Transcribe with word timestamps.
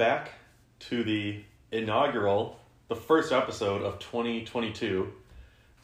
All 0.00 0.06
right, 0.06 0.12
welcome 0.16 0.24
back 0.24 0.32
to 0.88 1.04
the 1.04 1.42
inaugural, 1.72 2.58
the 2.88 2.96
first 2.96 3.32
episode 3.32 3.82
of 3.82 3.98
2022. 3.98 5.12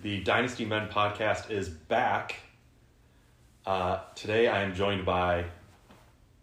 The 0.01 0.21
Dynasty 0.23 0.65
Men 0.65 0.89
podcast 0.89 1.51
is 1.51 1.69
back. 1.69 2.37
Uh, 3.66 4.01
today 4.15 4.48
I 4.48 4.62
am 4.62 4.75
joined 4.75 5.05
by, 5.05 5.45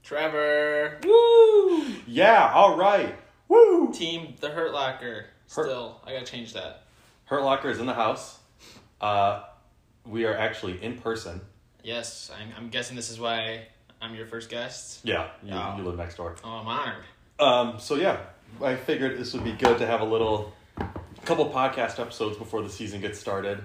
Trevor. 0.04 1.00
Woo! 1.04 1.86
yeah, 2.06 2.52
all 2.54 2.78
right, 2.78 3.16
woo! 3.48 3.92
Team 3.92 4.36
The 4.40 4.50
Hurt 4.50 4.72
Locker. 4.74 5.26
Hurt- 5.52 5.66
Still, 5.66 6.00
I 6.06 6.14
gotta 6.14 6.26
change 6.26 6.54
that. 6.54 6.84
Hurt 7.26 7.42
Locker 7.44 7.70
is 7.70 7.80
in 7.80 7.86
the 7.88 7.94
house. 7.96 8.38
Uh, 9.02 9.44
we 10.06 10.26
are 10.26 10.38
actually 10.38 10.82
in 10.84 11.00
person. 11.00 11.42
Yes, 11.84 12.30
I'm, 12.40 12.50
I'm 12.58 12.70
guessing 12.70 12.96
this 12.96 13.10
is 13.10 13.20
why 13.20 13.68
I'm 14.02 14.14
your 14.16 14.26
first 14.28 14.50
guest. 14.50 15.00
Yeah, 15.04 15.30
you, 15.44 15.54
Oh. 15.54 15.76
you 15.78 15.84
live 15.84 15.98
next 15.98 16.16
door. 16.18 16.36
Oh, 16.44 16.50
I'm 16.50 16.68
honored. 16.68 17.04
Um, 17.44 17.78
so 17.78 17.96
yeah, 17.96 18.20
I 18.62 18.78
figured 18.78 19.18
this 19.18 19.34
would 19.34 19.44
be 19.44 19.52
good 19.52 19.78
to 19.80 19.86
have 19.86 20.00
a 20.00 20.06
little, 20.06 20.54
couple 21.26 21.50
podcast 21.50 22.00
episodes 22.00 22.38
before 22.38 22.62
the 22.62 22.70
season 22.70 23.02
gets 23.02 23.20
started. 23.20 23.60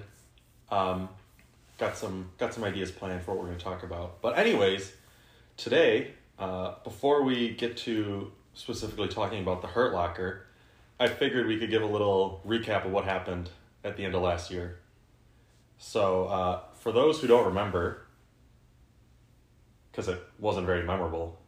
Um, 0.69 1.07
got 1.77 1.95
some 1.95 2.29
got 2.37 2.53
some 2.53 2.65
ideas 2.65 2.91
planned 2.91 3.23
for 3.23 3.31
what 3.31 3.39
we're 3.39 3.45
going 3.45 3.57
to 3.57 3.63
talk 3.63 3.83
about. 3.83 4.21
But 4.21 4.37
anyways, 4.37 4.91
today, 5.55 6.11
uh, 6.37 6.73
before 6.83 7.23
we 7.23 7.51
get 7.51 7.77
to 7.77 8.33
specifically 8.53 9.07
talking 9.07 9.41
about 9.41 9.61
the 9.61 9.69
Hurt 9.69 9.93
Locker, 9.93 10.45
I 10.99 11.07
figured 11.07 11.47
we 11.47 11.57
could 11.57 11.69
give 11.69 11.81
a 11.81 11.87
little 11.87 12.41
recap 12.45 12.83
of 12.85 12.91
what 12.91 13.05
happened 13.05 13.49
at 13.85 13.95
the 13.95 14.03
end 14.03 14.13
of 14.13 14.21
last 14.21 14.51
year. 14.51 14.79
So 15.77 16.25
uh, 16.25 16.59
for 16.73 16.91
those 16.91 17.21
who 17.21 17.27
don't 17.27 17.45
remember, 17.45 18.05
because 19.89 20.09
it 20.09 20.21
wasn't 20.37 20.65
very 20.65 20.83
memorable, 20.83 21.39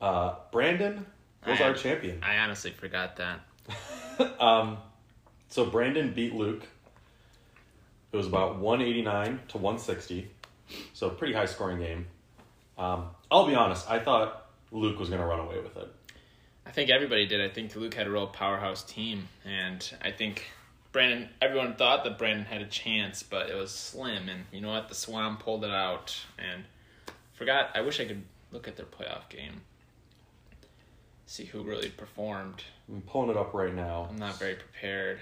uh, 0.00 0.34
Brandon 0.50 1.06
was 1.46 1.60
I- 1.60 1.64
our 1.64 1.74
champion. 1.74 2.22
I 2.22 2.38
honestly 2.38 2.70
forgot 2.70 3.16
that. 3.16 3.40
Um, 4.40 4.78
so 5.48 5.66
Brandon 5.66 6.12
beat 6.12 6.34
Luke. 6.34 6.64
It 8.10 8.16
was 8.16 8.26
about 8.26 8.58
189 8.58 9.38
to 9.48 9.58
160. 9.58 10.28
So 10.92 11.10
pretty 11.10 11.34
high 11.34 11.46
scoring 11.46 11.78
game. 11.78 12.06
Um, 12.76 13.10
I'll 13.30 13.46
be 13.46 13.54
honest, 13.54 13.88
I 13.88 14.00
thought 14.00 14.46
Luke 14.72 14.98
was 14.98 15.08
going 15.08 15.20
to 15.20 15.26
run 15.26 15.38
away 15.38 15.60
with 15.60 15.76
it. 15.76 15.88
I 16.66 16.70
think 16.70 16.90
everybody 16.90 17.26
did. 17.26 17.40
I 17.40 17.48
think 17.48 17.74
Luke 17.76 17.94
had 17.94 18.08
a 18.08 18.10
real 18.10 18.26
powerhouse 18.26 18.82
team, 18.82 19.28
and 19.44 19.88
I 20.02 20.10
think 20.10 20.44
Brandon. 20.90 21.28
Everyone 21.40 21.76
thought 21.76 22.02
that 22.04 22.18
Brandon 22.18 22.44
had 22.44 22.60
a 22.60 22.66
chance, 22.66 23.22
but 23.22 23.48
it 23.48 23.54
was 23.56 23.70
slim. 23.70 24.28
And 24.28 24.46
you 24.52 24.60
know 24.60 24.70
what? 24.70 24.88
The 24.88 24.94
Swamp 24.94 25.40
pulled 25.40 25.64
it 25.64 25.70
out, 25.70 26.16
and 26.38 26.64
forgot. 27.34 27.70
I 27.74 27.80
wish 27.82 28.00
I 28.00 28.04
could 28.04 28.22
look 28.52 28.66
at 28.68 28.76
their 28.76 28.86
playoff 28.86 29.28
game, 29.28 29.62
see 31.28 31.44
who 31.44 31.62
really 31.62 31.90
performed. 31.90 32.62
I'm 32.88 33.02
pulling 33.02 33.30
it 33.30 33.36
up 33.36 33.52
right 33.54 33.74
now. 33.74 34.08
I'm 34.10 34.16
not 34.16 34.38
very 34.38 34.54
prepared. 34.54 35.20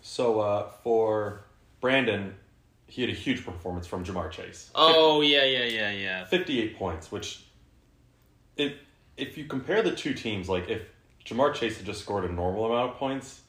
So 0.00 0.40
uh, 0.40 0.68
for 0.82 1.44
Brandon, 1.80 2.34
he 2.86 3.02
had 3.02 3.10
a 3.10 3.14
huge 3.14 3.44
performance 3.44 3.86
from 3.86 4.04
Ja'Marr 4.04 4.30
Chase. 4.30 4.70
Oh 4.74 5.20
yeah, 5.20 5.44
yeah, 5.44 5.64
yeah, 5.64 5.90
yeah. 5.90 6.24
58 6.24 6.76
points, 6.78 7.12
which 7.12 7.44
if 8.56 8.72
if 9.16 9.36
you 9.36 9.44
compare 9.44 9.82
the 9.82 9.94
two 9.94 10.14
teams, 10.14 10.48
like 10.48 10.68
if 10.70 10.82
Ja'Marr 11.26 11.54
Chase 11.54 11.76
had 11.76 11.86
just 11.86 12.00
scored 12.00 12.24
a 12.24 12.32
normal 12.32 12.66
amount 12.66 12.92
of 12.92 12.96
points, 12.96 13.42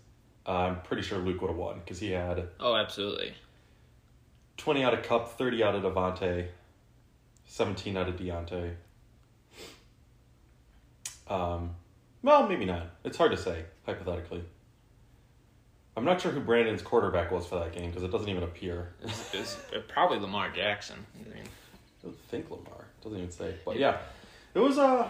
uh, 0.46 0.52
I'm 0.52 0.82
pretty 0.82 1.04
sure 1.04 1.18
Luke 1.20 1.42
would 1.42 1.48
have 1.50 1.58
won 1.58 1.80
because 1.80 2.00
he 2.00 2.12
had 2.12 2.50
Oh, 2.60 2.76
absolutely. 2.76 3.34
20 4.58 4.84
out 4.84 4.94
of 4.94 5.04
Kupp, 5.04 5.38
30 5.38 5.64
out 5.64 5.74
of 5.76 5.84
Devontae, 5.84 6.48
17 7.46 7.98
out 7.98 8.08
of 8.08 8.16
Deontay. 8.18 8.74
Um, 11.28 11.72
well, 12.24 12.48
maybe 12.48 12.66
not. 12.66 12.88
It's 13.04 13.18
hard 13.18 13.32
to 13.32 13.38
say, 13.38 13.66
hypothetically. 13.86 14.44
I'm 15.96 16.06
not 16.06 16.22
sure 16.22 16.32
who 16.32 16.40
Brandon's 16.40 16.82
quarterback 16.82 17.32
was 17.32 17.46
for 17.46 17.60
that 17.60 17.74
game 17.74 17.90
because 17.92 18.04
it 18.04 18.12
doesn't 18.12 18.30
even 18.30 18.44
appear. 18.44 18.94
It's, 19.04 19.34
it's 19.36 19.58
probably 19.90 20.18
Lamar 20.20 20.50
Jackson. 20.50 21.06
I 21.16 21.36
mean, 21.36 21.44
I 21.44 22.06
don't 22.08 22.20
think 22.30 22.50
Lamar. 22.50 22.86
Doesn't 23.04 23.18
even 23.18 23.32
say. 23.32 23.54
But 23.64 23.78
yeah, 23.78 23.98
it 24.56 24.60
was 24.60 24.80
Uh, 24.80 25.10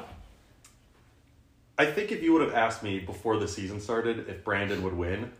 I 1.78 1.86
think 1.86 2.12
if 2.12 2.22
you 2.22 2.34
would 2.34 2.42
have 2.42 2.54
asked 2.54 2.84
me 2.84 3.00
before 3.00 3.38
the 3.38 3.48
season 3.48 3.80
started 3.80 4.28
if 4.28 4.44
Brandon 4.44 4.84
would 4.84 4.94
win, 4.94 5.32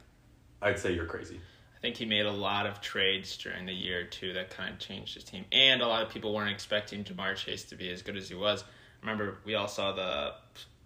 I'd 0.62 0.80
say 0.80 0.94
you're 0.94 1.06
crazy. 1.06 1.40
I 1.78 1.80
think 1.82 1.98
he 1.98 2.06
made 2.06 2.26
a 2.26 2.32
lot 2.32 2.66
of 2.66 2.80
trades 2.80 3.36
during 3.38 3.66
the 3.66 3.74
year 3.74 4.06
too 4.06 4.32
that 4.34 4.50
kind 4.50 4.74
of 4.74 4.80
changed 4.80 5.16
his 5.16 5.26
team, 5.26 5.44
and 5.52 5.82
a 5.82 5.88
lot 5.88 6.02
of 6.02 6.10
people 6.10 6.34
weren't 6.34 6.52
expecting 6.52 7.04
Ja'Marr 7.04 7.36
Chase 7.36 7.66
to 7.66 7.76
be 7.76 7.92
as 7.92 8.02
good 8.02 8.16
as 8.16 8.30
he 8.30 8.36
was. 8.36 8.64
Remember, 9.02 9.40
we 9.46 9.56
all 9.56 9.68
saw 9.68 9.92
the 9.92 10.34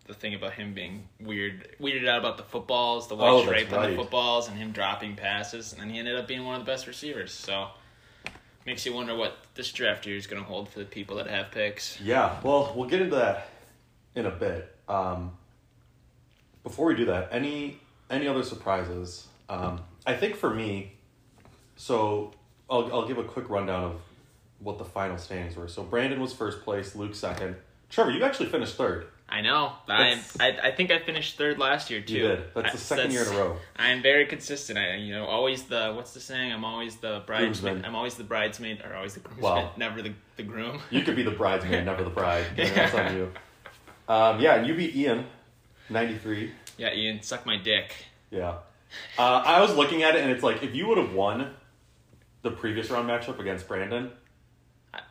the 0.07 0.13
thing 0.13 0.33
about 0.33 0.53
him 0.53 0.73
being 0.73 1.07
weird, 1.19 1.67
weirded 1.81 2.07
out 2.07 2.19
about 2.19 2.37
the 2.37 2.43
footballs, 2.43 3.07
the 3.07 3.15
white 3.15 3.29
Oh, 3.29 3.41
stripe 3.43 3.71
on 3.73 3.89
the 3.91 3.95
footballs, 3.95 4.47
and 4.47 4.57
him 4.57 4.71
dropping 4.71 5.15
passes, 5.15 5.73
and 5.73 5.81
then 5.81 5.89
he 5.89 5.99
ended 5.99 6.15
up 6.15 6.27
being 6.27 6.45
one 6.45 6.59
of 6.59 6.65
the 6.65 6.71
best 6.71 6.87
receivers. 6.87 7.31
So, 7.33 7.67
makes 8.65 8.85
you 8.85 8.93
wonder 8.93 9.15
what 9.15 9.37
this 9.55 9.71
draft 9.71 10.05
year 10.05 10.15
is 10.15 10.27
going 10.27 10.41
to 10.41 10.47
hold 10.47 10.69
for 10.69 10.79
the 10.79 10.85
people 10.85 11.17
that 11.17 11.27
have 11.27 11.51
picks. 11.51 11.99
Yeah, 12.01 12.39
well, 12.43 12.73
we'll 12.75 12.89
get 12.89 13.01
into 13.01 13.15
that 13.17 13.49
in 14.15 14.25
a 14.25 14.31
bit. 14.31 14.73
Um, 14.87 15.37
before 16.63 16.85
we 16.87 16.95
do 16.95 17.05
that, 17.05 17.29
any 17.31 17.79
any 18.09 18.27
other 18.27 18.43
surprises? 18.43 19.27
Um, 19.49 19.81
I 20.05 20.13
think 20.13 20.35
for 20.35 20.53
me, 20.53 20.93
so 21.75 22.33
I'll 22.69 22.91
I'll 22.93 23.07
give 23.07 23.17
a 23.17 23.23
quick 23.23 23.49
rundown 23.49 23.83
of 23.83 24.01
what 24.59 24.77
the 24.77 24.85
final 24.85 25.17
standings 25.17 25.55
were. 25.55 25.67
So 25.67 25.83
Brandon 25.83 26.19
was 26.19 26.33
first 26.33 26.63
place, 26.63 26.95
Luke 26.95 27.15
second. 27.15 27.55
Trevor, 27.89 28.11
you 28.11 28.23
actually 28.23 28.49
finished 28.49 28.75
third. 28.75 29.07
I 29.29 29.41
know. 29.41 29.73
I, 29.89 30.21
I 30.39 30.57
I 30.63 30.71
think 30.71 30.89
I 30.89 30.99
finished 30.99 31.37
third 31.37 31.59
last 31.59 31.89
year 31.89 32.01
too. 32.01 32.13
You 32.13 32.27
did. 32.29 32.43
That's 32.55 32.71
the 32.71 32.77
second 32.77 33.11
year 33.11 33.23
in 33.23 33.27
a 33.33 33.37
row. 33.37 33.57
I'm 33.75 34.01
very 34.01 34.25
consistent. 34.25 34.79
I 34.79 34.95
you 34.95 35.13
know 35.13 35.25
always 35.25 35.63
the 35.63 35.91
what's 35.95 36.13
the 36.13 36.21
saying? 36.21 36.53
I'm 36.53 36.63
always 36.63 36.95
the 36.97 37.23
bridesmaid. 37.25 37.83
I'm 37.85 37.93
always 37.95 38.15
the 38.15 38.23
bridesmaid 38.23 38.81
or 38.85 38.95
always 38.95 39.15
the 39.15 39.19
groomsman. 39.19 39.43
Wow. 39.65 39.71
Never 39.77 40.01
the 40.01 40.13
the 40.37 40.43
groom. 40.43 40.79
You 40.91 41.01
could 41.01 41.15
be 41.17 41.23
the 41.23 41.31
bridesmaid, 41.31 41.83
never 41.85 42.03
the 42.05 42.09
bride. 42.09 42.45
I 42.53 42.55
That's 42.69 42.93
Yeah. 42.93 43.07
on 43.09 43.15
you. 43.17 43.31
Um, 44.07 44.39
yeah, 44.39 44.55
and 44.55 44.65
you 44.67 44.73
beat 44.75 44.95
Ian, 44.95 45.25
ninety 45.89 46.17
three. 46.17 46.51
yeah, 46.77 46.93
Ian, 46.93 47.21
suck 47.21 47.45
my 47.45 47.57
dick. 47.57 47.93
Yeah. 48.31 48.59
Uh, 49.19 49.41
I 49.45 49.59
was 49.59 49.75
looking 49.75 50.03
at 50.03 50.15
it, 50.15 50.21
and 50.21 50.31
it's 50.31 50.43
like 50.43 50.63
if 50.63 50.73
you 50.73 50.87
would 50.87 50.97
have 50.97 51.13
won 51.13 51.53
the 52.43 52.51
previous 52.51 52.89
round 52.89 53.09
matchup 53.09 53.39
against 53.39 53.67
Brandon, 53.67 54.11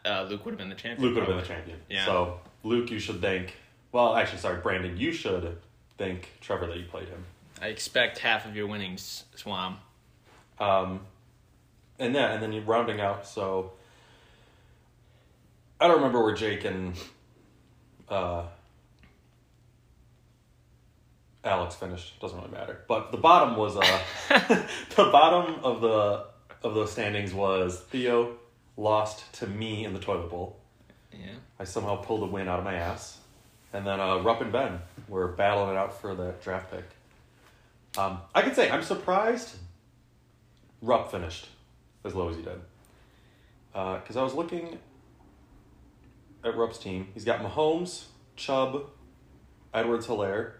Uh, 0.06 0.22
Luke 0.30 0.44
would 0.46 0.52
have 0.52 0.58
been 0.58 0.70
the 0.70 0.74
champion. 0.74 1.02
Luke 1.06 1.14
would 1.16 1.24
have 1.24 1.28
been 1.28 1.42
the 1.42 1.46
champion. 1.54 1.78
Yeah. 1.90 2.06
So 2.06 2.40
Luke, 2.62 2.90
you 2.90 2.98
should 2.98 3.20
thank. 3.20 3.54
Well, 3.96 4.14
actually, 4.14 4.40
sorry, 4.40 4.60
Brandon, 4.60 4.94
you 4.98 5.10
should 5.10 5.56
thank 5.96 6.28
Trevor 6.42 6.66
that 6.66 6.76
you 6.76 6.84
played 6.84 7.08
him. 7.08 7.24
I 7.62 7.68
expect 7.68 8.18
half 8.18 8.44
of 8.44 8.54
your 8.54 8.66
winnings, 8.66 9.24
Swam. 9.36 9.78
Um, 10.60 11.00
and 11.98 12.14
yeah, 12.14 12.34
and 12.34 12.42
then 12.42 12.52
you're 12.52 12.62
rounding 12.64 13.00
out. 13.00 13.26
So 13.26 13.72
I 15.80 15.86
don't 15.86 15.96
remember 15.96 16.22
where 16.22 16.34
Jake 16.34 16.66
and 16.66 16.94
uh, 18.10 18.42
Alex 21.42 21.74
finished. 21.76 22.20
Doesn't 22.20 22.36
really 22.36 22.50
matter. 22.50 22.82
But 22.86 23.12
the 23.12 23.16
bottom 23.16 23.56
was 23.56 23.78
uh, 23.78 24.00
the 24.94 25.08
bottom 25.10 25.64
of 25.64 25.80
the 25.80 26.26
of 26.62 26.74
the 26.74 26.86
standings 26.86 27.32
was 27.32 27.80
Theo 27.80 28.36
lost 28.76 29.32
to 29.36 29.46
me 29.46 29.86
in 29.86 29.94
the 29.94 30.00
toilet 30.00 30.28
bowl. 30.28 30.60
Yeah. 31.10 31.36
I 31.58 31.64
somehow 31.64 31.96
pulled 31.96 32.24
a 32.24 32.26
win 32.26 32.46
out 32.46 32.58
of 32.58 32.64
my 32.66 32.74
ass. 32.74 33.20
And 33.76 33.86
then 33.86 34.00
uh, 34.00 34.16
Rupp 34.20 34.40
and 34.40 34.50
Ben 34.50 34.80
were 35.06 35.28
battling 35.28 35.74
it 35.74 35.76
out 35.76 36.00
for 36.00 36.14
the 36.14 36.34
draft 36.42 36.70
pick. 36.70 36.84
Um, 37.98 38.22
I 38.34 38.40
can 38.40 38.54
say 38.54 38.70
I'm 38.70 38.82
surprised 38.82 39.54
Rupp 40.80 41.10
finished 41.10 41.48
as 42.02 42.14
low 42.14 42.30
as 42.30 42.36
he 42.36 42.42
did. 42.42 42.58
Because 43.74 44.16
I 44.16 44.22
was 44.22 44.32
looking 44.32 44.78
at 46.42 46.56
Rupp's 46.56 46.78
team. 46.78 47.08
He's 47.12 47.26
got 47.26 47.40
Mahomes, 47.40 48.04
Chubb, 48.34 48.86
Edwards 49.74 50.06
Helaire, 50.06 50.52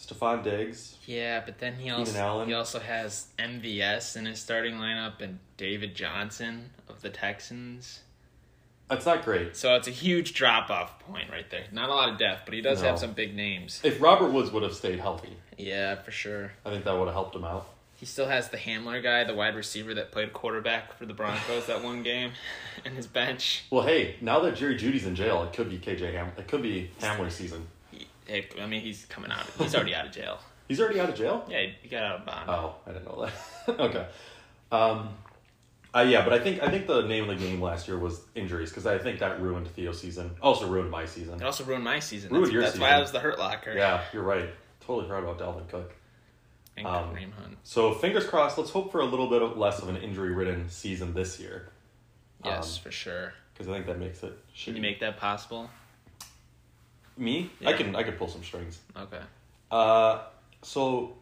Stefon 0.00 0.42
Diggs. 0.42 0.96
Yeah, 1.04 1.42
but 1.44 1.58
then 1.58 1.74
he 1.74 1.90
also 1.90 2.46
he 2.46 2.54
also 2.54 2.78
has 2.78 3.26
MVS 3.38 4.16
in 4.16 4.24
his 4.24 4.40
starting 4.40 4.76
lineup 4.76 5.20
and 5.20 5.38
David 5.58 5.94
Johnson 5.94 6.70
of 6.88 7.02
the 7.02 7.10
Texans. 7.10 8.00
That's 8.88 9.04
not 9.06 9.24
great. 9.24 9.54
So 9.56 9.74
it's 9.76 9.86
a 9.88 9.90
huge 9.92 10.32
drop 10.34 10.70
off 10.70 10.98
point 11.00 11.30
right 11.30 11.48
there. 11.50 11.64
Not 11.72 11.90
a 11.90 11.94
lot 11.94 12.08
of 12.08 12.18
depth, 12.18 12.42
but 12.46 12.54
he 12.54 12.60
does 12.62 12.80
No. 12.82 12.88
have 12.88 12.98
some 12.98 13.12
big 13.12 13.34
names. 13.34 13.80
If 13.84 14.00
Robert 14.00 14.30
Woods 14.32 14.50
would 14.50 14.62
have 14.62 14.74
stayed 14.74 14.98
healthy, 14.98 15.36
Yeah, 15.58 15.96
for 15.96 16.10
sure. 16.10 16.52
I 16.64 16.70
think 16.70 16.84
that 16.84 16.92
would 16.96 17.06
have 17.06 17.14
helped 17.14 17.34
him 17.36 17.44
out. 17.44 17.68
He 17.96 18.06
still 18.06 18.28
has 18.28 18.48
the 18.48 18.56
Hamler 18.56 19.02
guy, 19.02 19.24
the 19.24 19.34
wide 19.34 19.56
receiver 19.56 19.92
that 19.94 20.12
played 20.12 20.32
quarterback 20.32 20.96
for 20.96 21.04
the 21.04 21.12
Broncos 21.14 21.66
that 21.66 21.82
one 21.82 22.02
game, 22.04 22.30
in 22.84 22.94
his 22.94 23.08
bench. 23.08 23.64
Well, 23.70 23.82
hey, 23.84 24.14
now 24.20 24.38
that 24.40 24.54
Jerry 24.54 24.76
Jeudy's 24.76 25.04
in 25.04 25.16
jail, 25.16 25.42
it 25.42 25.52
could 25.52 25.68
be 25.68 25.78
KJ 25.78 26.12
Ham. 26.12 26.30
It 26.38 26.46
could 26.46 26.62
be 26.62 26.90
Hamler's 27.00 27.34
season. 27.34 27.66
He, 27.90 28.06
hey, 28.26 28.46
I 28.60 28.66
mean, 28.66 28.82
he's 28.82 29.04
coming 29.06 29.32
out. 29.32 29.46
He's 29.58 29.74
already 29.74 29.94
out 29.96 30.06
of 30.06 30.12
jail. 30.12 30.38
He's 30.68 30.80
already 30.80 31.00
out 31.00 31.08
of 31.08 31.16
jail. 31.16 31.44
Yeah, 31.50 31.66
he 31.82 31.88
got 31.88 32.02
out 32.04 32.20
of 32.20 32.26
bond. 32.26 32.48
Oh, 32.50 32.74
I 32.86 32.92
didn't 32.92 33.04
know 33.06 33.26
that. 33.66 33.80
okay. 33.80 34.06
Um, 34.70 35.08
Uh, 35.94 36.00
yeah, 36.08 36.22
but 36.22 36.32
I 36.34 36.38
think 36.38 36.62
I 36.62 36.68
think 36.68 36.86
the 36.86 37.02
name 37.02 37.28
of 37.30 37.38
the 37.38 37.44
game 37.46 37.60
last 37.62 37.88
year 37.88 37.98
was 37.98 38.20
injuries 38.34 38.68
because 38.70 38.86
I 38.86 38.98
think 38.98 39.20
that 39.20 39.40
ruined 39.40 39.68
Theo's 39.68 40.00
season. 40.00 40.30
Also 40.42 40.68
ruined 40.68 40.90
my 40.90 41.06
season. 41.06 41.40
It 41.40 41.44
also 41.44 41.64
ruined 41.64 41.84
my 41.84 41.98
season. 41.98 42.30
Ruined 42.30 42.46
that's 42.46 42.52
your 42.52 42.62
that's 42.62 42.78
why 42.78 42.90
I 42.90 42.98
was 42.98 43.10
the 43.12 43.20
hurt 43.20 43.38
locker. 43.38 43.72
Yeah, 43.72 44.02
you're 44.12 44.22
right. 44.22 44.48
Totally 44.80 45.08
forgot 45.08 45.22
about 45.22 45.38
Dalvin 45.38 45.68
Cook. 45.68 45.94
And 46.76 46.86
Um, 46.86 47.10
Kareem 47.14 47.32
Hunt. 47.32 47.56
So 47.64 47.94
fingers 47.94 48.24
crossed. 48.26 48.58
Let's 48.58 48.70
hope 48.70 48.92
for 48.92 49.00
a 49.00 49.04
little 49.04 49.28
bit 49.28 49.40
of 49.42 49.56
less 49.56 49.80
of 49.80 49.88
an 49.88 49.96
injury-ridden 49.96 50.68
season 50.68 51.12
this 51.14 51.40
year 51.40 51.70
Yes, 52.44 52.76
um, 52.76 52.82
for 52.84 52.90
sure. 52.92 53.32
because 53.52 53.68
I 53.68 53.72
think 53.72 53.86
that 53.86 53.98
makes 53.98 54.22
it. 54.22 54.38
Can 54.62 54.76
you 54.76 54.82
make 54.82 55.00
that 55.00 55.16
possible? 55.16 55.70
me? 57.16 57.50
I 57.66 57.72
can. 57.72 57.96
I 57.96 58.02
can 58.04 58.14
pull 58.14 58.28
some 58.28 58.44
strings. 58.44 58.78
Okay. 58.96 59.20
Uh, 59.70 60.20
so 60.62 61.16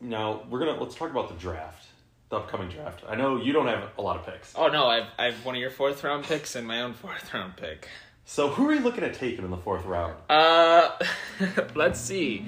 now 0.00 0.42
we're 0.50 0.58
gonna 0.58 0.80
let's 0.80 0.94
talk 0.94 1.10
about 1.10 1.28
the 1.28 1.36
draft, 1.36 1.86
the 2.28 2.36
upcoming 2.36 2.68
draft. 2.68 3.02
I 3.08 3.14
know 3.14 3.36
you 3.40 3.52
don't 3.52 3.66
have 3.68 3.90
a 3.98 4.02
lot 4.02 4.16
of 4.16 4.26
picks. 4.26 4.52
Oh 4.56 4.68
no, 4.68 4.86
I've 4.86 5.06
I've 5.18 5.44
one 5.44 5.54
of 5.54 5.60
your 5.60 5.70
fourth 5.70 6.02
round 6.04 6.24
picks 6.24 6.56
and 6.56 6.66
my 6.66 6.82
own 6.82 6.94
fourth 6.94 7.32
round 7.32 7.56
pick. 7.56 7.88
So 8.24 8.48
who 8.48 8.68
are 8.68 8.74
you 8.74 8.80
looking 8.80 9.04
at 9.04 9.14
taking 9.14 9.44
in 9.44 9.50
the 9.50 9.56
fourth 9.56 9.84
round? 9.84 10.14
Uh, 10.28 10.90
let's 11.76 12.00
see. 12.00 12.44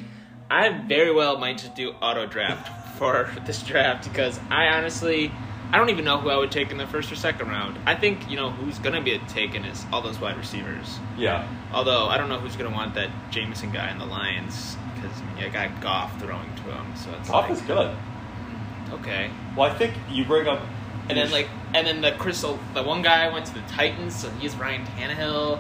I 0.51 0.71
very 0.89 1.13
well 1.13 1.39
might 1.39 1.59
just 1.59 1.77
do 1.77 1.91
auto 1.93 2.27
draft 2.27 2.97
for 2.99 3.31
this 3.47 3.63
draft 3.63 4.09
because 4.09 4.41
I 4.51 4.67
honestly, 4.69 5.31
I 5.71 5.77
don't 5.77 5.91
even 5.91 6.05
know 6.05 6.19
who 6.19 6.31
I 6.31 6.37
would 6.37 6.51
take 6.51 6.71
in 6.73 6.79
the 6.79 6.87
first 6.87 7.13
or 7.13 7.17
second 7.17 7.49
round. 7.49 7.79
I 7.87 7.95
think 7.95 8.29
you 8.29 8.37
know 8.37 8.51
who's 8.51 8.79
gonna 8.81 9.03
be 9.03 9.17
taken 9.29 9.65
is 9.65 9.85
all 9.93 10.03
those 10.03 10.19
wide 10.19 10.37
receivers. 10.37 10.99
Yeah, 11.17 11.47
Although 11.73 12.07
I 12.07 12.17
don't 12.17 12.29
know 12.29 12.39
who's 12.41 12.57
gonna 12.57 12.75
want 12.75 12.95
that 12.95 13.11
Jameson 13.31 13.71
guy 13.71 13.91
in 13.93 13.99
the 13.99 14.07
Lions 14.07 14.77
because 14.95 15.23
I 15.39 15.49
got 15.49 15.81
Goff 15.81 16.19
throwing 16.21 16.53
to 16.57 16.63
him, 16.63 16.97
so 16.97 17.11
it's 17.21 17.29
Goff 17.29 17.49
like, 17.49 17.53
is 17.53 17.61
good. 17.63 17.97
Okay. 18.95 19.31
Well, 19.57 19.71
I 19.71 19.75
think 19.75 19.95
you 20.11 20.25
bring 20.25 20.47
up 20.47 20.63
And 21.09 21.17
then 21.17 21.31
like, 21.31 21.49
and 21.75 21.87
then 21.87 22.01
the 22.01 22.13
Crystal, 22.13 22.59
the 22.75 22.83
one 22.83 23.03
guy 23.03 23.33
went 23.33 23.47
to 23.47 23.55
the 23.55 23.63
Titans, 23.63 24.15
so 24.15 24.29
he's 24.31 24.55
Ryan 24.57 24.85
Tannehill. 24.87 25.59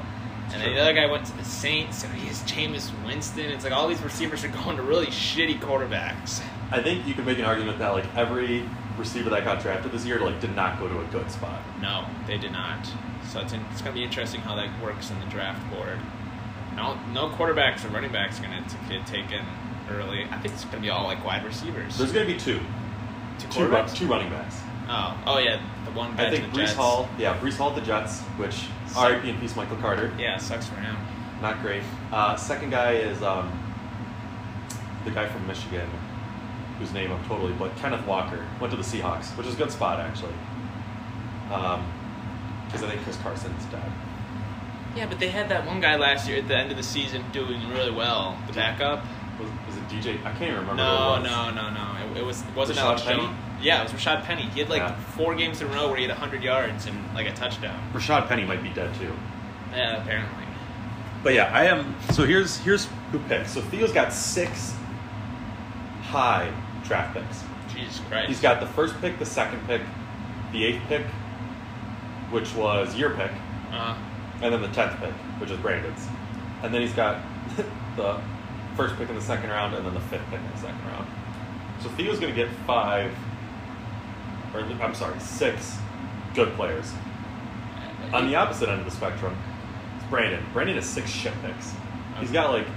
And 0.52 0.62
then 0.62 0.74
the 0.74 0.80
other 0.80 0.94
guy 0.94 1.06
went 1.06 1.26
to 1.26 1.36
the 1.36 1.44
Saints, 1.44 1.98
so 1.98 2.08
he's 2.08 2.40
Jameis 2.42 2.90
Winston. 3.04 3.46
It's 3.46 3.64
like 3.64 3.72
all 3.72 3.86
these 3.86 4.02
receivers 4.02 4.44
are 4.44 4.48
going 4.48 4.76
to 4.76 4.82
really 4.82 5.06
shitty 5.06 5.58
quarterbacks. 5.60 6.42
I 6.70 6.82
think 6.82 7.06
you 7.06 7.14
could 7.14 7.26
make 7.26 7.38
an 7.38 7.44
argument 7.44 7.78
that 7.78 7.90
like 7.92 8.04
every 8.16 8.68
receiver 8.98 9.30
that 9.30 9.44
got 9.44 9.60
drafted 9.62 9.92
this 9.92 10.04
year 10.04 10.18
like 10.20 10.40
did 10.40 10.54
not 10.56 10.78
go 10.78 10.88
to 10.88 11.00
a 11.00 11.04
good 11.06 11.30
spot. 11.30 11.60
No, 11.80 12.06
they 12.26 12.38
did 12.38 12.52
not. 12.52 12.86
So 13.30 13.40
it's, 13.40 13.52
in, 13.52 13.60
it's 13.72 13.82
going 13.82 13.94
to 13.94 14.00
be 14.00 14.04
interesting 14.04 14.40
how 14.40 14.54
that 14.56 14.68
works 14.82 15.10
in 15.10 15.20
the 15.20 15.26
draft 15.26 15.62
board. 15.70 15.98
No, 16.76 16.98
no 17.12 17.28
quarterbacks 17.28 17.84
or 17.84 17.88
running 17.88 18.12
backs 18.12 18.38
are 18.40 18.42
going 18.42 18.64
to 18.64 18.76
get 18.88 19.06
taken 19.06 19.44
early. 19.90 20.24
I 20.30 20.38
think 20.38 20.54
it's 20.54 20.64
going 20.64 20.76
to 20.76 20.80
be 20.80 20.90
all 20.90 21.04
like 21.04 21.24
wide 21.24 21.44
receivers. 21.44 21.98
There's 21.98 22.12
going 22.12 22.26
to 22.26 22.32
be 22.32 22.38
two, 22.38 22.60
Two 23.38 23.48
two, 23.48 23.66
run, 23.68 23.88
two 23.88 24.06
running 24.06 24.30
backs. 24.30 24.60
Oh, 24.88 25.20
oh 25.26 25.38
yeah, 25.38 25.60
the 25.84 25.90
one 25.92 26.16
guy 26.16 26.26
I 26.26 26.30
think 26.30 26.44
to 26.44 26.50
the 26.50 26.56
Breece 26.56 26.66
Jets. 26.66 26.74
Hall, 26.76 27.08
yeah, 27.18 27.38
Breece 27.38 27.56
Hall 27.56 27.70
the 27.70 27.80
Jets, 27.82 28.20
which 28.38 28.54
So- 28.88 29.00
R.I.P. 29.00 29.30
and 29.30 29.40
peace, 29.40 29.54
Michael 29.54 29.76
Carter. 29.76 30.12
Yeah, 30.18 30.38
sucks 30.38 30.66
for 30.66 30.76
him. 30.76 30.96
Not 31.42 31.60
great. 31.62 31.82
Uh, 32.12 32.36
second 32.36 32.70
guy 32.70 32.92
is 32.94 33.22
um, 33.22 33.52
the 35.04 35.10
guy 35.10 35.28
from 35.28 35.46
Michigan, 35.46 35.88
whose 36.78 36.92
name 36.92 37.12
I'm 37.12 37.24
totally 37.26 37.52
but 37.52 37.76
Kenneth 37.76 38.04
Walker 38.06 38.44
went 38.60 38.70
to 38.72 38.76
the 38.76 38.82
Seahawks, 38.82 39.36
which 39.36 39.46
is 39.46 39.54
a 39.54 39.58
good 39.58 39.70
spot 39.70 40.00
actually. 40.00 40.34
Because 41.48 42.82
I 42.82 42.88
think 42.90 43.02
Chris 43.02 43.16
Carson's 43.18 43.64
dead. 43.66 43.90
Yeah, 44.96 45.06
but 45.06 45.18
they 45.20 45.28
had 45.28 45.48
that 45.50 45.64
one 45.66 45.80
guy 45.80 45.96
last 45.96 46.28
year 46.28 46.38
at 46.38 46.48
the 46.48 46.56
end 46.56 46.70
of 46.70 46.76
the 46.76 46.82
season 46.82 47.24
doing 47.32 47.68
really 47.68 47.90
well. 47.92 48.36
The 48.46 48.52
backup. 48.52 49.04
Was, 49.40 49.48
was 49.66 49.76
it 49.76 49.88
DJ? 49.88 50.18
I 50.24 50.30
can't 50.32 50.42
even 50.42 50.54
remember. 50.56 50.76
No, 50.76 50.96
who 51.14 51.20
it 51.20 51.22
was. 51.22 51.30
no, 51.30 51.50
no, 51.50 51.70
no. 51.70 52.12
It, 52.14 52.18
it 52.18 52.24
was 52.26 52.42
it 52.42 52.54
wasn't 52.56 52.78
Rashaad 52.78 52.82
Alex 52.82 53.02
Penny? 53.02 53.20
Jones. 53.22 53.36
Yeah, 53.60 53.80
it 53.80 53.92
was 53.92 54.00
Rashaad 54.00 54.22
Penny. 54.24 54.42
He 54.42 54.60
had 54.60 54.68
like 54.68 54.80
Yeah. 54.82 54.94
four 55.16 55.34
games 55.34 55.60
in 55.60 55.68
a 55.68 55.70
row 55.72 55.88
where 55.88 55.96
he 55.96 56.04
had 56.06 56.16
hundred 56.16 56.42
yards 56.42 56.86
and 56.86 57.14
like 57.14 57.26
a 57.26 57.32
touchdown. 57.34 57.80
Rashaad 57.92 58.26
Penny 58.28 58.44
might 58.44 58.62
be 58.62 58.68
dead 58.70 58.94
too. 58.96 59.12
Yeah, 59.72 60.02
apparently. 60.02 60.44
But 61.22 61.34
yeah, 61.34 61.50
I 61.52 61.64
am. 61.64 61.94
So 62.12 62.24
here's 62.24 62.58
here's 62.58 62.88
who 63.12 63.18
picked. 63.20 63.48
So 63.50 63.60
Theo's 63.60 63.92
got 63.92 64.12
six 64.12 64.74
high 66.02 66.52
draft 66.84 67.14
picks. 67.14 67.44
Jesus 67.74 68.00
Christ. 68.08 68.28
He's 68.28 68.40
got 68.40 68.60
the 68.60 68.66
first 68.66 68.98
pick, 69.00 69.18
the 69.18 69.26
second 69.26 69.64
pick, 69.66 69.82
the 70.52 70.64
eighth 70.64 70.82
pick, 70.88 71.04
which 72.30 72.54
was 72.54 72.96
your 72.96 73.10
pick, 73.10 73.30
Uh, 73.72 73.94
and 74.42 74.52
then 74.52 74.62
the 74.62 74.68
tenth 74.68 74.98
pick, 75.00 75.12
which 75.40 75.50
is 75.50 75.58
Brandon's. 75.58 76.06
And 76.62 76.72
then 76.74 76.80
he's 76.80 76.92
got 76.94 77.18
the 77.96 78.20
first 78.78 78.96
pick 78.96 79.08
in 79.08 79.16
the 79.16 79.20
second 79.20 79.50
round, 79.50 79.74
and 79.74 79.84
then 79.84 79.92
the 79.92 80.00
fifth 80.00 80.24
pick 80.30 80.38
in 80.38 80.50
the 80.52 80.58
second 80.58 80.80
round. 80.86 81.04
So 81.82 81.88
Theo's 81.90 82.20
going 82.20 82.32
to 82.32 82.40
get 82.44 82.48
five, 82.64 83.12
or 84.54 84.60
I'm 84.60 84.94
sorry, 84.94 85.18
six 85.18 85.76
good 86.32 86.54
players. 86.54 86.92
On 88.12 88.28
the 88.28 88.36
opposite 88.36 88.68
end 88.68 88.78
of 88.78 88.84
the 88.84 88.92
spectrum, 88.92 89.36
it's 89.96 90.06
Brandon. 90.08 90.44
Brandon 90.52 90.76
has 90.76 90.86
six 90.86 91.10
shit 91.10 91.32
picks. 91.42 91.72
He's 92.20 92.30
got 92.30 92.52
like 92.52 92.68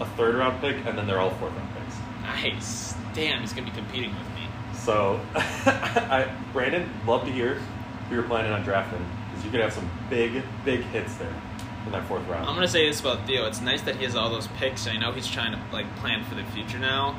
a 0.00 0.06
third 0.16 0.34
round 0.34 0.60
pick, 0.60 0.84
and 0.84 0.98
then 0.98 1.06
they're 1.06 1.20
all 1.20 1.30
fourth 1.30 1.52
round 1.54 1.68
picks. 1.76 1.96
nice. 2.22 2.94
Damn, 3.14 3.42
he's 3.42 3.52
gonna 3.52 3.70
be 3.70 3.76
competing 3.76 4.10
with 4.10 4.28
me. 4.34 4.48
So, 4.74 5.20
I, 5.36 6.34
Brandon, 6.52 6.90
love 7.06 7.24
to 7.26 7.30
hear 7.32 7.54
who 8.08 8.16
you're 8.16 8.24
planning 8.24 8.50
on 8.50 8.64
drafting 8.64 9.06
because 9.30 9.44
you 9.44 9.52
could 9.52 9.60
have 9.60 9.72
some 9.72 9.88
big, 10.10 10.42
big 10.64 10.80
hits 10.80 11.14
there 11.14 11.32
in 11.86 11.92
that 11.92 12.06
fourth 12.06 12.26
round. 12.26 12.48
I'm 12.48 12.54
gonna 12.54 12.68
say 12.68 12.86
this 12.88 13.00
about 13.00 13.26
Theo. 13.26 13.46
It's 13.46 13.60
nice 13.60 13.82
that 13.82 13.96
he 13.96 14.04
has 14.04 14.16
all 14.16 14.30
those 14.30 14.48
picks. 14.58 14.86
I 14.86 14.96
know 14.96 15.12
he's 15.12 15.28
trying 15.28 15.52
to 15.52 15.60
like 15.72 15.86
plan 15.96 16.24
for 16.24 16.34
the 16.34 16.44
future 16.44 16.78
now. 16.78 17.18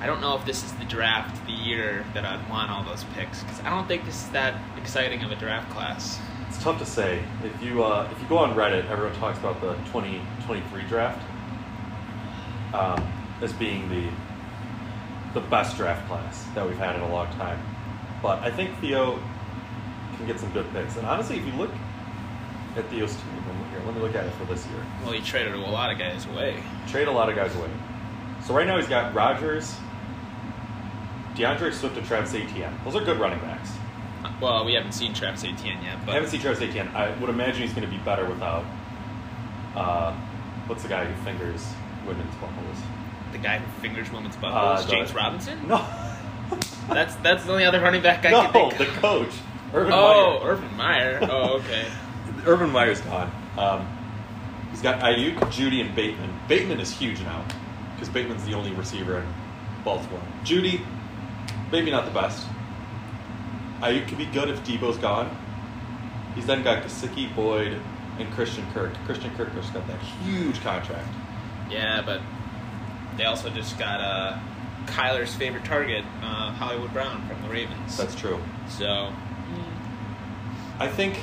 I 0.00 0.06
don't 0.06 0.20
know 0.20 0.36
if 0.36 0.44
this 0.44 0.64
is 0.64 0.72
the 0.74 0.84
draft, 0.84 1.44
the 1.46 1.52
year 1.52 2.04
that 2.14 2.24
I'd 2.24 2.48
want 2.48 2.70
all 2.70 2.84
those 2.84 3.04
picks 3.14 3.42
because 3.42 3.60
I 3.60 3.70
don't 3.70 3.88
think 3.88 4.04
this 4.04 4.24
is 4.24 4.30
that 4.30 4.60
exciting 4.76 5.22
of 5.22 5.32
a 5.32 5.36
draft 5.36 5.70
class. 5.70 6.18
It's 6.48 6.62
tough 6.62 6.78
to 6.78 6.86
say. 6.86 7.22
If 7.42 7.62
you 7.62 7.82
uh, 7.82 8.08
if 8.12 8.20
you 8.20 8.28
go 8.28 8.38
on 8.38 8.54
Reddit, 8.54 8.88
everyone 8.90 9.14
talks 9.16 9.38
about 9.38 9.60
the 9.60 9.74
2023 9.92 10.82
draft 10.84 11.22
um, 12.74 13.12
as 13.40 13.52
being 13.52 13.88
the 13.88 14.08
the 15.32 15.40
best 15.48 15.76
draft 15.76 16.06
class 16.06 16.44
that 16.54 16.66
we've 16.66 16.78
had 16.78 16.94
in 16.94 17.02
a 17.02 17.08
long 17.10 17.26
time. 17.34 17.60
But 18.22 18.38
I 18.40 18.50
think 18.50 18.78
Theo 18.80 19.18
can 20.16 20.26
get 20.26 20.38
some 20.38 20.50
good 20.52 20.70
picks. 20.72 20.96
And 20.96 21.06
honestly, 21.06 21.38
if 21.38 21.46
you 21.46 21.52
look 21.54 21.70
at 22.76 22.88
Theo's 22.90 23.14
team, 23.14 23.44
and 23.48 23.70
here, 23.70 23.80
let 23.86 23.94
me 23.94 24.00
look 24.00 24.14
at 24.14 24.24
it 24.26 24.32
for 24.34 24.44
this 24.44 24.66
year. 24.66 24.84
Well, 25.02 25.12
he 25.12 25.20
traded 25.20 25.54
a 25.54 25.58
lot 25.58 25.90
of 25.92 25.98
guys 25.98 26.26
away. 26.26 26.62
Trade 26.88 27.08
a 27.08 27.12
lot 27.12 27.28
of 27.28 27.36
guys 27.36 27.54
away. 27.56 27.70
So 28.44 28.54
right 28.54 28.66
now 28.66 28.76
he's 28.76 28.88
got 28.88 29.14
Rogers, 29.14 29.76
D'Andre 31.34 31.70
Swift, 31.70 31.96
and 31.96 32.06
Travis 32.06 32.34
Etienne. 32.34 32.78
Those 32.84 32.96
are 32.96 33.04
good 33.04 33.18
running 33.18 33.40
backs. 33.40 33.70
Well, 34.40 34.64
we 34.64 34.74
haven't 34.74 34.92
seen 34.92 35.14
Travis 35.14 35.44
Etienne 35.44 35.82
yet, 35.82 35.98
I 36.08 36.14
haven't 36.14 36.30
seen 36.30 36.40
Travis 36.40 36.60
Etienne. 36.60 36.88
I 36.88 37.16
would 37.18 37.30
imagine 37.30 37.62
he's 37.62 37.72
going 37.72 37.88
to 37.88 37.90
be 37.90 38.02
better 38.02 38.26
without. 38.26 38.64
Uh, 39.74 40.12
what's 40.66 40.82
the 40.82 40.88
guy 40.88 41.04
who 41.04 41.24
fingers 41.24 41.66
women's 42.06 42.34
buttholes? 42.36 42.82
the 43.34 43.38
guy 43.38 43.58
who 43.58 43.80
fingers 43.80 44.10
women's 44.12 44.36
Uh, 44.36 44.40
buttholes, 44.40 44.86
the- 44.86 44.92
James 44.92 45.12
Robinson. 45.14 45.68
No. 45.68 45.84
That's 46.88 47.14
that's 47.16 47.44
the 47.44 47.52
only 47.52 47.64
other 47.64 47.80
running 47.80 48.02
back 48.02 48.24
I 48.24 48.30
no, 48.30 48.42
can 48.42 48.52
think. 48.52 48.72
Of. 48.72 48.78
The 48.78 49.00
coach, 49.00 49.32
Urban 49.72 49.92
oh, 49.92 50.38
Meyer. 50.38 50.52
Urban 50.52 50.76
Meyer. 50.76 51.18
Oh, 51.22 51.56
okay. 51.58 51.86
Urban 52.46 52.70
Meyer's 52.70 53.00
gone. 53.00 53.30
Um, 53.56 53.86
he's 54.70 54.82
got 54.82 55.00
Aiyuk, 55.00 55.38
Jeudy, 55.50 55.80
and 55.80 55.94
Bateman. 55.94 56.38
Bateman 56.48 56.80
is 56.80 56.90
huge 56.90 57.20
now 57.20 57.44
because 57.94 58.08
Bateman's 58.08 58.44
the 58.44 58.54
only 58.54 58.72
receiver 58.72 59.18
in 59.18 59.26
Baltimore. 59.84 60.22
Jeudy, 60.44 60.84
maybe 61.70 61.90
not 61.90 62.04
the 62.04 62.10
best. 62.10 62.46
Aiyuk 63.80 64.08
could 64.08 64.18
be 64.18 64.26
good 64.26 64.48
if 64.48 64.62
Deebo's 64.64 64.98
gone. 64.98 65.36
He's 66.34 66.46
then 66.46 66.62
got 66.62 66.82
Gesicki, 66.82 67.34
Boyd, 67.34 67.80
and 68.18 68.32
Christian 68.32 68.64
Kirk. 68.72 68.94
Christian 69.04 69.34
Kirk 69.36 69.54
just 69.54 69.72
got 69.72 69.86
that 69.86 70.00
huge 70.00 70.60
contract. 70.62 71.08
Yeah, 71.70 72.02
but 72.04 72.20
they 73.16 73.24
also 73.24 73.50
just 73.50 73.78
got 73.78 74.00
uh, 74.00 74.38
Kyler's 74.86 75.34
favorite 75.34 75.64
target, 75.64 76.04
uh, 76.22 76.52
Hollywood 76.52 76.92
Brown 76.92 77.26
from 77.28 77.40
the 77.42 77.48
Ravens. 77.48 77.96
That's 77.96 78.14
true. 78.14 78.40
so. 78.68 79.12
I 80.76 80.88
think, 80.88 81.20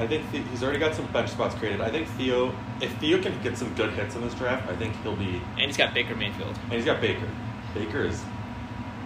I 0.00 0.06
think 0.06 0.30
the, 0.32 0.38
he's 0.38 0.62
already 0.62 0.78
got 0.78 0.94
some 0.94 1.06
bench 1.12 1.30
spots 1.30 1.54
created. 1.54 1.80
I 1.82 1.90
think 1.90 2.08
Theo, 2.08 2.54
if 2.80 2.90
Theo 2.98 3.20
can 3.22 3.40
get 3.42 3.58
some 3.58 3.72
good 3.74 3.90
hits 3.92 4.14
in 4.16 4.22
this 4.22 4.34
draft, 4.34 4.68
I 4.70 4.74
think 4.76 4.94
he'll 5.02 5.14
be. 5.16 5.42
And 5.52 5.60
he's 5.66 5.76
got 5.76 5.92
Baker 5.92 6.16
Mayfield. 6.16 6.56
And 6.64 6.72
he's 6.72 6.84
got 6.86 7.00
Baker. 7.00 7.28
Baker 7.74 8.04
is. 8.04 8.22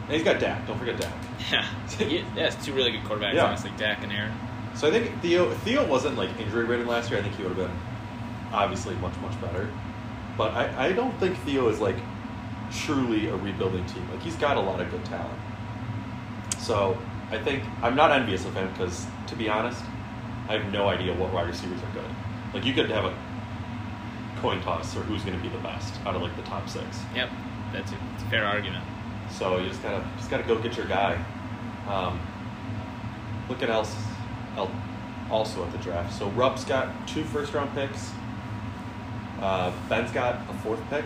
And 0.04 0.12
he's 0.12 0.22
got 0.22 0.38
Dak. 0.38 0.66
Don't 0.66 0.78
forget 0.78 1.00
Dak. 1.00 1.12
Yeah, 1.50 1.66
yeah, 1.98 2.46
it's 2.46 2.64
two 2.64 2.72
really 2.72 2.90
good 2.92 3.02
quarterbacks, 3.02 3.34
Yeah. 3.34 3.44
honestly, 3.46 3.70
Dak 3.76 4.02
and 4.02 4.10
Aaron. 4.12 4.32
So 4.74 4.88
I 4.88 4.90
think 4.90 5.20
Theo, 5.20 5.50
if 5.50 5.58
Theo 5.58 5.86
wasn't 5.86 6.16
like 6.16 6.30
injury 6.40 6.64
ridden 6.64 6.86
last 6.86 7.10
year, 7.10 7.18
I 7.18 7.22
think 7.22 7.34
he 7.36 7.42
would 7.42 7.56
have 7.56 7.68
been 7.68 7.76
obviously 8.52 8.94
much 8.96 9.14
much 9.18 9.38
better. 9.40 9.68
But 10.38 10.52
I, 10.54 10.86
I 10.86 10.92
don't 10.92 11.12
think 11.20 11.36
Theo 11.40 11.68
is 11.68 11.80
like 11.80 11.96
truly 12.72 13.28
a 13.28 13.36
rebuilding 13.36 13.84
team. 13.86 14.08
Like 14.10 14.22
he's 14.22 14.36
got 14.36 14.56
a 14.56 14.60
lot 14.60 14.80
of 14.80 14.90
good 14.90 15.04
talent. 15.04 15.38
So 16.58 16.96
I 17.30 17.38
think 17.38 17.62
I'm 17.82 17.94
not 17.94 18.10
envious 18.10 18.44
of 18.46 18.54
him 18.54 18.70
because 18.72 19.06
to 19.26 19.36
be 19.36 19.48
honest, 19.48 19.82
I 20.48 20.58
have 20.58 20.72
no 20.72 20.88
idea 20.88 21.14
what 21.14 21.32
wide 21.32 21.46
receivers 21.48 21.80
are 21.82 21.92
good. 21.94 22.10
Like 22.52 22.64
you 22.64 22.74
could 22.74 22.90
have 22.90 23.04
a 23.04 23.14
coin 24.40 24.60
toss 24.62 24.96
or 24.96 25.00
who's 25.00 25.22
going 25.22 25.36
to 25.36 25.42
be 25.42 25.48
the 25.48 25.62
best 25.62 25.94
out 26.06 26.14
of 26.14 26.22
like 26.22 26.36
the 26.36 26.42
top 26.42 26.68
six. 26.68 27.00
Yep, 27.14 27.30
that's 27.72 27.92
a, 27.92 27.96
it's 28.14 28.22
a 28.24 28.26
fair 28.26 28.44
argument. 28.44 28.84
So 29.30 29.58
you 29.58 29.68
just 29.68 29.82
gotta 29.82 30.04
just 30.18 30.30
gotta 30.30 30.42
go 30.44 30.58
get 30.58 30.76
your 30.76 30.86
guy. 30.86 31.22
Um, 31.88 32.20
at 33.48 33.68
else, 33.70 33.94
el- 34.56 34.70
also 35.30 35.64
at 35.64 35.72
the 35.72 35.78
draft. 35.78 36.12
So 36.16 36.28
Rupp's 36.30 36.64
got 36.64 37.06
two 37.08 37.24
first 37.24 37.52
round 37.54 37.74
picks. 37.74 38.10
Uh, 39.40 39.72
Ben's 39.88 40.10
got 40.12 40.36
a 40.48 40.54
fourth 40.58 40.80
pick. 40.90 41.04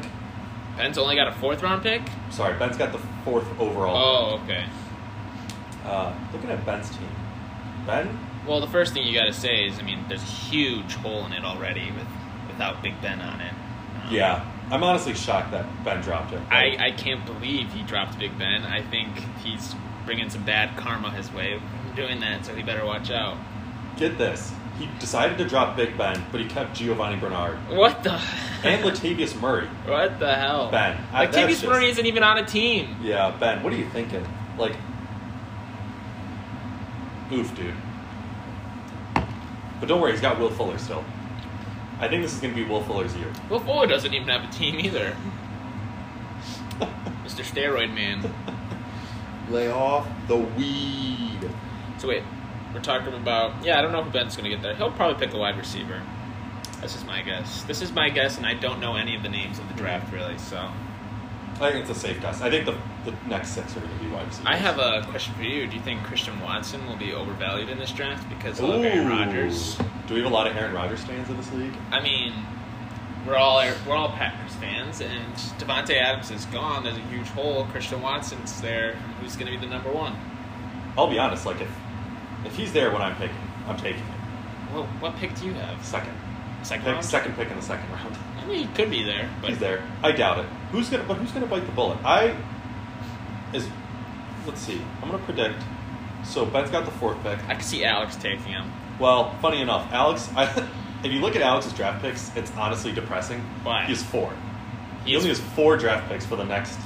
Ben's 0.77 0.99
only 0.99 1.17
got 1.17 1.29
a 1.29 1.33
fourth 1.33 1.63
round 1.63 1.83
pick. 1.83 2.03
Sorry, 2.31 2.57
Ben's 2.59 2.77
got 2.77 2.93
the 2.93 3.01
fourth 3.25 3.47
overall. 3.61 3.97
Oh, 4.37 4.41
okay. 4.45 4.65
Uh, 5.85 6.13
looking 6.33 6.51
at 6.51 6.65
Ben's 6.67 6.91
team, 6.91 7.09
Ben. 7.87 8.19
Well, 8.49 8.61
the 8.61 8.67
first 8.67 8.95
thing 8.95 9.07
you 9.07 9.13
got 9.15 9.27
to 9.27 9.33
say 9.33 9.67
is, 9.67 9.79
I 9.79 9.83
mean, 9.83 10.05
there's 10.09 10.23
a 10.23 10.27
huge 10.27 10.95
hole 10.95 11.27
in 11.27 11.33
it 11.33 11.45
already 11.45 11.91
with 11.93 12.07
without 12.49 12.83
Big 12.83 13.01
Ben 13.03 13.21
on 13.21 13.41
it. 13.41 13.53
Um, 14.07 14.13
Yeah, 14.15 14.45
I'm 14.71 14.83
honestly 14.83 15.15
shocked 15.15 15.51
that 15.53 15.67
Ben 15.85 16.01
dropped 16.01 16.33
it. 16.33 16.41
I, 16.51 16.77
I 16.87 16.91
can't 16.93 17.25
believe 17.27 17.71
he 17.73 17.83
dropped 17.83 18.19
Big 18.19 18.37
Ben. 18.39 18.65
I 18.65 18.81
think 18.83 19.11
he's 19.45 19.75
bringing 20.07 20.31
some 20.31 20.45
bad 20.45 20.77
karma 20.79 21.11
his 21.11 21.31
way 21.33 21.61
from 21.85 21.95
doing 21.95 22.21
that, 22.21 22.47
so 22.47 22.55
he 22.55 22.63
better 22.63 22.85
watch 22.87 23.11
out. 23.11 23.37
Get 23.97 24.17
this. 24.17 24.53
He 24.79 24.89
decided 24.99 25.37
to 25.39 25.45
drop 25.47 25.77
Big 25.77 25.99
Ben, 25.99 26.25
but 26.33 26.41
he 26.41 26.47
kept 26.47 26.75
Giovani 26.79 27.17
Bernard 27.21 27.57
What 27.69 28.03
the? 28.05 28.13
and 28.65 28.83
Latavius 28.85 29.39
Murray. 29.41 29.67
what 29.87 30.19
the 30.21 30.35
hell? 30.35 30.71
Ben, 30.71 30.97
I- 31.13 31.27
Latavius 31.27 31.49
just- 31.49 31.67
Murray 31.67 31.91
isn't 31.91 32.07
even 32.07 32.23
on 32.23 32.39
a 32.39 32.47
team. 32.47 32.97
Yeah, 33.03 33.37
Ben, 33.39 33.63
what 33.63 33.73
are 33.73 33.77
you 33.77 33.89
thinking? 33.91 34.27
Like, 34.57 34.75
oof, 37.33 37.55
dude. 37.55 37.75
But 39.81 39.89
don't 39.89 40.01
worry, 40.01 40.13
he's 40.13 40.21
got 40.21 40.39
Will 40.39 40.51
Fuller 40.51 40.79
still. 40.79 41.05
I 42.01 42.09
think 42.09 42.23
this 42.23 42.33
is 42.33 42.41
going 42.41 42.55
to 42.55 42.63
be 42.63 42.69
Will 42.69 42.83
Fuller's 42.83 43.15
year. 43.17 43.33
Will 43.51 43.61
Fuller 43.61 43.87
doesn't 43.87 44.15
even 44.15 44.29
have 44.29 44.49
a 44.49 44.53
team 44.53 44.79
either. 44.79 45.17
Mr. 47.25 47.45
Steroid 47.45 47.93
Man. 47.93 48.33
Lay 49.51 49.71
off 49.71 50.07
the 50.29 50.37
weed. 50.37 51.51
So 51.99 52.09
wait, 52.09 52.23
we're 52.73 52.81
talking 52.81 53.15
about 53.15 53.65
yeah. 53.65 53.79
I 53.79 53.83
don't 53.83 53.93
know 53.93 54.05
if 54.05 54.13
Ben's 54.13 54.37
gonna 54.37 54.51
get 54.51 54.63
there. 54.63 54.75
He'll 54.75 54.93
probably 54.93 55.25
pick 55.25 55.35
a 55.35 55.39
wide 55.39 55.57
receiver. 55.57 56.03
This 56.81 56.95
is 56.95 57.05
my 57.05 57.23
guess. 57.23 57.63
This 57.65 57.83
is 57.83 57.91
my 57.93 58.11
guess, 58.11 58.37
and 58.37 58.47
I 58.47 58.55
don't 58.55 58.79
know 58.79 58.97
any 58.97 59.17
of 59.17 59.23
the 59.23 59.29
names 59.29 59.59
of 59.59 59.67
the 59.69 59.75
draft 59.75 60.13
really. 60.13 60.39
So 60.39 60.71
I 61.61 61.73
think 61.73 61.89
it's 61.89 61.91
a 61.97 62.01
safe 62.01 62.21
guess. 62.21 62.41
I 62.41 62.51
think 62.51 62.67
the, 62.67 62.77
the 63.05 63.17
next 63.29 63.51
six 63.51 63.77
are 63.77 63.81
going 63.81 63.99
to 63.99 64.05
be 64.05 64.11
wide 64.11 64.27
receivers. 64.27 64.47
I 64.47 64.57
have 64.57 64.79
a 64.79 65.05
question 65.11 65.35
for 65.35 65.43
you. 65.43 65.67
Do 65.67 65.75
you 65.77 65.83
think 65.83 66.03
Christian 66.05 66.41
Watson 66.41 66.87
will 66.87 66.97
be 66.97 67.13
overvalued 67.13 67.69
in 67.69 67.79
this 67.79 67.91
draft 67.91 68.29
because 68.29 68.61
of 68.61 68.71
Aaron 68.71 69.09
Rodgers? 69.09 69.77
Do 70.07 70.15
we 70.15 70.23
have 70.23 70.31
a 70.31 70.35
lot 70.35 70.47
of 70.47 70.57
Aaron 70.57 70.73
Rodgers 70.75 71.03
fans 71.05 71.29
in 71.29 71.37
this 71.37 71.53
league? 71.53 71.75
I 71.91 72.01
mean, 72.01 72.33
we're 73.27 73.37
all 73.37 73.57
we're 73.87 73.95
all 73.95 74.11
Packers 74.11 74.55
fans, 74.57 75.01
and 75.01 75.35
Davante 75.59 76.01
Adams 76.01 76.31
is 76.31 76.45
gone. 76.47 76.85
There's 76.85 76.97
a 76.97 77.01
huge 77.01 77.27
hole. 77.29 77.65
Christian 77.67 78.01
Watson's 78.01 78.61
there. 78.61 78.93
Who's 79.21 79.35
going 79.35 79.53
to 79.53 79.59
be 79.59 79.65
the 79.65 79.71
number 79.71 79.91
one? 79.91 80.17
I'll 80.97 81.11
be 81.11 81.19
honest, 81.19 81.45
like, 81.45 81.61
if 81.61 81.71
if 82.45 82.55
he's 82.57 82.73
there 82.73 82.93
when 82.93 83.03
I'm 83.03 83.17
picking, 83.17 83.37
I'm 83.67 83.77
taking 83.77 84.03
him. 84.05 84.15
Well, 84.73 84.87
what 85.01 85.17
pick 85.17 85.35
do 85.35 85.47
you 85.47 85.55
have? 85.55 85.85
Second. 85.85 86.15
Second 86.63 86.95
Pick, 86.95 87.03
second 87.05 87.37
pick 87.37 87.51
in 87.51 87.57
the 87.57 87.63
second 87.63 87.91
round. 87.93 88.17
He 88.49 88.67
could 88.69 88.91
be 88.91 89.03
there, 89.03 89.29
but 89.41 89.51
He's 89.51 89.59
there. 89.59 89.83
I 90.03 90.13
doubt 90.13 90.39
it. 90.41 90.47
Who's 90.73 90.89
gonna? 90.89 91.05
But 91.05 91.19
who's 91.19 91.33
gonna 91.33 91.47
bite 91.47 91.67
the 91.67 91.73
bullet? 91.73 91.99
I 92.05 92.37
is. 93.53 93.69
Let's 94.47 94.61
see. 94.61 94.81
I'm 95.03 95.11
gonna 95.11 95.23
predict. 95.25 95.63
So 96.25 96.45
Ben's 96.45 96.71
got 96.71 96.85
the 96.85 96.91
fourth 96.93 97.23
pick. 97.23 97.39
I 97.49 97.55
could 97.55 97.65
see 97.65 97.85
Alex 97.85 98.17
taking 98.17 98.47
him. 98.47 98.71
Well, 98.99 99.35
funny 99.41 99.61
enough, 99.61 99.91
Alex. 99.93 100.29
I, 100.37 100.45
if 101.05 101.13
you 101.13 101.21
look 101.21 101.37
at 101.37 101.43
Alex's 101.43 101.73
draft 101.73 102.03
picks, 102.03 102.35
it's 102.37 102.51
honestly 102.57 102.93
depressing. 102.93 103.41
Why? 103.63 103.85
He 103.85 103.93
has 103.95 104.03
four. 104.03 104.33
He, 105.05 105.11
He 105.11 105.17
only 105.17 105.29
has 105.29 105.41
four 105.41 105.77
draft 105.77 106.09
picks 106.09 106.27
for 106.27 106.37
the 106.37 106.45
next 106.45 106.79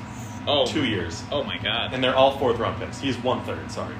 Oh, 0.47 0.67
two 0.67 0.85
years, 0.85 1.23
Oh 1.31 1.45
my 1.45 1.57
god! 1.59 1.95
and 1.95 2.03
they're 2.03 2.17
all 2.17 2.37
fourth 2.37 2.59
round 2.59 2.81
picks. 2.81 2.99
He's 3.01 3.17
one 3.19 3.45
third. 3.45 3.71
Sorry. 3.71 3.95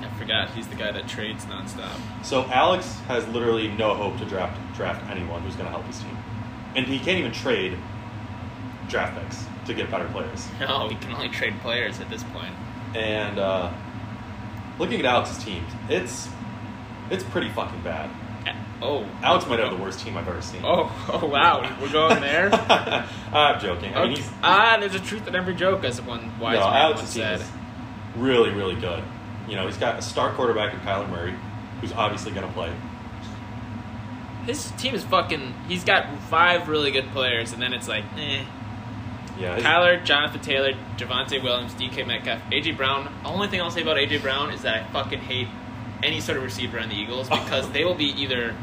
I 0.00 0.08
forgot 0.18 0.50
he's 0.50 0.66
the 0.66 0.74
guy 0.74 0.90
that 0.92 1.06
trades 1.08 1.44
nonstop. 1.46 1.96
So 2.24 2.42
Alex 2.46 2.98
has 3.06 3.26
literally 3.28 3.68
no 3.68 3.94
hope 3.94 4.18
to 4.18 4.24
draft 4.24 4.58
draft 4.74 5.08
anyone 5.10 5.42
who's 5.42 5.54
going 5.54 5.66
to 5.66 5.70
help 5.70 5.84
his 5.86 6.00
team, 6.00 6.16
and 6.76 6.86
he 6.86 6.98
can't 6.98 7.18
even 7.18 7.32
trade 7.32 7.76
draft 8.88 9.18
picks 9.20 9.44
to 9.66 9.74
get 9.74 9.90
better 9.90 10.06
players. 10.08 10.46
No, 10.60 10.88
he 10.88 10.96
can 10.96 11.12
only 11.14 11.28
trade 11.28 11.54
players 11.60 12.00
at 12.00 12.10
this 12.10 12.22
point. 12.24 12.52
And 12.94 13.38
uh, 13.38 13.72
looking 14.78 15.00
at 15.00 15.06
Alex's 15.06 15.42
team, 15.42 15.64
it's 15.88 16.28
it's 17.10 17.24
pretty 17.24 17.50
fucking 17.50 17.82
bad. 17.82 18.10
Oh, 18.82 19.08
Alex 19.22 19.46
might 19.46 19.60
have 19.60 19.70
the 19.70 19.82
worst 19.82 20.00
team 20.00 20.16
I've 20.16 20.28
ever 20.28 20.42
seen. 20.42 20.60
Oh, 20.64 20.92
oh 21.10 21.26
wow, 21.26 21.76
we're 21.80 21.90
going 21.92 22.20
there. 22.20 22.50
I'm 23.32 23.58
joking. 23.60 23.94
I 23.94 24.02
mean, 24.02 24.12
Okay. 24.12 24.20
he's, 24.20 24.30
Ah, 24.42 24.76
there's 24.78 24.94
a 24.94 25.00
truth 25.00 25.26
in 25.26 25.34
every 25.34 25.54
joke, 25.54 25.84
as 25.84 26.02
one 26.02 26.38
wise 26.38 26.58
no, 26.58 26.66
man 26.66 26.76
Alex's 26.76 27.08
said. 27.10 27.40
is 27.40 27.50
really, 28.16 28.50
really 28.50 28.74
good. 28.74 29.02
You 29.48 29.56
know, 29.56 29.66
he's 29.66 29.78
got 29.78 29.98
a 29.98 30.02
star 30.02 30.32
quarterback 30.34 30.74
in 30.74 30.80
Kyler 30.80 31.08
Murray, 31.08 31.34
who's 31.80 31.92
obviously 31.92 32.32
going 32.32 32.46
to 32.46 32.52
play. 32.52 32.72
His 34.46 34.70
team 34.72 34.94
is 34.94 35.04
fucking. 35.04 35.54
He's 35.68 35.84
got 35.84 36.06
five 36.30 36.68
really 36.68 36.90
good 36.90 37.08
players, 37.10 37.52
and 37.52 37.62
then 37.62 37.72
it's 37.72 37.88
like, 37.88 38.04
eh. 38.16 38.44
Yeah, 39.38 39.58
Kyler, 39.58 40.04
Jonathan 40.04 40.40
Taylor, 40.40 40.72
Javonte 40.96 41.42
Williams, 41.42 41.74
DK 41.74 42.06
Metcalf, 42.06 42.40
AJ 42.52 42.76
Brown. 42.76 43.12
The 43.22 43.28
only 43.28 43.48
thing 43.48 43.60
I'll 43.60 43.70
say 43.70 43.82
about 43.82 43.96
AJ 43.96 44.22
Brown 44.22 44.50
is 44.50 44.62
that 44.62 44.84
I 44.84 44.92
fucking 44.92 45.18
hate 45.20 45.48
any 46.04 46.20
sort 46.20 46.38
of 46.38 46.44
receiver 46.44 46.78
on 46.78 46.88
the 46.88 46.94
Eagles 46.94 47.28
because 47.30 47.68
they 47.72 47.84
will 47.84 47.94
be 47.96 48.10
either 48.22 48.54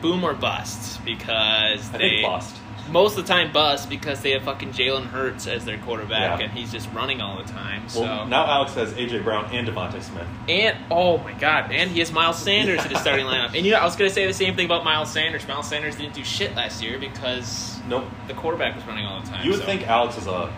boom 0.00 0.22
or 0.22 0.34
bust 0.34 1.04
because 1.04 1.92
I 1.92 1.98
they 1.98 2.22
bust. 2.22 2.54
Most 2.90 3.16
of 3.16 3.26
the 3.26 3.32
time 3.32 3.50
bust 3.52 3.88
because 3.88 4.20
they 4.20 4.32
have 4.32 4.42
fucking 4.42 4.72
Jalen 4.72 5.06
Hurts 5.06 5.46
as 5.46 5.64
their 5.64 5.78
quarterback 5.78 6.38
Yeah. 6.38 6.44
and 6.46 6.52
he's 6.56 6.70
just 6.70 6.88
running 6.92 7.20
all 7.20 7.36
the 7.42 7.50
time. 7.50 7.88
So 7.88 8.02
Well, 8.02 8.26
now 8.26 8.44
Alex 8.46 8.74
has 8.74 8.92
AJ 8.92 9.24
Brown 9.24 9.46
and 9.52 9.66
DeVonta 9.66 10.02
Smith. 10.02 10.26
and 10.48 10.76
oh 10.90 11.18
my 11.18 11.32
god, 11.32 11.72
and 11.72 11.90
he 11.90 11.98
has 12.00 12.12
Miles 12.12 12.38
Sanders 12.38 12.84
in 12.84 12.90
his 12.90 13.00
starting 13.00 13.24
lineup. 13.26 13.54
And 13.54 13.64
you 13.66 13.72
know, 13.72 13.78
I 13.78 13.84
was 13.84 13.96
gonna 13.96 14.10
say 14.10 14.26
the 14.26 14.34
same 14.34 14.54
thing 14.54 14.66
about 14.66 14.84
Miles 14.84 15.10
Sanders. 15.12 15.46
Miles 15.48 15.68
Sanders 15.68 15.96
didn't 15.96 16.14
do 16.14 16.22
shit 16.24 16.54
last 16.54 16.82
year 16.82 16.98
because 16.98 17.80
Nope. 17.88 18.04
the 18.28 18.34
quarterback 18.34 18.74
was 18.76 18.84
running 18.86 19.06
all 19.06 19.20
the 19.20 19.28
time. 19.28 19.44
You 19.44 19.52
would 19.52 19.60
so. 19.60 19.66
think 19.66 19.88
Alex 19.88 20.18
is 20.18 20.26
a 20.26 20.52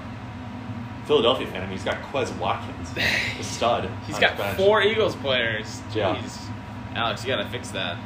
Philadelphia 1.07 1.47
fan. 1.47 1.59
I 1.63 1.67
mean, 1.67 1.73
he's 1.73 1.85
got 1.85 2.03
Quez 2.03 2.37
Watkins, 2.39 2.91
a 3.39 3.43
stud. 3.45 3.89
he's 4.07 4.19
got 4.19 4.37
four 4.57 4.83
Eagles 4.83 5.15
players. 5.17 5.81
Jeez. 5.91 5.95
Yeah. 5.95 6.23
Alex, 6.97 7.25
you 7.25 7.29
gotta 7.31 7.49
fix 7.49 7.71
that. 7.71 7.97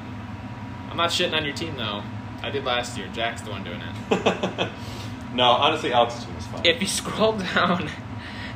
I'm 0.91 0.97
not 0.97 1.11
shitting 1.11 1.33
on 1.35 1.45
your 1.45 1.55
team 1.55 1.77
though. 1.77 2.03
I 2.43 2.51
did 2.51 2.65
last 2.65 2.97
year. 2.99 3.09
Jack's 3.13 3.43
the 3.43 3.51
one 3.51 3.65
doing 3.65 3.81
it. 3.81 4.71
no, 5.35 5.45
honestly, 5.45 5.93
Alex's 5.93 6.25
team 6.25 6.37
is 6.37 6.47
fine. 6.47 6.65
If 6.67 6.81
you 6.81 6.89
scroll 6.89 7.33
down, 7.55 7.91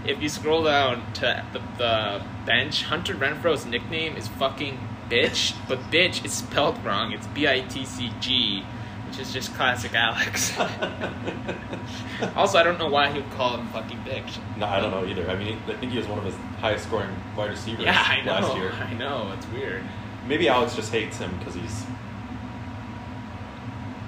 if 0.07 0.21
you 0.23 0.29
scroll 0.29 0.65
down 0.65 1.13
to 1.15 1.45
the, 1.53 1.61
the 1.79 2.23
bench, 2.47 2.85
Hunter 2.85 3.15
Renfrow's 3.15 3.67
nickname 3.67 4.17
is 4.17 4.29
fucking 4.29 4.79
bitch, 5.09 5.55
but 5.69 5.79
bitch 5.91 6.25
is 6.25 6.33
spelled 6.33 6.83
wrong. 6.85 7.13
It's 7.13 7.27
B 7.29 7.47
I 7.47 7.61
T 7.61 7.85
C 7.85 8.11
G, 8.21 8.65
which 9.09 9.19
is 9.19 9.33
just 9.33 9.55
classic 9.55 9.95
Alex. 9.95 10.53
also, 12.37 12.59
I 12.59 12.63
don't 12.63 12.79
know 12.79 12.89
why 12.89 13.11
he 13.11 13.21
would 13.21 13.31
call 13.33 13.57
him 13.57 13.67
fucking 13.69 13.99
bitch. 13.99 14.39
no, 14.57 14.67
I 14.67 14.81
don't 14.81 14.91
know 14.91 15.05
either. 15.07 15.29
I 15.31 15.37
mean, 15.37 15.59
I 15.69 15.75
think 15.75 15.93
he 15.93 15.99
was 15.99 16.07
one 16.07 16.19
of 16.19 16.25
his 16.25 16.35
highest 16.61 16.85
scoring 16.87 17.15
wide 17.37 17.51
receivers 17.51 17.85
Yeah, 17.85 18.03
I 18.07 18.23
know. 18.23 18.33
last 18.33 18.57
year. 18.57 18.73
I 18.73 18.95
know. 18.95 19.33
It's 19.37 19.47
weird. 19.49 19.83
Maybe 20.27 20.49
Alex 20.49 20.75
just 20.75 20.91
hates 20.91 21.19
him 21.19 21.37
because 21.39 21.55
he's 21.55 21.85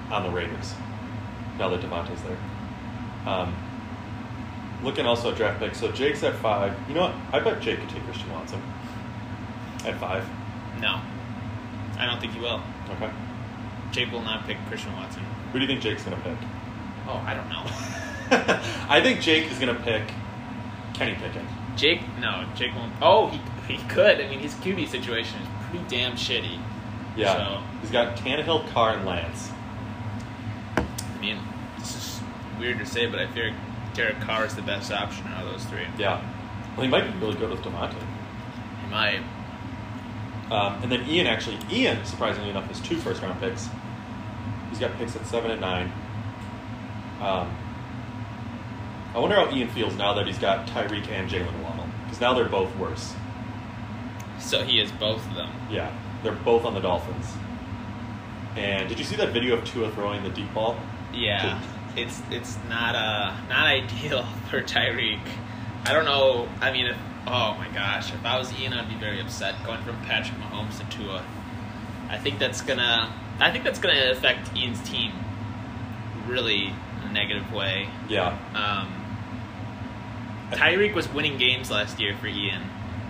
on 0.09 0.23
the 0.23 0.29
Raiders 0.29 0.73
now 1.57 1.69
that 1.69 1.81
Davante's 1.81 2.21
there. 2.23 2.37
Um, 3.25 3.55
looking 4.83 5.05
also 5.05 5.31
at 5.31 5.37
draft 5.37 5.59
picks. 5.59 5.79
So 5.79 5.91
Jake's 5.91 6.23
at 6.23 6.35
five. 6.35 6.77
You 6.87 6.95
know 6.95 7.01
what? 7.01 7.15
I 7.33 7.39
bet 7.39 7.61
Jake 7.61 7.79
could 7.79 7.89
take 7.89 8.03
Christian 8.03 8.31
Watson 8.31 8.61
at 9.85 9.99
five. 9.99 10.27
No, 10.79 11.01
I 11.97 12.05
don't 12.05 12.19
think 12.19 12.33
he 12.33 12.39
will. 12.39 12.61
Okay. 12.91 13.09
Jake 13.91 14.11
will 14.11 14.21
not 14.21 14.45
pick 14.45 14.57
Christian 14.67 14.93
Watson. 14.93 15.23
Who 15.51 15.59
do 15.59 15.65
you 15.65 15.67
think 15.67 15.81
Jake's 15.81 16.03
gonna 16.03 16.17
pick? 16.17 16.37
Oh, 17.07 17.23
I 17.25 17.33
don't 17.33 17.49
know. 17.49 17.63
I 18.89 19.01
think 19.01 19.21
Jake 19.21 19.51
is 19.51 19.59
gonna 19.59 19.73
pick 19.75 20.03
Kenny 20.93 21.15
Pickett. 21.15 21.45
Jake, 21.75 22.01
no, 22.19 22.45
Jake 22.55 22.75
won't. 22.75 22.91
Oh, 23.01 23.27
he, 23.27 23.75
he 23.75 23.83
could. 23.87 24.19
I 24.19 24.27
mean, 24.27 24.39
his 24.39 24.53
QB 24.55 24.87
situation 24.87 25.39
is 25.41 25.47
pretty 25.69 25.85
damn 25.87 26.13
shitty. 26.13 26.59
Yeah. 27.15 27.33
So, 27.35 27.63
He's 27.81 27.91
got 27.91 28.17
Tannehill, 28.17 28.71
Carr, 28.71 28.93
and 28.95 29.05
Lance. 29.05 29.51
Mean, 31.33 31.43
this 31.77 31.95
is 31.95 32.21
weird 32.57 32.79
to 32.79 32.85
say, 32.85 33.05
but 33.05 33.19
I 33.19 33.27
feel 33.27 33.53
Derek 33.93 34.19
Carr 34.21 34.45
is 34.45 34.55
the 34.55 34.61
best 34.61 34.91
option 34.91 35.27
out 35.27 35.45
of 35.45 35.51
those 35.51 35.65
three. 35.65 35.85
Yeah. 35.97 36.21
Well, 36.75 36.85
he 36.85 36.89
might 36.89 37.11
be 37.11 37.19
really 37.19 37.37
good 37.37 37.49
with 37.49 37.61
Davante. 37.61 37.95
He 38.83 38.89
might. 38.89 39.21
Um, 40.49 40.81
and 40.81 40.91
then 40.91 41.05
Ian 41.09 41.27
actually, 41.27 41.57
Ian, 41.69 42.05
surprisingly 42.05 42.49
enough, 42.49 42.67
has 42.67 42.79
two 42.79 42.95
first 42.97 43.21
round 43.21 43.39
picks. 43.41 43.67
He's 44.69 44.79
got 44.79 44.95
picks 44.97 45.15
at 45.15 45.25
seven 45.25 45.51
and 45.51 45.59
nine. 45.59 45.91
Um, 47.19 47.53
I 49.13 49.19
wonder 49.19 49.35
how 49.35 49.51
Ian 49.51 49.69
feels 49.69 49.95
now 49.95 50.13
that 50.13 50.27
he's 50.27 50.37
got 50.37 50.67
Tyreek 50.67 51.09
and 51.09 51.29
Jaylen 51.29 51.61
Waddle. 51.61 51.87
Because 52.03 52.21
now 52.21 52.33
they're 52.33 52.47
both 52.47 52.73
worse. 52.77 53.13
So 54.39 54.63
he 54.63 54.79
is 54.79 54.91
both 54.93 55.25
of 55.27 55.35
them. 55.35 55.49
Yeah. 55.69 55.91
They're 56.23 56.31
both 56.31 56.63
on 56.63 56.73
the 56.73 56.79
Dolphins. 56.79 57.33
And 58.55 58.87
did 58.87 58.97
you 58.97 59.05
see 59.05 59.15
that 59.17 59.33
video 59.33 59.57
of 59.57 59.65
Tua 59.65 59.91
throwing 59.91 60.23
the 60.23 60.29
deep 60.29 60.53
ball? 60.53 60.79
Yeah, 61.13 61.61
it's 61.95 62.21
it's 62.31 62.57
not 62.69 62.95
uh 62.95 63.35
not 63.49 63.67
ideal 63.79 64.25
for 64.49 64.61
Tyreek. 64.61 65.21
I 65.85 65.93
don't 65.93 66.05
know. 66.05 66.49
I 66.59 66.71
mean, 66.71 66.87
if 66.87 66.97
Oh 67.29 67.55
my 67.55 67.67
gosh! 67.73 68.13
If 68.13 68.25
I 68.25 68.39
was 68.39 68.57
Ian, 68.57 68.71
I'd 68.71 68.87
be 68.87 68.95
very 68.95 69.19
upset 69.19 69.55
going 69.65 69.81
from 69.83 69.97
Patrick 70.03 70.39
Mahomes 70.39 70.79
to 70.79 70.97
Tua. 70.97 71.25
I 72.07 72.17
think 72.17 72.39
that's 72.39 72.61
gonna. 72.61 73.13
I 73.37 73.51
think 73.51 73.65
that's 73.65 73.79
gonna 73.79 74.11
affect 74.11 74.55
Ian's 74.55 74.81
team 74.89 75.11
really 76.25 76.67
in 76.67 77.09
a 77.09 77.11
negative 77.11 77.51
way. 77.51 77.89
Yeah. 78.07 78.37
Um, 78.55 78.93
Tyreek 80.51 80.95
was 80.95 81.09
winning 81.09 81.37
games 81.37 81.69
last 81.69 81.99
year 81.99 82.15
for 82.15 82.27
Ian. 82.27 82.63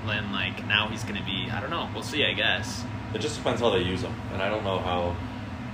And 0.07 0.31
like 0.31 0.65
now 0.65 0.87
he's 0.87 1.03
gonna 1.03 1.23
be. 1.23 1.47
I 1.51 1.61
don't 1.61 1.69
know. 1.69 1.87
We'll 1.93 2.01
see. 2.01 2.25
I 2.25 2.33
guess 2.33 2.83
It 3.13 3.19
just 3.19 3.37
depends 3.37 3.61
how 3.61 3.69
they 3.69 3.81
use 3.81 4.01
them, 4.01 4.15
and 4.33 4.41
I 4.41 4.49
don't 4.49 4.63
know 4.63 4.79
how 4.79 5.15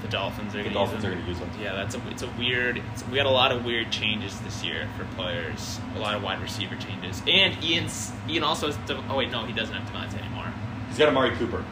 the 0.03 0.09
Dolphins 0.09 0.53
are 0.53 0.57
the 0.57 0.63
gonna. 0.65 0.73
Dolphins 0.75 1.03
use 1.03 1.05
are 1.05 1.15
going 1.15 1.23
to 1.23 1.29
use 1.29 1.39
them. 1.39 1.49
Yeah, 1.59 1.73
that's 1.73 1.95
a 1.95 2.09
it's 2.09 2.21
a 2.21 2.29
weird. 2.37 2.81
It's, 2.91 3.07
we 3.07 3.17
had 3.17 3.25
a 3.25 3.31
lot 3.31 3.51
of 3.51 3.65
weird 3.65 3.91
changes 3.91 4.39
this 4.41 4.63
year 4.63 4.87
for 4.97 5.05
players. 5.15 5.79
A 5.95 5.99
lot 5.99 6.13
of 6.13 6.21
wide 6.21 6.41
receiver 6.41 6.75
changes, 6.75 7.21
and 7.25 7.63
Ian's 7.63 8.11
Ian 8.29 8.43
also 8.43 8.71
has. 8.71 8.77
Oh 9.09 9.17
wait, 9.17 9.31
no, 9.31 9.45
he 9.45 9.53
doesn't 9.53 9.73
have 9.73 9.89
Devontae 9.89 10.21
anymore. 10.21 10.53
He's 10.89 10.97
got 10.97 11.07
Amari 11.07 11.35
Cooper. 11.37 11.65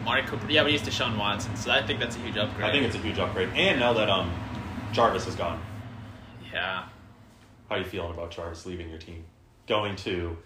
Amari 0.00 0.22
Cooper, 0.22 0.48
yeah, 0.48 0.62
but 0.62 0.70
he's 0.70 0.82
Deshaun 0.82 1.18
Watson, 1.18 1.56
so 1.56 1.72
I 1.72 1.84
think 1.84 1.98
that's 1.98 2.14
a 2.14 2.20
huge 2.20 2.36
upgrade. 2.36 2.64
I 2.64 2.72
think 2.72 2.86
it's 2.86 2.94
a 2.94 2.98
huge 2.98 3.18
upgrade. 3.18 3.48
And 3.56 3.80
now 3.80 3.92
that 3.94 4.08
um, 4.08 4.32
Jarvis 4.92 5.26
is 5.26 5.34
gone, 5.34 5.60
yeah. 6.52 6.84
how 7.68 7.74
are 7.74 7.78
you 7.78 7.84
feeling 7.84 8.12
about 8.12 8.30
Jarvis 8.30 8.64
leaving 8.64 8.88
your 8.88 9.00
team, 9.00 9.24
going 9.66 9.96
to? 9.96 10.36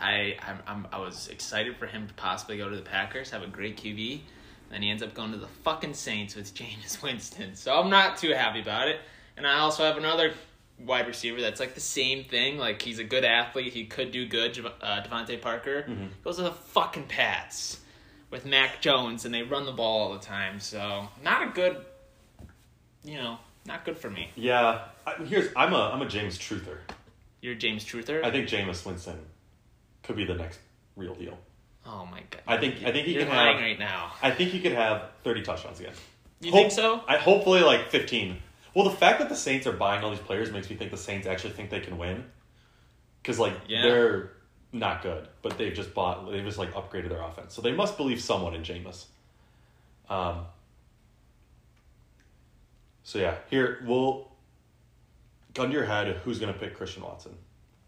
I 0.00 0.36
I'm, 0.40 0.58
I'm 0.66 0.86
I 0.90 0.98
was 0.98 1.28
excited 1.28 1.76
for 1.76 1.86
him 1.86 2.08
to 2.08 2.14
possibly 2.14 2.56
go 2.56 2.70
to 2.70 2.76
the 2.76 2.82
Packers, 2.82 3.30
have 3.30 3.42
a 3.42 3.46
great 3.46 3.76
QB. 3.76 4.22
Then 4.72 4.82
he 4.82 4.90
ends 4.90 5.02
up 5.02 5.14
going 5.14 5.30
to 5.32 5.38
the 5.38 5.46
fucking 5.46 5.94
Saints 5.94 6.34
with 6.34 6.52
Jameis 6.54 7.00
Winston. 7.02 7.54
So 7.54 7.78
I'm 7.78 7.90
not 7.90 8.16
too 8.16 8.32
happy 8.32 8.60
about 8.60 8.88
it. 8.88 8.98
And 9.36 9.46
I 9.46 9.58
also 9.60 9.84
have 9.84 9.96
another 9.96 10.32
wide 10.84 11.06
receiver 11.06 11.40
that's 11.40 11.60
like 11.60 11.74
the 11.74 11.80
same 11.80 12.24
thing. 12.24 12.58
Like 12.58 12.82
he's 12.82 12.98
a 12.98 13.04
good 13.04 13.24
athlete. 13.24 13.72
He 13.72 13.84
could 13.84 14.10
do 14.10 14.26
good. 14.26 14.58
Uh, 14.80 15.02
DeVante 15.02 15.40
Parker 15.40 15.82
Mhm. 15.88 16.08
goes 16.24 16.36
to 16.36 16.42
the 16.42 16.52
fucking 16.52 17.04
Pats 17.04 17.78
with 18.30 18.46
Mac 18.46 18.80
Jones, 18.80 19.24
and 19.26 19.32
they 19.34 19.42
run 19.42 19.66
the 19.66 19.72
ball 19.72 20.00
all 20.08 20.12
the 20.14 20.18
time. 20.24 20.58
So 20.58 21.06
not 21.22 21.42
a 21.48 21.50
good. 21.50 21.84
You 23.04 23.16
know, 23.16 23.38
not 23.66 23.84
good 23.84 23.98
for 23.98 24.08
me. 24.10 24.30
Yeah, 24.36 24.80
I, 25.06 25.14
here's 25.24 25.50
I'm 25.54 25.72
a 25.74 25.90
I'm 25.92 26.00
a 26.02 26.08
James 26.08 26.38
Truther. 26.38 26.78
You're 27.40 27.54
James 27.56 27.84
Truther. 27.84 28.24
I 28.24 28.30
think 28.30 28.48
Jameis 28.48 28.86
Winston 28.86 29.18
could 30.02 30.16
be 30.16 30.24
the 30.24 30.34
next 30.34 30.60
real 30.96 31.14
deal. 31.14 31.36
Oh 31.86 32.06
my 32.10 32.22
god. 32.30 32.42
I 32.46 32.58
think 32.58 32.76
I 32.84 32.92
think 32.92 33.06
he 33.06 33.14
You're 33.14 33.24
can 33.24 33.34
lying 33.34 33.56
have. 33.56 33.62
right 33.62 33.78
now. 33.78 34.12
I 34.22 34.30
think 34.30 34.50
he 34.50 34.60
could 34.60 34.72
have 34.72 35.10
30 35.24 35.42
touchdowns 35.42 35.80
again. 35.80 35.92
You 36.40 36.50
Hope- 36.50 36.60
think 36.62 36.72
so? 36.72 37.02
I 37.06 37.16
hopefully 37.18 37.60
like 37.60 37.90
15. 37.90 38.38
Well, 38.74 38.84
the 38.84 38.90
fact 38.96 39.18
that 39.20 39.28
the 39.28 39.36
Saints 39.36 39.66
are 39.66 39.72
buying 39.72 40.02
all 40.02 40.10
these 40.10 40.18
players 40.18 40.50
makes 40.50 40.68
me 40.70 40.76
think 40.76 40.90
the 40.90 40.96
Saints 40.96 41.26
actually 41.26 41.52
think 41.52 41.70
they 41.70 41.80
can 41.80 41.98
win. 41.98 42.24
Because 43.22 43.38
like 43.38 43.54
Yeah. 43.68 43.82
they're 43.82 44.32
not 44.72 45.02
good, 45.02 45.28
but 45.42 45.58
they've 45.58 45.74
just 45.74 45.92
bought 45.94 46.30
they've 46.30 46.44
just 46.44 46.58
like 46.58 46.72
upgraded 46.72 47.10
their 47.10 47.20
offense, 47.22 47.54
so 47.54 47.60
they 47.62 47.72
must 47.72 47.96
believe 47.96 48.20
somewhat 48.20 48.54
in 48.54 48.62
Jameis. 48.62 49.04
Um. 50.08 50.46
So 53.04 53.18
yeah, 53.18 53.36
here 53.50 53.82
we'll 53.86 54.28
gun 55.54 55.68
to 55.68 55.74
your 55.74 55.84
head. 55.84 56.08
Who's 56.24 56.38
gonna 56.38 56.52
pick 56.52 56.74
Christian 56.76 57.02
Watson? 57.02 57.36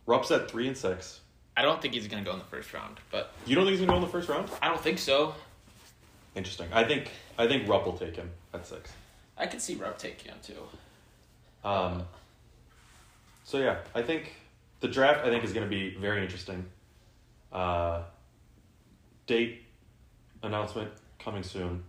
Rupp's 0.06 0.30
at 0.30 0.50
three 0.50 0.68
and 0.68 0.76
six. 0.76 1.20
I 1.56 1.62
don't 1.62 1.80
think 1.80 1.94
he's 1.94 2.08
gonna 2.08 2.24
go 2.24 2.32
in 2.32 2.38
the 2.38 2.44
first 2.44 2.72
round, 2.72 2.98
but 3.10 3.32
You 3.46 3.54
don't 3.54 3.64
think 3.64 3.78
he's 3.78 3.80
gonna 3.80 3.92
go 3.92 3.96
in 3.96 4.02
the 4.02 4.12
first 4.12 4.28
round? 4.28 4.50
I 4.60 4.68
don't 4.68 4.80
think 4.80 4.98
so. 4.98 5.34
Interesting. 6.34 6.68
I 6.72 6.84
think 6.84 7.10
I 7.38 7.46
think 7.46 7.68
Rupp 7.68 7.86
will 7.86 7.96
take 7.96 8.16
him 8.16 8.30
at 8.52 8.66
six. 8.66 8.92
I 9.36 9.46
could 9.46 9.60
see 9.60 9.74
Rupp 9.74 9.98
taking 9.98 10.30
him 10.32 10.38
too. 10.42 11.68
Um, 11.68 12.04
so 13.44 13.58
yeah, 13.58 13.78
I 13.94 14.02
think 14.02 14.32
the 14.80 14.88
draft 14.88 15.24
I 15.24 15.30
think 15.30 15.44
is 15.44 15.52
going 15.52 15.68
to 15.68 15.70
be 15.70 15.94
very 15.96 16.22
interesting. 16.22 16.64
Uh, 17.52 18.02
date 19.26 19.62
announcement 20.42 20.90
coming 21.18 21.42
soon. 21.42 21.82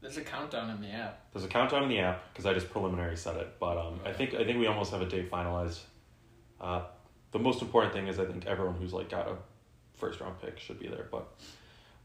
There's 0.00 0.16
a 0.18 0.22
countdown 0.22 0.70
in 0.70 0.80
the 0.80 0.88
app. 0.90 1.20
There's 1.32 1.44
a 1.44 1.48
countdown 1.48 1.82
in 1.84 1.88
the 1.88 1.98
app 2.00 2.22
because 2.32 2.44
I 2.46 2.52
just 2.54 2.70
preliminary 2.70 3.16
set 3.16 3.36
it, 3.36 3.54
but 3.58 3.78
um, 3.78 4.00
I 4.04 4.12
think 4.12 4.34
I 4.34 4.44
think 4.44 4.58
we 4.58 4.66
almost 4.66 4.92
have 4.92 5.00
a 5.00 5.06
date 5.06 5.30
finalized. 5.30 5.80
Uh, 6.60 6.82
the 7.36 7.42
most 7.42 7.60
important 7.62 7.92
thing 7.92 8.06
is 8.08 8.18
I 8.18 8.24
think 8.24 8.46
everyone 8.46 8.76
who's 8.76 8.92
like 8.92 9.10
got 9.10 9.28
a 9.28 9.36
first 9.96 10.20
round 10.20 10.40
pick 10.40 10.58
should 10.58 10.78
be 10.78 10.88
there, 10.88 11.06
but 11.10 11.28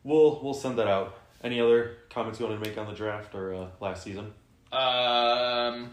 we'll 0.03 0.39
we'll 0.43 0.53
send 0.53 0.77
that 0.77 0.87
out. 0.87 1.17
Any 1.43 1.59
other 1.59 1.97
comments 2.09 2.39
you 2.39 2.45
want 2.45 2.61
to 2.61 2.69
make 2.69 2.77
on 2.77 2.85
the 2.87 2.93
draft 2.93 3.33
or 3.33 3.53
uh, 3.55 3.67
last 3.79 4.03
season? 4.03 4.33
Um, 4.71 5.89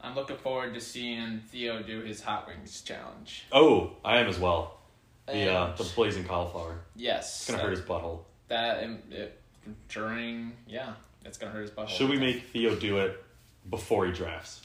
I'm 0.00 0.14
looking 0.14 0.36
forward 0.36 0.74
to 0.74 0.80
seeing 0.80 1.40
Theo 1.50 1.82
do 1.82 2.00
his 2.02 2.20
hot 2.20 2.46
wings 2.46 2.82
challenge. 2.82 3.46
Oh, 3.52 3.92
I 4.04 4.18
am 4.18 4.26
as 4.26 4.38
well. 4.38 4.78
The 5.26 5.48
uh, 5.52 5.76
the 5.76 5.84
blazing 5.94 6.24
cauliflower. 6.24 6.80
yes, 6.96 7.38
It's 7.40 7.46
gonna 7.50 7.58
that, 7.58 7.64
hurt 7.68 7.76
his 7.78 7.80
butthole. 7.86 8.20
that 8.48 8.82
and 8.82 9.00
it, 9.12 9.40
during 9.88 10.52
yeah, 10.66 10.94
it's 11.24 11.38
gonna 11.38 11.52
hurt 11.52 11.62
his 11.62 11.70
butt. 11.70 11.88
Should 11.88 12.10
we 12.10 12.18
make 12.18 12.48
Theo 12.48 12.74
do 12.74 12.98
it 12.98 13.22
before 13.68 14.06
he 14.06 14.12
drafts? 14.12 14.62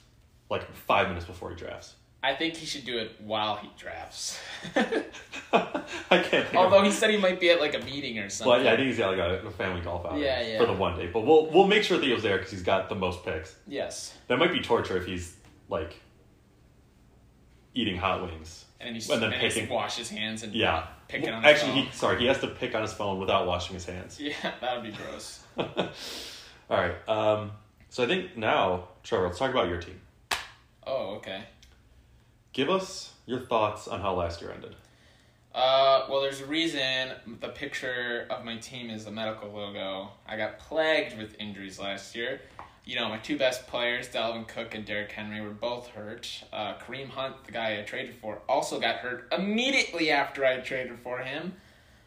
Like 0.49 0.71
five 0.73 1.07
minutes 1.07 1.25
before 1.25 1.51
he 1.51 1.55
drafts. 1.55 1.95
I 2.25 2.33
think 2.33 2.55
he 2.55 2.65
should 2.65 2.85
do 2.85 2.97
it 2.97 3.11
while 3.19 3.55
he 3.57 3.69
drafts. 3.77 4.39
I 4.75 5.61
can't 6.09 6.27
think 6.47 6.55
Although 6.55 6.81
he 6.83 6.89
said 6.91 7.11
he 7.11 7.17
might 7.17 7.39
be 7.39 7.51
at 7.51 7.59
like 7.61 7.75
a 7.75 7.79
meeting 7.85 8.17
or 8.17 8.29
something. 8.29 8.51
But 8.51 8.65
yeah, 8.65 8.73
I 8.73 8.75
think 8.77 8.87
he's 8.87 8.97
got 8.97 9.15
like 9.17 9.43
a, 9.43 9.51
family 9.51 9.81
golf 9.81 10.05
outing 10.05 10.23
Yeah, 10.23 10.41
yeah. 10.41 10.57
for 10.59 10.65
the 10.65 10.73
one 10.73 10.97
day. 10.97 11.07
But 11.07 11.21
we'll 11.21 11.51
we'll 11.51 11.67
make 11.67 11.83
sure 11.83 11.99
Theo's 11.99 12.23
there 12.23 12.37
because 12.37 12.51
he's 12.51 12.63
got 12.63 12.89
the 12.89 12.95
most 12.95 13.23
picks. 13.23 13.55
yes, 13.67 14.15
That 14.27 14.39
might 14.39 14.51
be 14.51 14.59
torture 14.59 14.97
if 14.97 15.05
he's 15.05 15.35
like 15.69 15.99
eating 17.75 17.97
hot 17.97 18.21
wings. 18.23 18.65
and 18.79 18.95
he's 18.95 19.09
And 19.09 19.23
and 19.23 19.31
then 19.33 19.39
he 19.39 19.45
has 19.45 19.53
picking- 19.53 19.69
wash 19.69 19.97
his 19.97 20.09
hands 20.09 20.41
and 20.43 20.53
Yeah. 20.53 20.87
picking 21.07 21.27
Well, 21.29 21.37
on 21.37 21.43
his 21.43 21.51
Actually, 21.53 21.71
phone. 21.73 21.83
he 21.85 21.91
sorry 21.91 22.19
he 22.19 22.25
has 22.27 22.39
to 22.39 22.47
pick 22.47 22.73
on 22.73 22.81
his 22.81 22.93
phone 22.93 23.19
without 23.19 23.45
washing 23.45 23.75
his 23.75 23.85
hands. 23.85 24.19
Yeah, 24.19 24.33
that 24.61 24.75
would 24.81 24.91
be 24.91 24.97
gross. 24.97 25.43
All 25.57 25.67
right. 26.69 26.95
Um, 27.07 27.51
so 27.89 28.03
I 28.03 28.07
think 28.07 28.35
now, 28.35 28.87
Trevor, 29.03 29.27
let's 29.27 29.37
talk 29.37 29.51
about 29.51 29.67
your 29.69 29.79
team. 29.79 30.01
Oh, 30.87 31.15
okay. 31.17 31.43
Give 32.55 32.69
us 32.69 33.11
your 33.25 33.41
thoughts 33.41 33.85
on 33.85 33.99
how 33.99 34.13
last 34.13 34.41
year 34.41 34.49
ended. 34.49 34.77
Uh, 35.53 36.05
well, 36.09 36.21
there's 36.21 36.39
a 36.39 36.45
reason 36.45 37.11
the 37.41 37.49
picture 37.49 38.25
of 38.29 38.45
my 38.45 38.55
team 38.55 38.89
is 38.89 39.03
the 39.03 39.11
medical 39.11 39.51
logo. 39.51 40.07
I 40.25 40.37
got 40.37 40.59
plagued 40.59 41.17
with 41.17 41.35
injuries 41.37 41.79
last 41.79 42.15
year. 42.15 42.39
You 42.85 42.95
know, 42.95 43.09
my 43.09 43.17
two 43.17 43.37
best 43.37 43.67
players, 43.67 44.07
Dalvin 44.07 44.47
Cook 44.47 44.73
and 44.73 44.85
Derrick 44.85 45.11
Henry, 45.11 45.41
were 45.41 45.49
both 45.49 45.87
hurt. 45.87 46.45
Uh, 46.53 46.75
Kareem 46.75 47.09
Hunt, 47.09 47.43
the 47.43 47.51
guy 47.51 47.77
I 47.77 47.81
traded 47.81 48.15
for, 48.15 48.41
also 48.47 48.79
got 48.79 48.97
hurt 48.97 49.27
immediately 49.33 50.09
after 50.09 50.45
I 50.45 50.61
traded 50.61 50.97
for 50.99 51.17
him. 51.17 51.55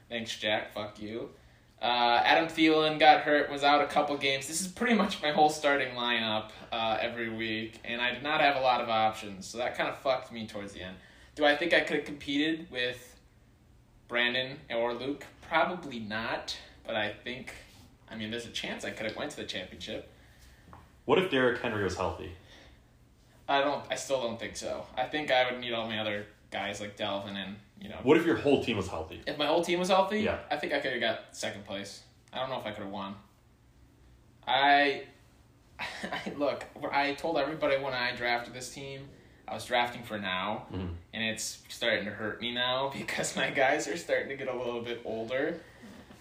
Thanks, 0.08 0.34
Jack. 0.34 0.72
Fuck 0.72 0.98
you. 0.98 1.28
Uh, 1.80 2.20
Adam 2.24 2.48
Thielen 2.48 2.98
got 2.98 3.20
hurt, 3.20 3.50
was 3.50 3.62
out 3.62 3.80
a 3.80 3.86
couple 3.86 4.16
games. 4.16 4.48
This 4.48 4.60
is 4.60 4.66
pretty 4.66 4.94
much 4.94 5.22
my 5.22 5.30
whole 5.30 5.48
starting 5.48 5.94
lineup 5.94 6.50
uh, 6.72 6.98
every 7.00 7.28
week, 7.28 7.78
and 7.84 8.00
I 8.00 8.12
did 8.12 8.22
not 8.22 8.40
have 8.40 8.56
a 8.56 8.60
lot 8.60 8.80
of 8.80 8.88
options, 8.88 9.46
so 9.46 9.58
that 9.58 9.76
kind 9.76 9.88
of 9.88 9.96
fucked 9.98 10.32
me 10.32 10.46
towards 10.46 10.72
the 10.72 10.82
end. 10.82 10.96
Do 11.36 11.44
I 11.44 11.54
think 11.56 11.72
I 11.72 11.80
could 11.80 11.98
have 11.98 12.04
competed 12.04 12.68
with 12.70 13.16
Brandon 14.08 14.58
or 14.74 14.92
Luke? 14.92 15.24
Probably 15.48 16.00
not, 16.00 16.56
but 16.84 16.96
I 16.96 17.12
think, 17.12 17.54
I 18.10 18.16
mean, 18.16 18.32
there's 18.32 18.46
a 18.46 18.50
chance 18.50 18.84
I 18.84 18.90
could 18.90 19.06
have 19.06 19.16
went 19.16 19.30
to 19.30 19.36
the 19.36 19.44
championship. 19.44 20.10
What 21.04 21.18
if 21.18 21.30
Derrick 21.30 21.62
Henry 21.62 21.84
was 21.84 21.96
healthy? 21.96 22.32
I 23.48 23.62
don't. 23.62 23.82
I 23.90 23.94
still 23.94 24.20
don't 24.20 24.38
think 24.38 24.56
so. 24.56 24.84
I 24.96 25.04
think 25.04 25.30
I 25.30 25.50
would 25.50 25.60
need 25.60 25.72
all 25.72 25.86
my 25.86 26.00
other 26.00 26.26
guys 26.50 26.80
like 26.80 26.98
Dalvin 26.98 27.34
and 27.36 27.56
you 27.80 27.88
know. 27.88 27.98
What 28.02 28.16
if 28.16 28.24
your 28.26 28.36
whole 28.36 28.62
team 28.64 28.76
was 28.76 28.88
healthy? 28.88 29.22
If 29.26 29.38
my 29.38 29.46
whole 29.46 29.64
team 29.64 29.78
was 29.78 29.88
healthy, 29.88 30.20
Yeah. 30.20 30.38
I 30.50 30.56
think 30.56 30.72
I 30.72 30.80
could 30.80 30.92
have 30.92 31.00
got 31.00 31.20
second 31.32 31.64
place. 31.64 32.02
I 32.32 32.38
don't 32.40 32.50
know 32.50 32.58
if 32.58 32.66
I 32.66 32.70
could 32.72 32.84
have 32.84 32.92
won. 32.92 33.14
I, 34.46 35.02
I 35.78 36.32
look. 36.36 36.64
I 36.92 37.14
told 37.14 37.38
everybody 37.38 37.76
when 37.82 37.94
I 37.94 38.14
drafted 38.14 38.54
this 38.54 38.70
team, 38.72 39.08
I 39.46 39.54
was 39.54 39.64
drafting 39.64 40.02
for 40.02 40.18
now, 40.18 40.66
Mhm. 40.72 40.94
and 41.14 41.22
it's 41.24 41.62
starting 41.68 42.04
to 42.04 42.10
hurt 42.10 42.40
me 42.40 42.52
now 42.52 42.88
because 42.96 43.36
my 43.36 43.50
guys 43.50 43.88
are 43.88 43.96
starting 43.96 44.28
to 44.28 44.36
get 44.36 44.48
a 44.48 44.56
little 44.56 44.82
bit 44.82 45.00
older. 45.04 45.60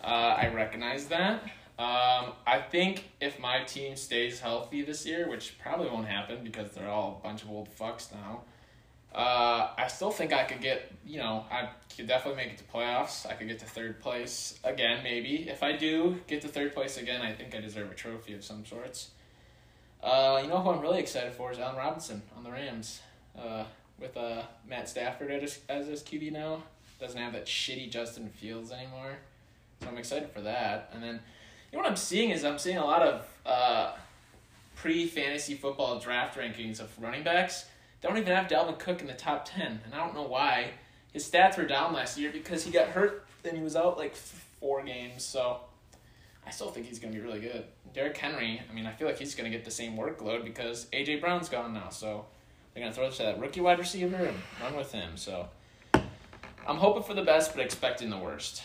Uh, 0.04 0.36
I 0.38 0.48
recognize 0.50 1.08
that. 1.08 1.44
Um, 1.80 2.34
I 2.48 2.60
think 2.72 3.04
if 3.22 3.40
my 3.40 3.64
team 3.64 3.96
stays 3.96 4.40
healthy 4.40 4.82
this 4.82 5.06
year, 5.06 5.30
which 5.30 5.60
probably 5.60 5.88
won't 5.90 6.08
happen 6.08 6.44
because 6.44 6.72
they're 6.72 6.90
all 6.90 7.20
a 7.22 7.28
bunch 7.28 7.44
of 7.44 7.50
old 7.52 7.70
fucks 7.78 8.12
now, 8.12 8.42
uh, 9.18 9.72
I 9.78 9.88
still 9.88 10.12
think 10.12 10.32
I 10.32 10.44
could 10.44 10.62
get, 10.62 10.92
you 11.06 11.18
know, 11.18 11.46
I 11.52 11.70
could 11.96 12.08
definitely 12.08 12.44
make 12.44 12.54
it 12.54 12.58
to 12.60 12.64
playoffs. 12.64 13.26
I 13.30 13.34
could 13.34 13.48
get 13.48 13.60
to 13.60 13.66
third 13.66 14.00
place 14.00 14.60
again, 14.64 15.04
maybe. 15.04 15.50
If 15.50 15.64
I 15.64 15.74
do 15.74 16.20
get 16.28 16.42
to 16.44 16.48
third 16.48 16.74
place 16.74 16.98
again, 16.98 17.22
I 17.22 17.34
think 17.34 17.56
I 17.56 17.60
deserve 17.60 17.92
a 17.92 17.96
trophy 17.96 18.34
of 18.34 18.44
some 18.44 18.66
sorts. 18.66 19.12
Uh, 20.02 20.40
you 20.44 20.48
know 20.48 20.62
who 20.62 20.70
I'm 20.70 20.82
really 20.82 21.00
excited 21.00 21.34
for 21.34 21.52
is 21.52 21.58
Allen 21.58 21.76
Robinson 21.76 22.22
on 22.38 22.44
the 22.44 22.52
Rams. 22.52 23.02
Uh, 23.38 23.64
with 24.00 24.16
uh, 24.16 24.44
Matt 24.68 24.88
Stafford 24.88 25.32
as 25.32 25.42
his, 25.42 25.60
as 25.70 25.88
his 25.88 26.04
QB 26.04 26.32
now. 26.32 26.64
Doesn't 27.00 27.20
have 27.20 27.34
that 27.34 27.46
shitty 27.46 27.92
Justin 27.92 28.30
Fields 28.30 28.72
anymore. 28.72 29.18
So 29.82 29.88
I'm 29.88 29.98
excited 29.98 30.32
for 30.32 30.42
that. 30.42 30.90
And 30.94 31.04
then, 31.04 31.20
you 31.72 31.78
know 31.78 31.84
what 31.84 31.90
I'm 31.90 31.98
seeing 31.98 32.32
is 32.32 32.44
I'm 32.44 32.58
seeing 32.58 32.78
a 32.78 32.86
lot 32.86 33.02
of 33.04 33.28
uh, 33.46 33.94
pre 34.76 35.08
fantasy 35.08 35.56
football 35.56 36.00
draft 36.00 36.38
rankings 36.38 36.80
of 36.80 36.92
running 37.02 37.24
backs. 37.24 37.66
They 38.02 38.08
don't 38.08 38.18
even 38.18 38.34
have 38.36 38.48
Dalvin 38.48 38.78
Cook 38.78 39.02
in 39.02 39.08
the 39.08 39.14
top 39.14 39.46
10. 39.46 39.82
And 39.86 39.94
I 39.94 39.98
don't 39.98 40.14
know 40.14 40.24
why. 40.28 40.72
his 41.14 41.30
stats 41.30 41.58
were 41.58 41.66
down 41.66 41.94
last 41.94 42.18
year 42.18 42.32
because 42.32 42.64
he 42.64 42.72
got 42.72 42.90
hurt. 42.90 43.26
Then 43.44 43.56
he 43.56 43.62
was 43.62 43.76
out 43.76 43.98
like 43.98 44.12
f- 44.12 44.46
four 44.60 44.84
games. 44.84 45.24
So 45.24 45.60
I 46.46 46.52
still 46.52 46.70
think 46.70 46.86
he's 46.86 47.00
gonna 47.00 47.14
be 47.14 47.20
really 47.20 47.40
good. 47.40 47.66
Derrick 47.94 48.16
Henry. 48.18 48.62
I 48.70 48.74
mean, 48.74 48.86
I 48.86 48.92
feel 48.92 49.08
like 49.08 49.18
he's 49.18 49.34
gonna 49.36 49.50
get 49.50 49.66
the 49.66 49.72
same 49.72 49.98
workload 49.98 50.44
because 50.44 50.86
AJ 50.94 51.22
Brown's 51.22 51.50
gone 51.50 51.74
now. 51.74 51.90
So 51.90 52.26
they're 52.74 52.84
gonna 52.84 52.94
throw 52.94 53.08
this 53.08 53.18
to 53.18 53.24
that 53.24 53.40
rookie 53.40 53.62
wide 53.62 53.80
receiver 53.80 54.16
and 54.18 54.38
run 54.62 54.76
with 54.76 54.92
him. 54.92 55.18
So 55.18 55.48
I'm 56.68 56.78
hoping 56.78 57.04
for 57.04 57.14
the 57.14 57.24
best, 57.24 57.56
but 57.56 57.64
expecting 57.64 58.10
the 58.10 58.18
worst. 58.18 58.62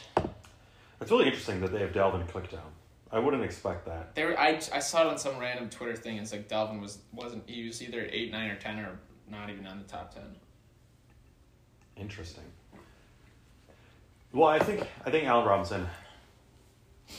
It's 1.00 1.10
really 1.10 1.26
interesting 1.26 1.60
that 1.60 1.72
they 1.72 1.80
have 1.80 1.92
Dalvin 1.92 2.28
Cook 2.28 2.50
down. 2.50 2.70
I 3.10 3.18
wouldn't 3.18 3.42
expect 3.44 3.86
that. 3.86 4.14
There, 4.14 4.38
I, 4.38 4.60
I 4.72 4.78
saw 4.78 5.02
it 5.02 5.06
on 5.08 5.18
some 5.18 5.38
random 5.38 5.68
Twitter 5.68 5.96
thing. 5.96 6.16
It's 6.16 6.32
like 6.32 6.48
Dalvin 6.48 6.80
was 6.80 6.98
wasn't 7.12 7.48
he 7.48 7.66
was 7.66 7.82
either 7.82 8.06
eight, 8.10 8.30
nine, 8.32 8.50
or 8.50 8.56
ten, 8.56 8.78
or 8.78 8.98
not 9.30 9.50
even 9.50 9.66
on 9.66 9.78
the 9.78 9.84
top 9.84 10.14
ten. 10.14 10.24
Interesting. 11.96 12.44
Well, 14.32 14.48
I 14.48 14.58
think 14.58 14.86
I 15.04 15.10
think 15.10 15.26
Allen 15.26 15.46
Robinson. 15.46 15.86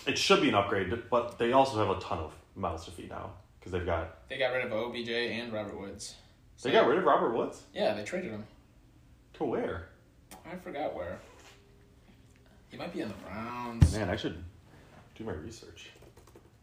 It 0.07 0.17
should 0.17 0.41
be 0.41 0.49
an 0.49 0.55
upgrade, 0.55 0.91
but 1.11 1.37
they 1.37 1.51
also 1.51 1.77
have 1.77 1.95
a 1.95 1.99
ton 2.01 2.17
of 2.17 2.33
mouths 2.55 2.85
to 2.85 2.91
feed 2.91 3.09
now 3.09 3.31
because 3.59 3.71
they've 3.71 3.85
got 3.85 4.27
They 4.27 4.37
got 4.39 4.47
rid 4.53 4.65
of 4.65 4.71
OBJ 4.73 5.09
and 5.09 5.53
Robert 5.53 5.79
Woods. 5.79 6.15
So 6.57 6.69
they 6.69 6.73
got 6.73 6.87
rid 6.87 6.97
of 6.97 7.03
Robert 7.03 7.33
Woods 7.35 7.61
Yeah, 7.73 7.93
they 7.93 8.03
traded 8.03 8.31
him. 8.31 8.45
to 9.33 9.43
where? 9.43 9.89
I 10.51 10.55
forgot 10.57 10.95
where. 10.95 11.19
He 12.69 12.77
might 12.77 12.91
be 12.91 13.03
on 13.03 13.09
the 13.09 13.15
Browns. 13.15 13.93
Man, 13.95 14.09
I 14.09 14.15
should 14.15 14.43
do 15.15 15.23
my 15.23 15.33
research. 15.33 15.91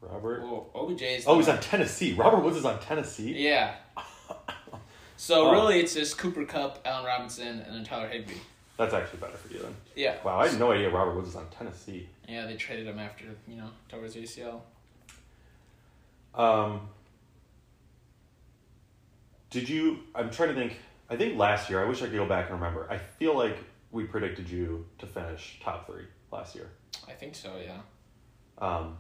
Robert. 0.01 0.43
Well, 0.43 0.71
OBJ's. 0.75 1.25
Oh, 1.27 1.37
he's 1.37 1.49
on 1.49 1.61
Tennessee. 1.61 2.15
Robert 2.15 2.41
Woods 2.41 2.57
is 2.57 2.65
on 2.65 2.81
Tennessee. 2.81 3.33
Yeah. 3.37 3.75
So 5.21 5.49
Oh. 5.49 5.53
really, 5.53 5.81
it's 5.81 5.93
just 5.93 6.17
Cooper 6.17 6.47
Kupp, 6.47 6.81
Allen 6.87 7.05
Robinson, 7.05 7.61
and 7.61 7.75
then 7.77 7.85
Tyler 7.85 8.09
Higbee. 8.09 8.39
That's 8.79 8.95
actually 8.95 9.19
better 9.19 9.37
for 9.37 9.53
you 9.53 9.61
then. 9.61 9.77
Yeah. 9.95 10.17
Wow, 10.25 10.39
I 10.39 10.49
had 10.49 10.59
no 10.59 10.73
idea 10.73 10.89
Robert 10.89 11.15
Woods 11.15 11.29
is 11.29 11.37
on 11.37 11.47
Tennessee. 11.51 12.09
Yeah, 12.27 12.47
they 12.47 12.57
traded 12.57 12.87
him 12.87 12.99
after 12.99 13.27
you 13.47 13.57
know 13.57 13.69
towards 13.91 14.17
ACL. 14.17 14.63
Um, 16.35 16.89
did 19.51 19.69
you? 19.69 19.99
I'm 20.15 20.31
trying 20.31 20.49
to 20.49 20.55
think. 20.55 20.79
I 21.11 21.17
think 21.17 21.37
last 21.37 21.69
year. 21.69 21.85
I 21.85 21.87
wish 21.87 21.99
I 22.01 22.07
could 22.07 22.15
go 22.15 22.25
back 22.25 22.49
and 22.49 22.59
remember. 22.59 22.91
I 22.91 22.97
feel 22.97 23.37
like 23.37 23.59
we 23.91 24.05
predicted 24.05 24.49
you 24.49 24.87
to 25.01 25.07
finish 25.07 25.61
top 25.63 25.87
three 25.87 26.07
last 26.33 26.55
year. 26.55 26.71
I 27.07 27.13
think 27.13 27.35
so. 27.35 27.53
Yeah. 27.63 27.81
Um, 28.57 28.97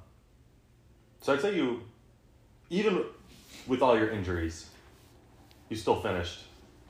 so 1.22 1.32
I'd 1.32 1.40
say 1.40 1.56
you, 1.56 1.80
even 2.68 3.04
with 3.66 3.80
all 3.80 3.96
your 3.96 4.10
injuries, 4.10 4.66
you 5.70 5.76
still 5.76 5.96
finished. 6.02 6.40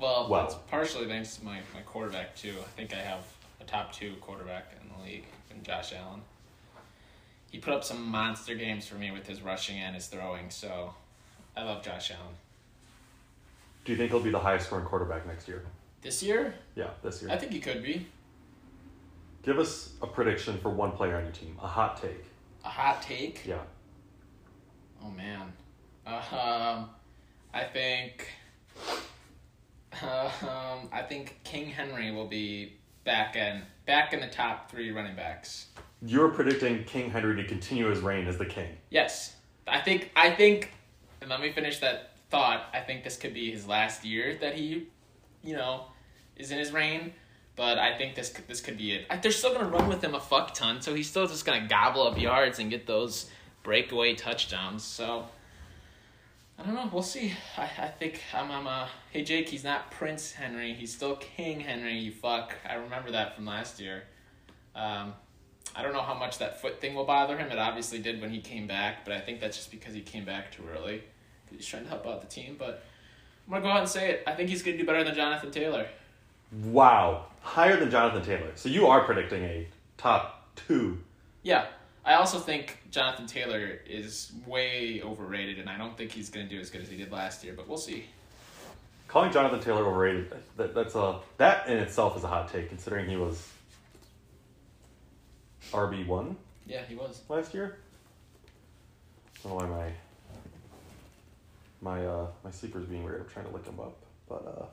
Well, 0.01 0.29
Wow. 0.29 0.43
that's 0.43 0.55
partially 0.69 1.07
thanks 1.07 1.37
to 1.37 1.45
my, 1.45 1.61
my 1.75 1.83
quarterback 1.83 2.35
too. 2.35 2.55
I 2.59 2.69
think 2.77 2.93
I 2.93 2.99
have 2.99 3.25
a 3.61 3.65
top 3.65 3.93
two 3.93 4.15
quarterback 4.21 4.73
in 4.81 4.89
the 4.97 5.05
league 5.09 5.27
in 5.55 5.63
Josh 5.63 5.93
Allen. 5.93 6.23
He 7.53 7.59
put 7.59 7.75
up 7.75 7.85
some 7.85 8.05
monster 8.11 8.55
games 8.55 8.87
for 8.89 8.95
me 8.97 9.11
with 9.11 9.27
his 9.27 9.43
rushing 9.43 9.79
and 9.79 9.95
his 9.95 10.07
throwing, 10.07 10.51
so 10.51 10.95
I 11.57 11.63
love 11.65 11.83
Josh 11.85 12.11
Allen. 12.11 12.35
Do 13.85 13.93
you 13.93 13.99
think 13.99 14.11
he'll 14.11 14.21
be 14.21 14.31
the 14.31 14.39
highest 14.39 14.67
scoring 14.67 14.87
quarterback 14.87 15.27
next 15.27 15.47
year? 15.49 15.65
This 16.01 16.23
year, 16.23 16.55
Yeah, 16.75 16.91
this 17.03 17.21
year. 17.21 17.31
I 17.31 17.37
think 17.37 17.53
he 17.53 17.61
could 17.61 17.83
be. 17.83 18.07
Give 19.43 19.59
us 19.59 19.95
a 20.01 20.07
prediction 20.07 20.59
for 20.59 20.71
one 20.71 20.93
player 20.93 21.17
on 21.17 21.25
your 21.25 21.33
team. 21.33 21.57
A 21.63 21.67
hot 21.67 22.01
take. 22.01 22.25
A 22.65 22.69
hot 22.69 23.03
take. 23.03 23.45
Yeah. 23.47 23.59
Oh 25.03 25.11
man, 25.11 25.53
um, 26.07 26.91
I 27.55 27.65
think, 27.73 28.29
um, 30.43 30.89
I 30.93 31.03
think 31.03 31.41
King 31.45 31.67
Henry 31.67 32.11
will 32.11 32.27
be 32.27 32.75
back 33.05 33.37
in 33.37 33.63
back 33.87 34.13
in 34.13 34.21
the 34.21 34.29
top 34.29 34.71
three 34.71 34.91
running 34.91 35.17
backs. 35.17 35.67
You're 36.03 36.29
predicting 36.29 36.85
King 36.85 37.11
Henry 37.11 37.37
to 37.37 37.47
continue 37.47 37.87
his 37.87 38.01
reign 38.01 38.27
as 38.27 38.39
the 38.39 38.47
king. 38.47 38.69
Yes, 38.89 39.37
I 39.67 39.81
think 39.81 40.11
I 40.17 40.31
think, 40.31 40.73
and 41.21 41.29
let 41.29 41.41
me 41.41 41.53
finish 41.53 41.79
that 41.81 42.13
thought. 42.31 42.67
I 42.73 42.81
think 42.81 43.05
this 43.05 43.17
could 43.17 43.35
be 43.35 43.51
his 43.51 43.67
last 43.67 44.05
year 44.05 44.39
that 44.41 44.55
he, 44.55 44.89
you 45.43 45.55
know, 45.55 45.87
is 46.37 46.51
in 46.51 46.59
his 46.59 46.73
reign. 46.73 47.13
But 47.57 47.79
I 47.79 47.99
think 47.99 48.15
this 48.15 48.31
could, 48.31 48.49
this 48.49 48.61
could 48.63 48.79
be 48.79 48.93
it. 48.93 49.07
They're 49.23 49.33
still 49.33 49.53
gonna 49.53 49.69
run 49.69 49.89
with 49.89 50.03
him 50.03 50.15
a 50.15 50.21
fuck 50.21 50.55
ton, 50.55 50.81
so 50.81 50.95
he's 50.95 51.11
still 51.11 51.27
just 51.27 51.45
gonna 51.45 51.69
gobble 51.69 52.07
up 52.07 52.19
yards 52.19 52.59
and 52.59 52.71
get 52.71 52.87
those 52.87 53.29
breakaway 53.63 54.15
touchdowns. 54.15 54.83
So 54.83 55.27
I 56.61 56.67
don't 56.67 56.75
know. 56.75 56.91
We'll 56.93 57.03
see. 57.03 57.33
I, 57.57 57.63
I 57.63 57.89
think 57.89 58.21
I'm 58.35 58.51
I'm 58.51 58.67
uh 58.67 58.87
hey 59.13 59.25
Jake. 59.25 59.49
He's 59.49 59.65
not 59.65 59.91
Prince 59.91 60.33
Henry. 60.33 60.75
He's 60.75 60.95
still 60.95 61.17
King 61.17 61.61
Henry. 61.61 61.97
You 61.97 62.13
fuck. 62.13 62.55
I 62.69 62.75
remember 62.75 63.13
that 63.13 63.35
from 63.35 63.47
last 63.47 63.81
year. 63.81 64.03
Um, 64.77 65.15
I 65.75 65.83
don't 65.83 65.95
know 65.95 66.03
how 66.03 66.15
much 66.15 66.39
that 66.39 66.61
foot 66.61 66.79
thing 66.81 66.95
will 66.95 67.07
bother 67.07 67.39
him. 67.39 67.51
It 67.51 67.59
obviously 67.59 67.99
did 67.99 68.21
when 68.21 68.31
he 68.31 68.41
came 68.43 68.67
back, 68.67 69.07
but 69.07 69.15
I 69.15 69.21
think 69.21 69.41
that's 69.41 69.57
just 69.57 69.71
because 69.71 69.95
he 69.95 70.03
came 70.03 70.27
back 70.27 70.53
too 70.53 70.63
early. 70.77 71.03
He's 71.51 71.67
trying 71.67 71.85
to 71.85 71.89
help 71.89 72.07
out 72.07 72.21
the 72.21 72.29
team, 72.29 72.57
but 72.59 72.85
I'm 73.47 73.53
gonna 73.53 73.63
go 73.65 73.71
out 73.71 73.81
and 73.81 73.89
say 73.89 74.11
it. 74.11 74.25
I 74.27 74.33
think 74.33 74.51
he's 74.51 74.63
gonna 74.63 74.77
do 74.77 74.85
better 74.85 75.03
than 75.03 75.15
Jonathan 75.15 75.51
Taylor. 75.51 75.87
Wow. 76.65 77.27
Higher 77.41 77.79
than 77.79 77.91
Jonathan 77.91 78.23
Taylor. 78.23 78.53
So 78.55 78.69
you 78.69 78.87
are 78.87 79.01
predicting 79.05 79.45
a 79.45 79.67
top 79.97 80.55
two. 80.57 80.99
Yeah, 81.43 81.67
I 82.05 82.15
also 82.15 82.39
think 82.39 82.79
Jonathan 82.91 83.27
Taylor 83.27 83.79
is 83.87 84.33
way 84.47 85.03
overrated, 85.05 85.59
and 85.59 85.69
I 85.69 85.77
don't 85.77 85.97
think 85.97 86.11
he's 86.13 86.31
gonna 86.31 86.49
do 86.49 86.59
as 86.59 86.71
good 86.71 86.81
as 86.81 86.89
he 86.89 86.97
did 86.97 87.13
last 87.13 87.45
year. 87.45 87.53
But 87.55 87.69
we'll 87.69 87.79
see. 87.79 88.07
Calling 89.09 89.33
Jonathan 89.33 89.61
Taylor 89.61 89.85
overrated, 89.85 90.33
that, 90.57 90.75
that's 90.75 90.95
a 90.95 91.19
that 91.39 91.69
in 91.69 91.77
itself 91.79 92.17
is 92.17 92.25
a 92.25 92.29
hot 92.29 92.51
take, 92.53 92.69
considering 92.69 93.09
he 93.09 93.17
was 93.17 93.47
RB 95.73 96.07
one 96.07 96.37
Yeah, 96.67 96.83
he 96.89 96.95
was. 96.95 97.21
last 97.29 97.53
year. 97.53 97.79
I 99.45 99.49
don't 99.49 99.59
know 99.59 99.67
why 99.67 99.91
my 101.83 101.99
my 101.99 102.07
uh 102.07 102.27
my 102.45 102.51
sleeper's 102.51 102.87
being 102.87 103.05
weird. 103.05 103.21
I'm 103.21 103.29
trying 103.29 103.47
to 103.47 103.53
look 103.53 103.67
him 103.67 103.79
up, 103.81 103.97
but 104.29 104.47
uh. 104.47 104.67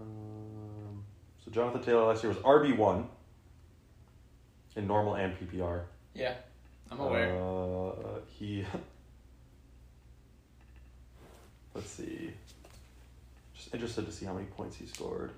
Um, 0.00 1.04
so 1.44 1.50
Jonathan 1.50 1.82
Taylor 1.82 2.04
last 2.06 2.22
year 2.24 2.32
was 2.32 2.42
RB 2.42 2.76
one. 2.76 3.06
In 4.76 4.86
normal 4.86 5.14
and 5.14 5.34
PPR. 5.38 5.82
Yeah, 6.14 6.34
I'm 6.90 7.00
aware. 7.00 7.36
Uh, 7.36 8.20
he. 8.26 8.64
Let's 11.74 11.90
see. 11.90 12.30
Just 13.54 13.74
interested 13.74 14.06
to 14.06 14.12
see 14.12 14.26
how 14.26 14.34
many 14.34 14.46
points 14.46 14.76
he 14.76 14.86
scored. 14.86 15.30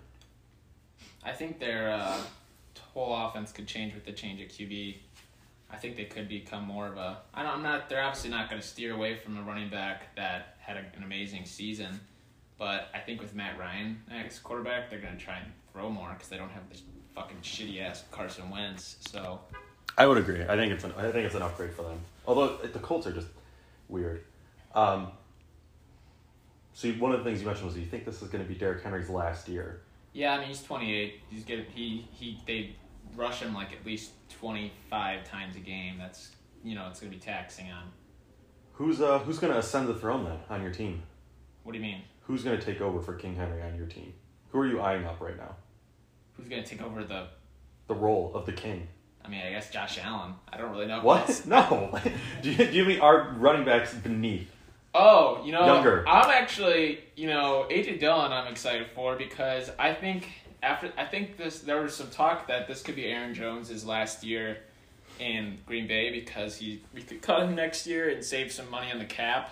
I 1.25 1.33
think 1.33 1.59
their 1.59 1.91
uh, 1.91 2.19
whole 2.93 3.15
offense 3.27 3.53
could 3.53 3.67
change 3.67 3.95
with 3.95 4.05
the 4.05 4.13
change 4.13 4.41
at 4.41 4.49
QB. 4.51 4.97
I 5.71 5.77
think 5.77 5.97
they 5.97 6.05
could 6.05 6.29
become 6.29 6.65
more 6.65 6.87
of 6.87 6.97
a. 6.97 7.19
I 7.33 7.43
don't, 7.43 7.53
I'm 7.53 7.63
not. 7.63 7.89
They're 7.89 8.03
obviously 8.03 8.31
not 8.31 8.49
going 8.49 8.61
to 8.63 8.67
steer 8.67 8.95
away 8.95 9.17
from 9.17 9.37
a 9.37 9.43
running 9.43 9.69
back 9.69 10.15
that 10.17 10.57
had 10.61 10.77
a, 10.77 10.85
an 10.97 11.03
amazing 11.03 11.47
season, 11.47 12.01
but 12.59 12.89
I 12.95 12.99
think 13.01 13.21
with 13.21 13.35
Matt 13.35 13.59
Ryan 13.59 14.01
as 14.11 14.39
quarterback, 14.39 14.91
they're 14.91 15.01
going 15.01 15.17
to 15.17 15.23
try 15.23 15.39
and 15.39 15.53
throw 15.73 15.91
more 15.91 16.11
because 16.11 16.29
they 16.29 16.37
don't 16.37 16.51
have 16.51 16.69
this 16.71 16.83
fucking 17.15 17.39
shitty 17.43 17.81
ass 17.81 18.05
Carson 18.11 18.51
Wentz. 18.51 18.97
So 19.11 19.41
I 19.97 20.07
would 20.07 20.19
agree. 20.19 20.43
I 20.43 20.57
think 20.57 20.73
it's 20.73 20.85
an. 20.85 20.93
I 20.97 21.03
think 21.11 21.27
it's 21.27 21.35
an 21.35 21.43
upgrade 21.43 21.73
for 21.73 21.83
them. 21.83 21.99
Although 22.27 22.57
the 22.57 22.79
Colts 22.79 23.07
are 23.07 23.13
just 23.13 23.29
weird. 23.89 24.25
Um, 24.75 25.09
so 26.73 26.89
you- 26.89 27.01
one 27.01 27.13
of 27.13 27.19
the 27.19 27.25
things 27.25 27.41
you 27.41 27.47
mentioned 27.47 27.67
was 27.69 27.77
you 27.77 27.85
think 27.87 28.05
this 28.05 28.21
is 28.23 28.29
going 28.29 28.43
to 28.43 28.49
be 28.49 28.57
Derrick 28.59 28.83
Henry's 28.83 29.09
last 29.09 29.49
year. 29.49 29.83
yeah, 30.13 30.35
I 30.35 30.39
mean 30.39 30.49
he's 30.49 30.63
28. 30.63 31.21
He's 31.31 31.45
getting 31.45 31.67
he 31.67 32.07
he 32.13 32.41
they 32.47 32.77
rush 33.17 33.41
him 33.41 33.55
like 33.55 33.73
at 33.73 33.85
least 33.87 34.13
25 34.41 35.25
times 35.25 35.57
a 35.57 35.61
game. 35.61 35.99
That's 35.99 36.31
you 36.65 36.75
know 36.75 36.89
it's 36.89 37.01
going 37.01 37.13
to 37.13 37.19
be 37.19 37.23
taxing 37.25 37.71
on. 37.71 37.85
Who's 38.73 39.01
uh 39.01 39.21
Who's 39.21 39.39
going 39.39 39.53
to 39.53 39.59
ascend 39.59 39.87
the 39.89 39.95
throne 39.95 40.25
then 40.25 40.39
on 40.51 40.63
your 40.63 40.73
team? 40.73 41.03
What 41.63 41.73
do 41.73 41.79
you 41.79 41.85
mean? 41.85 42.03
Who's 42.23 42.43
going 42.43 42.59
to 42.59 42.65
take 42.65 42.81
over 42.81 43.01
for 43.01 43.15
King 43.15 43.37
Henry 43.37 43.63
on 43.63 43.77
your 43.77 43.87
team? 43.87 44.13
Who 44.51 44.59
are 44.61 44.67
you 44.67 44.81
eyeing 44.81 45.05
up 45.05 45.21
right 45.21 45.37
now? 45.37 45.55
Who's 46.37 46.49
going 46.49 46.63
to 46.63 46.69
take 46.69 46.83
over 46.83 47.05
the 47.05 47.29
The 47.87 47.95
role 47.95 48.33
of 48.35 48.47
the 48.47 48.53
king. 48.53 48.89
I 49.25 49.29
mean, 49.29 49.41
I 49.41 49.51
guess 49.51 49.71
Josh 49.71 49.99
Allen. 50.03 50.35
I 50.53 50.59
don't 50.59 50.71
really 50.71 50.87
know. 50.87 51.01
What? 51.01 51.43
No. 51.47 51.99
do, 52.43 52.51
you, 52.51 52.57
do 52.57 52.73
you 52.73 52.85
mean 52.85 53.01
our 53.01 53.35
running 53.39 53.65
backs 53.65 53.95
beneath? 53.95 54.51
Oh, 54.95 55.43
you 55.45 55.51
know, 55.51 55.67
Younger. 55.67 56.09
I'm 56.09 56.31
actually, 56.31 57.01
you 57.17 57.27
know, 57.27 57.67
AJ 57.69 57.99
Dillon. 57.99 58.33
I'm 58.33 58.47
excited 58.47 58.87
for 58.95 59.17
because 59.17 59.71
I 59.77 59.93
think 59.93 60.29
after 60.63 60.93
I 60.97 61.05
think 61.05 61.37
this 61.37 61.61
there 61.61 61.83
was 61.83 61.95
some 61.95 62.11
talk 62.11 62.47
that 62.47 62.69
this 62.69 62.81
could 62.83 62.95
be 62.95 63.07
Aaron 63.07 63.35
Jones's 63.35 63.85
last 63.85 64.23
year 64.23 64.59
in 65.19 65.59
Green 65.67 65.89
Bay 65.89 66.11
because 66.11 66.57
he 66.57 66.81
we 66.95 67.03
could 67.03 67.23
cut 67.23 67.43
him 67.43 67.57
next 67.57 67.89
year 67.89 68.09
and 68.09 68.25
save 68.25 68.53
some 68.53 68.71
money 68.71 68.93
on 68.93 68.99
the 68.99 69.05
cap. 69.05 69.51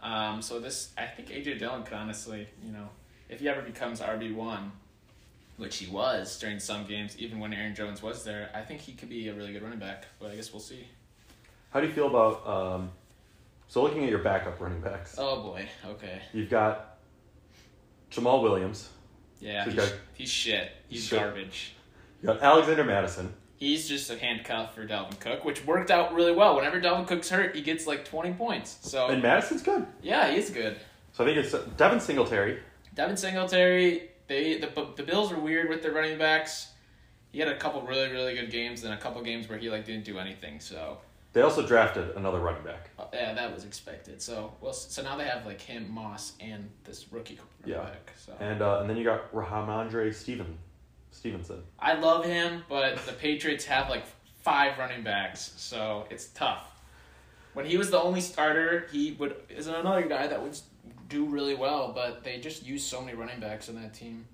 Um, 0.00 0.42
so 0.42 0.58
this 0.58 0.92
I 0.98 1.06
think 1.06 1.28
AJ 1.28 1.60
Dillon 1.60 1.84
could 1.84 1.94
honestly, 1.94 2.48
you 2.64 2.72
know, 2.72 2.88
if 3.28 3.40
he 3.40 3.48
ever 3.48 3.62
becomes 3.62 4.00
RB 4.00 4.34
one, 4.34 4.72
which 5.56 5.76
he 5.78 5.90
was 5.90 6.38
during 6.38 6.58
some 6.58 6.84
games, 6.86 7.16
even 7.18 7.38
when 7.38 7.52
Aaron 7.52 7.74
Jones 7.74 8.02
was 8.02 8.24
there, 8.24 8.50
I 8.54 8.60
think 8.62 8.80
he 8.80 8.92
could 8.92 9.08
be 9.08 9.28
a 9.28 9.34
really 9.34 9.52
good 9.52 9.62
running 9.62 9.78
back. 9.78 10.06
But 10.18 10.30
I 10.30 10.36
guess 10.36 10.52
we'll 10.52 10.60
see. 10.60 10.86
How 11.70 11.80
do 11.80 11.86
you 11.86 11.92
feel 11.92 12.06
about 12.08 12.46
um, 12.46 12.90
so 13.68 13.82
looking 13.82 14.04
at 14.04 14.10
your 14.10 14.18
backup 14.20 14.60
running 14.60 14.80
backs? 14.80 15.16
Oh 15.18 15.42
boy. 15.42 15.68
Okay. 15.86 16.20
You've 16.32 16.50
got 16.50 16.98
Jamaal 18.10 18.42
Williams, 18.42 18.88
Yeah, 19.40 19.64
So 19.64 19.70
he's, 19.70 19.80
got- 19.80 19.92
he's 20.14 20.28
shit. 20.30 20.70
He's 20.88 21.04
Shit. 21.04 21.18
garbage. 21.18 21.74
You 22.22 22.28
got 22.28 22.42
Alexander 22.42 22.84
Mattison. 22.84 23.32
He's 23.56 23.88
just 23.88 24.10
a 24.10 24.18
handcuff 24.18 24.74
for 24.74 24.86
Dalvin 24.86 25.18
Cook, 25.20 25.44
which 25.44 25.64
worked 25.64 25.90
out 25.90 26.12
really 26.14 26.32
well. 26.32 26.56
Whenever 26.56 26.80
Dalvin 26.80 27.06
Cook's 27.06 27.28
hurt, 27.30 27.54
he 27.54 27.62
gets 27.62 27.86
like 27.86 28.04
20 28.04 28.32
points. 28.34 28.78
So, 28.82 29.08
And 29.08 29.22
Mattison's 29.22 29.62
good. 29.62 29.86
yeah, 30.02 30.30
he's 30.32 30.50
good. 30.50 30.76
So 31.12 31.24
I 31.24 31.26
think 31.26 31.38
it's 31.38 31.54
Devin 31.76 32.00
Singletary. 32.00 32.58
Devin 32.94 33.16
Singletary, 33.16 34.10
they 34.34 34.58
the, 34.58 34.88
the 34.96 35.02
Bills 35.02 35.32
are 35.32 35.38
weird 35.38 35.68
with 35.68 35.82
their 35.82 35.92
running 35.92 36.18
backs. 36.18 36.68
He 37.32 37.40
had 37.40 37.48
a 37.48 37.56
couple 37.56 37.82
really, 37.82 38.10
really 38.12 38.34
good 38.34 38.50
games 38.50 38.84
and 38.84 38.94
a 38.94 38.96
couple 38.96 39.20
games 39.22 39.48
where 39.48 39.58
he 39.58 39.68
like 39.70 39.84
didn't 39.84 40.04
do 40.04 40.18
anything. 40.18 40.60
So, 40.60 40.98
They 41.32 41.40
also 41.40 41.66
drafted 41.66 42.10
another 42.16 42.38
running 42.38 42.62
back. 42.62 42.90
uh, 42.98 43.06
yeah, 43.12 43.32
that 43.34 43.52
was 43.52 43.64
expected. 43.64 44.22
So, 44.22 44.52
well, 44.60 44.72
so 44.72 45.02
now 45.02 45.16
they 45.16 45.24
have 45.24 45.44
like 45.44 45.60
him, 45.60 45.90
Moss, 45.92 46.32
and 46.40 46.70
this 46.84 47.12
rookie 47.12 47.38
running 47.62 47.76
Yeah. 47.78 47.84
back. 47.90 48.12
So, 48.24 48.32
And 48.40 48.62
uh, 48.62 48.80
and 48.80 48.88
then 48.90 48.96
you 48.96 49.04
got 49.04 49.32
Rhamondre 49.32 50.14
Steven, 50.14 50.56
Stevenson. 51.10 51.62
I 51.78 51.94
love 51.94 52.24
him, 52.24 52.62
but 52.68 52.96
the 53.06 53.12
Patriots 53.12 53.64
have 53.64 53.88
like 53.90 54.04
five 54.42 54.78
running 54.78 55.02
backs, 55.02 55.54
so 55.56 56.06
it's 56.10 56.26
tough. 56.28 56.70
When 57.54 57.66
he 57.66 57.76
was 57.76 57.90
the 57.90 58.00
only 58.00 58.20
starter, 58.20 58.86
he 58.92 59.12
would 59.12 59.34
is 59.48 59.66
another 59.68 60.06
guy 60.06 60.26
that 60.26 60.40
would 60.42 60.56
do 61.08 61.24
really 61.26 61.54
well, 61.54 61.92
but 61.94 62.24
they 62.24 62.38
just 62.40 62.64
use 62.66 62.84
so 62.84 63.00
many 63.00 63.16
running 63.16 63.40
backs 63.40 63.68
in 63.68 63.74
that 63.80 63.94
team. 63.94 64.26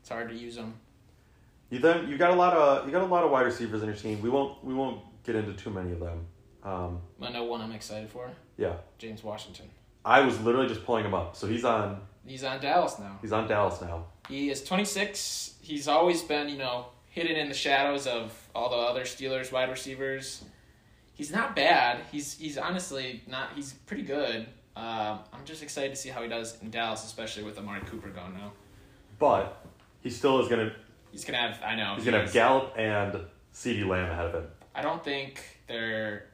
It's 0.00 0.08
hard 0.08 0.28
to 0.28 0.34
use 0.34 0.56
them. 0.56 0.74
You 1.70 1.78
then 1.80 2.08
you 2.08 2.16
got 2.16 2.30
a 2.30 2.34
lot 2.34 2.52
of 2.54 2.86
you 2.86 2.92
got 2.92 3.02
a 3.02 3.06
lot 3.06 3.24
of 3.24 3.30
wide 3.30 3.44
receivers 3.46 3.82
in 3.82 3.88
your 3.88 3.96
team. 3.96 4.22
We 4.22 4.30
won't 4.30 4.62
we 4.64 4.72
won't 4.74 5.00
get 5.24 5.34
into 5.34 5.52
too 5.52 5.70
many 5.70 5.92
of 5.92 6.00
them. 6.00 6.26
Um, 6.62 7.00
I 7.22 7.30
know 7.30 7.44
one 7.44 7.60
I'm 7.60 7.72
excited 7.72 8.08
for, 8.10 8.28
yeah, 8.56 8.74
James 8.98 9.22
Washington. 9.22 9.66
I 10.04 10.20
was 10.20 10.40
literally 10.40 10.68
just 10.68 10.84
pulling 10.84 11.04
him 11.04 11.14
up. 11.14 11.36
So 11.36 11.46
he's 11.46 11.64
on 11.64 12.00
He's 12.24 12.42
on 12.42 12.60
Dallas 12.60 12.98
now. 12.98 13.18
he's 13.22 13.32
on 13.32 13.46
Dallas 13.46 13.80
now. 13.80 14.06
He 14.28 14.50
is 14.50 14.64
26. 14.64 15.54
He's 15.62 15.86
always 15.86 16.22
been, 16.22 16.48
you 16.48 16.58
know, 16.58 16.86
hidden 17.10 17.36
in 17.36 17.48
the 17.48 17.54
shadows 17.54 18.06
of 18.08 18.32
all 18.54 18.68
the 18.70 18.76
other 18.76 19.02
Steelers 19.02 19.52
wide 19.52 19.70
receivers. 19.70 20.44
He's 21.14 21.30
not 21.30 21.54
bad. 21.56 22.00
He's 22.12 22.36
he's 22.36 22.58
honestly 22.58 23.22
not. 23.26 23.50
He's 23.54 23.72
pretty 23.72 24.02
good. 24.02 24.46
Um, 24.76 25.20
I'm 25.32 25.44
just 25.44 25.62
excited 25.62 25.90
to 25.90 25.96
see 25.96 26.10
how 26.10 26.22
he 26.22 26.28
does 26.28 26.60
in 26.62 26.70
Dallas, 26.70 27.04
especially 27.04 27.42
with 27.44 27.58
Amari 27.58 27.80
Cooper 27.86 28.10
gone 28.10 28.34
now. 28.34 28.52
But 29.18 29.64
he 30.02 30.10
still 30.10 30.38
is 30.40 30.48
gonna 30.48 30.72
He's 31.10 31.24
gonna 31.24 31.38
have. 31.38 31.62
I 31.64 31.74
know. 31.74 31.94
he's 31.96 32.04
gonna 32.04 32.20
have 32.20 32.32
Gallup 32.32 32.74
and 32.76 33.18
CeeDee 33.54 33.86
Lamb 33.86 34.10
ahead 34.10 34.26
of 34.26 34.34
him. 34.34 34.46
I 34.74 34.82
don't 34.82 35.02
think 35.02 35.42
they're. 35.66 36.26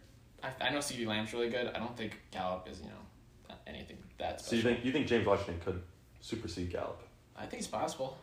I, 0.42 0.48
I 0.60 0.70
know 0.70 0.78
CeeDee 0.78 1.06
Lamb's 1.06 1.32
really 1.32 1.50
good. 1.50 1.68
I 1.68 1.78
don't 1.78 1.96
think 1.96 2.20
Gallup 2.32 2.68
is. 2.68 2.80
You 2.80 2.86
know, 2.86 3.54
anything 3.66 3.98
that 4.18 4.40
So 4.40 4.56
you 4.56 4.62
think 4.62 4.84
you 4.84 4.90
think 4.90 5.06
James 5.06 5.24
Washington 5.24 5.60
could 5.64 5.80
supersede 6.20 6.72
Gallup? 6.72 7.00
I 7.36 7.46
think 7.46 7.60
it's 7.60 7.68
possible. 7.68 8.18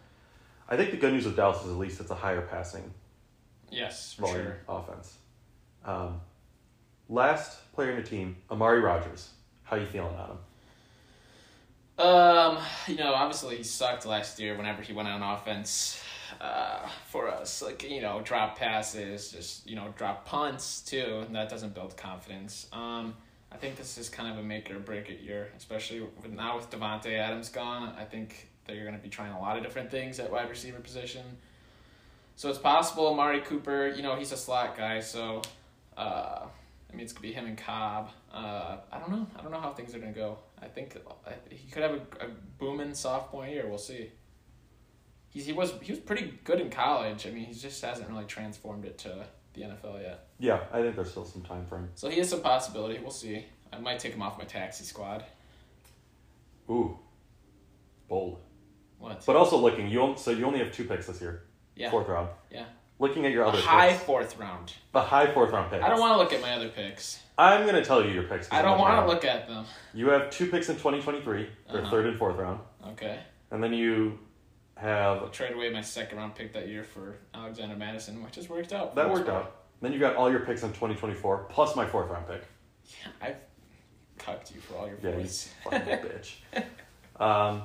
I 0.67 0.75
think 0.75 0.91
the 0.91 0.97
good 0.97 1.13
news 1.13 1.25
with 1.25 1.36
Dallas 1.38 1.63
is 1.63 1.71
at 1.71 1.77
least 1.77 1.99
it's 2.01 2.12
a 2.12 2.15
higher 2.15 2.41
passing 2.41 2.93
Yes, 3.71 4.13
for 4.13 4.27
sure. 4.27 4.58
offense. 4.67 5.17
Um, 5.86 6.19
last 7.08 7.71
player 7.73 7.91
in 7.91 7.95
the 7.95 8.08
team, 8.08 8.36
Amari 8.51 8.79
Rodgers. 8.82 9.29
How 9.69 9.75
you 9.75 9.86
feeling 9.86 10.15
on 10.15 10.29
him? 10.32 10.38
Um, 12.03 12.58
you 12.88 12.95
know, 12.95 13.13
obviously 13.13 13.58
he 13.58 13.63
sucked 13.63 14.05
last 14.05 14.39
year 14.39 14.58
whenever 14.58 14.82
he 14.82 14.93
went 14.93 15.08
on 15.08 15.21
offense 15.21 16.01
uh, 16.41 16.88
for 17.08 17.29
us. 17.29 17.62
Like, 17.62 17.88
you 17.88 18.01
know, 18.01 18.21
drop 18.23 18.58
passes, 18.58 19.32
just, 19.32 19.69
you 19.69 19.75
know, 19.75 19.93
drop 19.95 20.25
punts 20.25 20.82
too, 20.82 21.23
and 21.23 21.36
that 21.36 21.49
doesn't 21.49 21.75
build 21.75 21.95
confidence. 21.97 22.67
Um, 22.73 23.13
I 23.51 23.58
think 23.58 23.75
this 23.75 23.99
is 23.99 24.10
kind 24.10 24.32
of 24.32 24.39
a 24.39 24.43
make 24.43 24.71
or 24.71 24.79
break 24.79 25.10
it 25.10 25.19
year, 25.19 25.51
especially 25.55 26.01
with, 26.01 26.32
now 26.32 26.55
with 26.55 26.71
Davante 26.71 27.15
Adams 27.15 27.49
gone. 27.49 27.93
I 27.95 28.05
think 28.05 28.49
they're 28.65 28.84
going 28.84 28.97
to 28.97 29.03
be 29.03 29.10
trying 29.10 29.34
a 29.34 29.39
lot 29.39 29.55
of 29.55 29.63
different 29.63 29.91
things 29.91 30.19
at 30.19 30.32
wide 30.32 30.49
receiver 30.49 30.79
position. 30.79 31.23
So 32.38 32.49
it's 32.49 32.58
possible 32.58 33.08
Amari 33.08 33.41
Cooper, 33.41 33.89
you 33.89 34.01
know, 34.01 34.15
he's 34.15 34.32
a 34.32 34.38
slot 34.38 34.75
guy, 34.75 34.99
so 35.01 35.43
uh, 35.95 36.45
I 36.91 36.95
mean, 36.95 37.04
it's 37.04 37.13
gonna 37.13 37.21
be 37.28 37.34
him 37.34 37.45
and 37.45 37.58
Cobb. 37.58 38.10
Uh, 38.34 38.78
I 38.91 38.97
don't 38.99 39.12
know. 39.12 39.28
I 39.38 39.41
don't 39.41 39.52
know 39.52 39.60
how 39.60 39.71
things 39.73 39.93
are 39.93 39.99
gonna 39.99 40.12
go. 40.12 40.38
I 40.62 40.67
think 40.67 40.97
he 41.52 41.69
could 41.71 41.84
have 41.84 41.91
a, 41.93 42.25
a 42.25 42.30
booming 42.58 42.93
sophomore 42.93 43.45
year. 43.47 43.67
We'll 43.67 43.78
see. 43.78 44.12
He's, 45.30 45.45
he 45.45 45.54
was 45.54 45.73
he 45.82 45.91
was 45.91 45.99
pretty 45.99 46.34
good 46.43 46.60
in 46.60 46.69
college. 46.71 47.28
I 47.28 47.30
mean, 47.32 47.45
he 47.45 47.54
just 47.54 47.82
hasn't 47.84 48.10
really 48.10 48.25
transformed 48.25 48.86
it 48.86 48.97
to 48.99 49.25
the 49.54 49.62
NFL 49.62 50.02
yet. 50.02 50.28
Yeah, 50.39 50.62
I 50.73 50.82
think 50.82 50.95
there's 50.95 51.12
still 51.12 51.25
some 51.25 51.43
time 51.43 51.65
for 51.65 51.78
him. 51.78 51.89
So 51.95 52.10
he 52.10 52.17
has 52.17 52.30
some 52.30 52.41
possibility. 52.41 52.99
We'll 52.99 53.12
see. 53.12 53.45
I 53.71 53.78
might 53.80 53.99
take 53.99 54.13
him 54.13 54.21
off 54.23 54.38
my 54.39 54.45
taxi 54.45 54.84
squad. 54.84 55.23
Ooh, 56.69 56.97
bold. 58.08 58.39
What? 58.97 59.23
But 59.25 59.36
also 59.36 59.58
looking, 59.58 59.88
you 59.89 60.02
on- 60.02 60.17
so 60.17 60.32
you 60.32 60.45
only 60.45 60.60
have 60.60 60.71
two 60.71 60.84
picks 60.86 61.08
this 61.08 61.21
year, 61.21 61.43
yeah, 61.75 61.89
fourth 61.89 62.08
round. 62.08 62.30
yeah. 62.52 62.65
Looking 62.99 63.25
at 63.25 63.31
your 63.31 63.45
other 63.45 63.57
high 63.59 63.91
picks, 63.93 64.03
fourth 64.03 64.38
round. 64.38 64.73
the 64.91 64.99
high 65.01 65.31
fourth 65.33 65.51
round 65.51 65.71
picks. 65.71 65.83
I 65.83 65.88
don't 65.89 65.99
want 66.01 66.13
to 66.13 66.17
look 66.17 66.33
at 66.33 66.41
my 66.41 66.51
other 66.53 66.67
picks. 66.69 67.19
I'm 67.38 67.65
gonna 67.65 67.83
tell 67.83 68.03
you 68.05 68.12
your 68.12 68.23
picks. 68.23 68.51
I 68.51 68.62
don't 68.62 68.77
want 68.77 69.05
to 69.05 69.12
look 69.13 69.23
at 69.23 69.47
them. 69.47 69.65
You 69.93 70.09
have 70.09 70.29
two 70.29 70.47
picks 70.47 70.67
in 70.67 70.75
2023, 70.75 71.47
or 71.69 71.79
Uh-huh. 71.79 71.89
third 71.89 72.05
and 72.07 72.17
fourth 72.19 72.35
round, 72.35 72.59
Okay. 72.89 73.17
and 73.51 73.63
then 73.63 73.73
you 73.73 74.19
have 74.75 75.19
I'll 75.23 75.29
trade 75.29 75.53
away 75.53 75.69
my 75.69 75.79
second 75.81 76.17
round 76.17 76.35
pick 76.35 76.51
that 76.53 76.67
year 76.67 76.83
for 76.83 77.17
Alexander 77.33 77.75
Mattison, 77.77 78.21
which 78.23 78.35
has 78.35 78.49
worked 78.49 78.73
out. 78.73 78.95
that 78.95 79.09
worked 79.09 79.27
part. 79.27 79.45
out. 79.45 79.55
Then 79.81 79.93
you 79.93 79.99
got 79.99 80.17
all 80.17 80.29
your 80.29 80.41
picks 80.41 80.63
in 80.63 80.69
2024 80.69 81.45
plus 81.49 81.77
my 81.77 81.85
fourth 81.85 82.09
round 82.09 82.27
pick. 82.27 82.41
Yeah, 82.85 83.12
I've 83.27 83.38
cucked 84.17 84.53
you 84.53 84.59
for 84.59 84.75
all 84.75 84.88
your 84.88 84.97
Yeah, 85.01 85.12
you 85.12 85.21
votes. 85.23 85.49
fucking 85.63 85.79
bitch. 85.88 86.33
Um, 87.21 87.63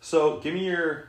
so 0.00 0.38
give 0.40 0.54
me 0.54 0.64
your, 0.64 1.08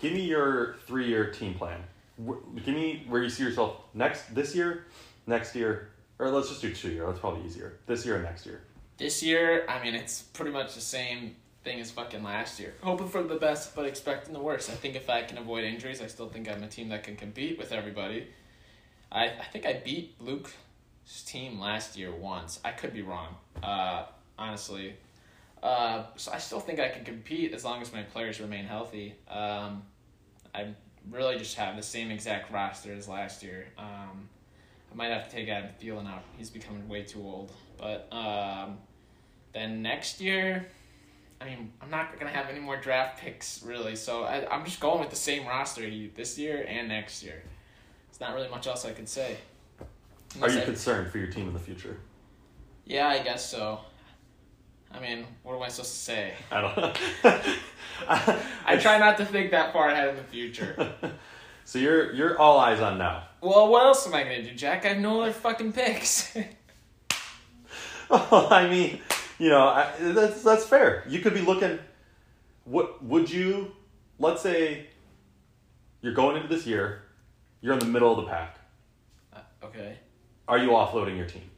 give 0.00 0.12
me 0.12 0.22
your 0.22 0.74
three 0.86 1.06
year 1.06 1.30
team 1.30 1.54
plan. 1.54 1.80
Wh- 2.18 2.64
Give 2.64 2.74
me 2.74 3.04
where 3.08 3.22
you 3.22 3.30
see 3.30 3.42
yourself 3.44 3.76
next 3.94 4.34
this 4.34 4.54
year, 4.54 4.86
next 5.26 5.54
year, 5.54 5.90
or 6.18 6.30
let's 6.30 6.48
just 6.48 6.60
do 6.62 6.72
two 6.72 6.90
year. 6.90 7.06
That's 7.06 7.18
probably 7.20 7.46
easier. 7.46 7.78
This 7.86 8.04
year 8.06 8.16
and 8.16 8.24
next 8.24 8.46
year. 8.46 8.62
This 8.98 9.22
year, 9.22 9.64
I 9.68 9.82
mean, 9.82 9.94
it's 9.94 10.22
pretty 10.22 10.50
much 10.52 10.74
the 10.74 10.80
same 10.80 11.36
thing 11.64 11.80
as 11.80 11.90
fucking 11.90 12.22
last 12.22 12.60
year. 12.60 12.74
Hoping 12.82 13.08
for 13.08 13.22
the 13.22 13.36
best, 13.36 13.74
but 13.74 13.86
expecting 13.86 14.32
the 14.32 14.40
worst. 14.40 14.68
I 14.70 14.74
think 14.74 14.96
if 14.96 15.08
I 15.08 15.22
can 15.22 15.38
avoid 15.38 15.64
injuries, 15.64 16.00
I 16.02 16.06
still 16.06 16.28
think 16.28 16.48
I'm 16.50 16.62
a 16.62 16.68
team 16.68 16.88
that 16.90 17.02
can 17.02 17.16
compete 17.16 17.58
with 17.58 17.72
everybody. 17.72 18.26
I, 19.10 19.26
I 19.26 19.44
think 19.52 19.66
I 19.66 19.74
beat 19.84 20.14
Luke's 20.20 20.52
team 21.26 21.58
last 21.60 21.96
year 21.96 22.12
once. 22.14 22.60
I 22.64 22.70
could 22.72 22.92
be 22.92 23.02
wrong, 23.02 23.36
uh, 23.62 24.06
honestly. 24.38 24.94
Uh, 25.62 26.04
so 26.16 26.32
I 26.32 26.38
still 26.38 26.60
think 26.60 26.80
I 26.80 26.88
can 26.88 27.04
compete 27.04 27.54
as 27.54 27.64
long 27.64 27.80
as 27.82 27.92
my 27.92 28.02
players 28.02 28.40
remain 28.40 28.64
healthy. 28.64 29.14
Um, 29.28 29.84
I 30.54 30.74
really 31.10 31.36
just 31.38 31.56
have 31.56 31.76
the 31.76 31.82
same 31.82 32.10
exact 32.10 32.52
roster 32.52 32.92
as 32.92 33.08
last 33.08 33.42
year. 33.42 33.66
Um, 33.78 34.28
I 34.90 34.94
might 34.94 35.08
have 35.08 35.28
to 35.28 35.34
take 35.34 35.48
Adam 35.48 35.70
Thielen 35.80 36.06
out. 36.06 36.22
He's 36.36 36.50
becoming 36.50 36.88
way 36.88 37.02
too 37.02 37.20
old. 37.22 37.52
But 37.78 38.08
um, 38.12 38.78
then 39.52 39.82
next 39.82 40.20
year, 40.20 40.66
I 41.40 41.46
mean, 41.46 41.72
I'm 41.80 41.90
not 41.90 42.18
gonna 42.18 42.30
have 42.30 42.48
any 42.48 42.60
more 42.60 42.76
draft 42.76 43.18
picks 43.20 43.62
really. 43.64 43.96
So 43.96 44.24
I, 44.24 44.46
I'm 44.54 44.64
just 44.64 44.80
going 44.80 45.00
with 45.00 45.10
the 45.10 45.16
same 45.16 45.46
roster 45.46 45.82
this 46.14 46.38
year 46.38 46.64
and 46.68 46.88
next 46.88 47.22
year. 47.22 47.42
It's 48.10 48.20
not 48.20 48.34
really 48.34 48.48
much 48.48 48.66
else 48.66 48.84
I 48.84 48.92
could 48.92 49.08
say. 49.08 49.36
Are 49.80 49.86
Unless 50.36 50.54
you 50.54 50.60
I- 50.60 50.64
concerned 50.64 51.10
for 51.10 51.18
your 51.18 51.26
team 51.28 51.48
in 51.48 51.54
the 51.54 51.58
future? 51.60 51.96
yeah, 52.84 53.08
I 53.08 53.18
guess 53.22 53.48
so. 53.48 53.80
I 54.94 55.00
mean, 55.00 55.26
what 55.42 55.56
am 55.56 55.62
I 55.62 55.68
supposed 55.68 55.92
to 55.92 55.98
say? 55.98 56.34
I 56.50 56.60
don't 56.60 56.76
know. 56.76 56.92
I 58.66 58.76
try 58.76 58.98
not 58.98 59.16
to 59.18 59.24
think 59.24 59.50
that 59.52 59.72
far 59.72 59.88
ahead 59.88 60.08
in 60.10 60.16
the 60.16 60.24
future. 60.24 60.92
So 61.64 61.78
you're 61.78 62.12
you're 62.12 62.38
all 62.38 62.58
eyes 62.58 62.80
on 62.80 62.98
now. 62.98 63.28
well, 63.40 63.68
what 63.68 63.84
else 63.86 64.06
am 64.06 64.14
I 64.14 64.24
gonna 64.24 64.42
do, 64.42 64.52
Jack? 64.52 64.84
I 64.84 64.88
have 64.88 64.98
no 64.98 65.22
other 65.22 65.32
fucking 65.32 65.72
picks. 65.72 66.36
I 68.10 68.68
mean, 68.68 69.00
you 69.38 69.48
know, 69.48 69.68
I, 69.68 69.90
that's 70.00 70.42
that's 70.42 70.66
fair. 70.66 71.04
You 71.08 71.20
could 71.20 71.34
be 71.34 71.40
looking. 71.40 71.78
What 72.64 73.02
would 73.04 73.30
you? 73.30 73.72
Let's 74.18 74.42
say 74.42 74.88
you're 76.00 76.14
going 76.14 76.36
into 76.36 76.48
this 76.48 76.66
year. 76.66 77.02
You're 77.60 77.74
in 77.74 77.78
the 77.78 77.86
middle 77.86 78.10
of 78.18 78.24
the 78.24 78.30
pack. 78.30 78.58
Uh, 79.32 79.38
okay. 79.64 79.98
Are 80.48 80.58
you 80.58 80.70
offloading 80.70 81.16
your 81.16 81.26
team? 81.26 81.48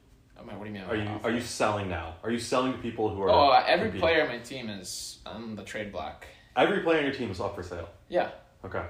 Oh, 0.45 0.47
man, 0.47 0.59
what 0.59 0.65
do 0.65 0.71
you 0.71 0.79
mean? 0.79 0.89
Are 0.89 0.95
you 0.95 1.09
off? 1.09 1.25
are 1.25 1.31
you 1.31 1.41
selling 1.41 1.89
now? 1.89 2.15
Are 2.23 2.29
you 2.29 2.37
selling 2.37 2.73
to 2.73 2.77
people 2.77 3.09
who 3.09 3.21
are? 3.23 3.29
Oh, 3.29 3.49
uh, 3.49 3.63
every 3.67 3.87
competing? 3.87 4.01
player 4.01 4.21
on 4.23 4.27
my 4.29 4.37
team 4.37 4.69
is 4.69 5.19
on 5.25 5.55
the 5.55 5.63
trade 5.63 5.91
block. 5.91 6.25
Every 6.55 6.81
player 6.81 6.99
on 6.99 7.05
your 7.05 7.13
team 7.13 7.31
is 7.31 7.39
up 7.39 7.55
for 7.55 7.63
sale. 7.63 7.89
Yeah, 8.09 8.29
Okay. 8.63 8.83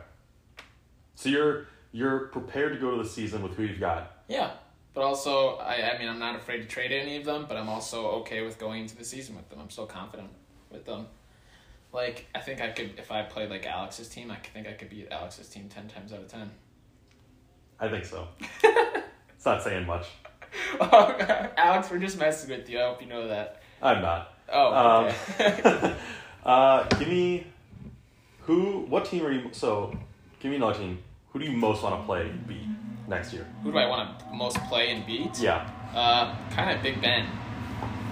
So 1.15 1.29
you're 1.29 1.67
you're 1.91 2.27
prepared 2.27 2.73
to 2.73 2.79
go 2.79 2.91
to 2.91 3.01
the 3.01 3.07
season 3.07 3.41
with 3.41 3.53
who 3.53 3.63
you've 3.63 3.79
got. 3.79 4.23
yeah. 4.27 4.51
But 4.93 5.03
also, 5.03 5.57
I, 5.57 5.93
I 5.93 5.99
mean, 5.99 6.07
I'm 6.07 6.19
not 6.19 6.37
afraid 6.37 6.59
to 6.59 6.67
trade 6.67 6.93
any 6.93 7.17
of 7.17 7.25
them, 7.25 7.47
but 7.49 7.57
I'm 7.57 7.67
also 7.67 8.07
okay 8.21 8.45
with 8.45 8.57
going 8.57 8.83
into 8.83 8.95
the 8.95 9.03
season 9.03 9.35
with 9.35 9.49
them. 9.49 9.59
I'm 9.59 9.69
so 9.69 9.85
confident 9.85 10.29
with 10.71 10.85
them. 10.85 11.07
Like, 11.91 12.27
I 12.33 12.39
think 12.39 12.61
I 12.61 12.69
could, 12.69 12.93
if 12.97 13.11
I 13.11 13.23
played 13.23 13.49
like 13.49 13.65
Alex's 13.65 14.07
team, 14.07 14.31
I 14.31 14.35
could 14.35 14.53
think 14.53 14.67
I 14.67 14.71
could 14.71 14.89
beat 14.89 15.09
Alex's 15.11 15.49
team 15.49 15.67
10 15.67 15.89
times 15.89 16.13
out 16.13 16.19
of 16.19 16.29
10. 16.29 16.49
I 17.77 17.89
think 17.89 18.05
so. 18.05 18.25
it's 18.63 19.45
not 19.45 19.61
saying 19.61 19.85
much. 19.85 20.07
Oh, 20.79 21.15
Alex, 21.57 21.89
we're 21.89 21.99
just 21.99 22.17
messing 22.19 22.49
with 22.49 22.69
you. 22.69 22.79
I 22.79 22.83
hope 22.83 23.01
you 23.01 23.07
know 23.07 23.27
that. 23.27 23.61
I'm 23.81 24.01
not. 24.01 24.33
Oh, 24.51 24.73
Um, 25.39 25.95
uh, 26.45 26.83
give 26.99 27.07
me 27.07 27.47
Who? 28.41 28.81
What 28.89 29.05
team 29.05 29.25
are 29.25 29.31
you? 29.31 29.49
So, 29.51 29.95
give 30.39 30.51
me 30.51 30.57
another 30.57 30.77
team. 30.77 30.99
Who 31.31 31.39
do 31.39 31.45
you 31.45 31.57
most 31.57 31.83
want 31.83 31.99
to 31.99 32.05
play 32.05 32.31
beat 32.47 32.67
next 33.07 33.33
year? 33.33 33.47
Who 33.63 33.71
do 33.71 33.77
I 33.77 33.87
want 33.87 34.19
to 34.19 34.25
most 34.33 34.57
play 34.69 34.91
and 34.91 35.05
beat? 35.05 35.39
Yeah. 35.39 35.69
Uh, 35.93 36.35
kind 36.51 36.75
of 36.75 36.83
Big 36.83 37.01
Ben. 37.01 37.27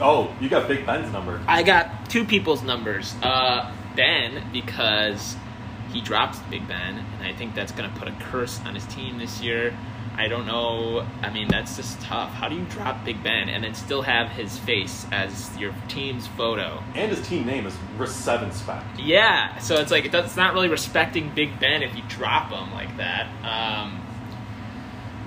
Oh, 0.01 0.33
you 0.41 0.49
got 0.49 0.67
Big 0.67 0.85
Ben's 0.85 1.11
number. 1.13 1.39
I 1.47 1.63
got 1.63 2.09
two 2.09 2.25
people's 2.25 2.63
numbers. 2.63 3.13
Uh, 3.21 3.71
Ben 3.95 4.49
because 4.51 5.35
he 5.91 6.01
drops 6.01 6.39
Big 6.49 6.67
Ben, 6.67 6.97
and 7.19 7.27
I 7.27 7.33
think 7.33 7.53
that's 7.53 7.71
gonna 7.71 7.93
put 7.97 8.07
a 8.07 8.11
curse 8.13 8.59
on 8.65 8.73
his 8.75 8.85
team 8.87 9.19
this 9.19 9.41
year. 9.41 9.77
I 10.15 10.27
don't 10.27 10.45
know. 10.45 11.05
I 11.21 11.31
mean, 11.31 11.47
that's 11.47 11.75
just 11.75 11.99
tough. 12.01 12.29
How 12.31 12.47
do 12.47 12.55
you 12.55 12.65
drop 12.65 13.03
Big 13.03 13.23
Ben 13.23 13.49
and 13.49 13.63
then 13.63 13.73
still 13.73 14.03
have 14.03 14.29
his 14.29 14.57
face 14.59 15.07
as 15.11 15.55
your 15.57 15.73
team's 15.87 16.27
photo? 16.27 16.83
And 16.93 17.11
his 17.11 17.27
team 17.27 17.45
name 17.45 17.65
is 17.65 17.75
Seven 18.11 18.51
Spec. 18.51 18.83
Yeah, 18.99 19.57
so 19.57 19.75
it's 19.75 19.91
like 19.91 20.13
it's 20.13 20.35
not 20.35 20.53
really 20.53 20.69
respecting 20.69 21.31
Big 21.33 21.59
Ben 21.59 21.81
if 21.81 21.95
you 21.95 22.03
drop 22.09 22.51
him 22.51 22.71
like 22.73 22.95
that. 22.97 23.27
Um, 23.43 24.05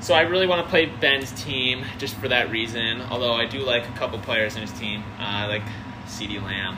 so 0.00 0.14
I 0.14 0.22
really 0.22 0.46
want 0.46 0.64
to 0.64 0.70
play 0.70 0.86
Ben's 0.86 1.32
team 1.32 1.84
just 1.98 2.14
for 2.16 2.28
that 2.28 2.50
reason. 2.50 3.02
Although 3.02 3.32
I 3.32 3.46
do 3.46 3.58
like 3.58 3.88
a 3.88 3.92
couple 3.92 4.18
players 4.20 4.54
in 4.54 4.62
his 4.62 4.72
team. 4.72 5.02
Uh, 5.18 5.22
I 5.22 5.46
like 5.46 5.64
CeeDee 6.06 6.42
Lamb. 6.42 6.76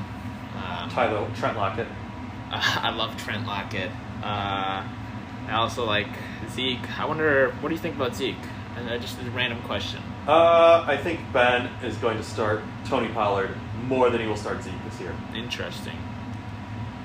Um, 0.57 0.89
Tyler 0.89 1.29
Trent 1.37 1.57
Lockett. 1.57 1.89
I 2.51 2.91
love 2.91 3.17
Trent 3.19 3.47
Lockett. 3.47 3.91
Uh, 4.23 4.87
I 5.49 5.55
also 5.57 5.85
like 5.85 6.09
Zeke. 6.51 6.99
I 6.99 7.05
wonder, 7.07 7.51
what 7.61 7.69
do 7.71 7.75
you 7.75 7.81
think 7.81 7.97
about 7.97 8.15
Zeke? 8.15 8.37
And 8.77 8.89
uh, 8.89 8.99
just 8.99 9.19
a 9.21 9.31
random 9.31 9.61
question. 9.63 10.01
Uh, 10.27 10.85
I 10.87 10.97
think 10.97 11.21
Ben 11.33 11.67
is 11.83 11.97
going 11.97 12.17
to 12.19 12.23
start 12.23 12.63
Tony 12.87 13.09
Pollard 13.09 13.51
more 13.85 14.11
than 14.11 14.21
he 14.21 14.27
will 14.27 14.37
start 14.37 14.63
Zeke 14.63 14.75
this 14.85 15.01
year. 15.01 15.15
Interesting. 15.35 15.97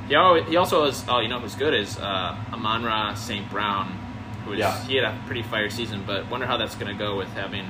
He, 0.08 0.16
al- 0.16 0.44
he 0.44 0.58
also 0.58 0.84
is. 0.86 1.04
Oh, 1.08 1.20
you 1.20 1.30
know 1.30 1.40
who's 1.40 1.56
good 1.56 1.74
is 1.74 1.98
uh, 1.98 2.38
Amon-Ra 2.52 3.14
St. 3.16 3.50
Brown. 3.50 3.98
Who 4.46 4.54
is, 4.54 4.60
Yeah. 4.60 4.78
He 4.84 4.96
had 4.98 5.06
a 5.06 5.18
pretty 5.26 5.44
fire 5.44 5.70
season, 5.70 6.04
but 6.06 6.30
wonder 6.30 6.46
how 6.46 6.58
that's 6.58 6.76
going 6.76 6.92
to 6.92 6.98
go 7.02 7.16
with 7.18 7.30
having. 7.30 7.66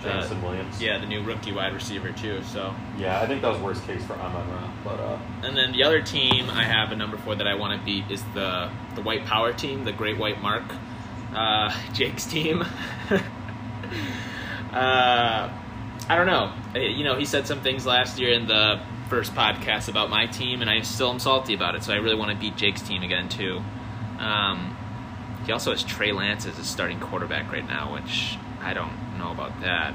Uh, 0.00 0.02
Jameson 0.02 0.42
Williams. 0.42 0.82
yeah, 0.82 0.98
the 0.98 1.06
new 1.06 1.22
rookie 1.22 1.52
wide 1.52 1.72
receiver 1.74 2.12
too. 2.12 2.42
So, 2.44 2.74
Yeah, 2.98 3.20
I 3.20 3.26
think 3.26 3.42
that 3.42 3.52
was 3.52 3.60
worst 3.60 3.84
case 3.86 4.04
for 4.04 4.14
Amon 4.14 4.48
Ra. 4.50 4.70
But 4.84 5.00
uh, 5.00 5.18
and 5.42 5.56
then 5.56 5.72
the 5.72 5.82
other 5.82 6.02
team 6.02 6.50
I 6.50 6.64
have 6.64 6.92
a 6.92 6.96
number 6.96 7.16
four 7.16 7.34
that 7.34 7.46
I 7.46 7.54
want 7.54 7.78
to 7.78 7.84
beat 7.84 8.10
is 8.10 8.22
the 8.34 8.70
the 8.94 9.02
White 9.02 9.24
Power 9.24 9.52
team, 9.52 9.84
the 9.84 9.92
Great 9.92 10.18
White 10.18 10.40
Mark, 10.40 10.64
uh, 11.34 11.76
Jake's 11.92 12.26
team. 12.26 12.62
uh, 14.72 15.50
I 16.08 16.14
don't 16.16 16.26
know. 16.26 16.52
You 16.80 17.04
know, 17.04 17.16
he 17.16 17.24
said 17.24 17.46
some 17.46 17.60
things 17.60 17.84
last 17.86 18.18
year 18.18 18.32
in 18.32 18.46
the 18.46 18.80
first 19.08 19.34
podcast 19.34 19.88
about 19.88 20.10
my 20.10 20.26
team, 20.26 20.60
and 20.60 20.70
I 20.70 20.82
still 20.82 21.10
am 21.10 21.18
salty 21.18 21.54
about 21.54 21.74
it. 21.74 21.82
So 21.84 21.92
I 21.92 21.96
really 21.96 22.16
want 22.16 22.30
to 22.32 22.36
beat 22.36 22.56
Jake's 22.56 22.82
team 22.82 23.02
again 23.02 23.28
too. 23.28 23.62
Um, 24.18 24.76
he 25.44 25.52
also 25.52 25.70
has 25.70 25.82
Trey 25.84 26.12
Lance 26.12 26.46
as 26.46 26.56
his 26.56 26.66
starting 26.66 26.98
quarterback 27.00 27.52
right 27.52 27.66
now, 27.66 27.94
which 27.94 28.36
I 28.60 28.74
don't 28.74 28.92
know 29.18 29.30
about 29.32 29.58
that. 29.60 29.94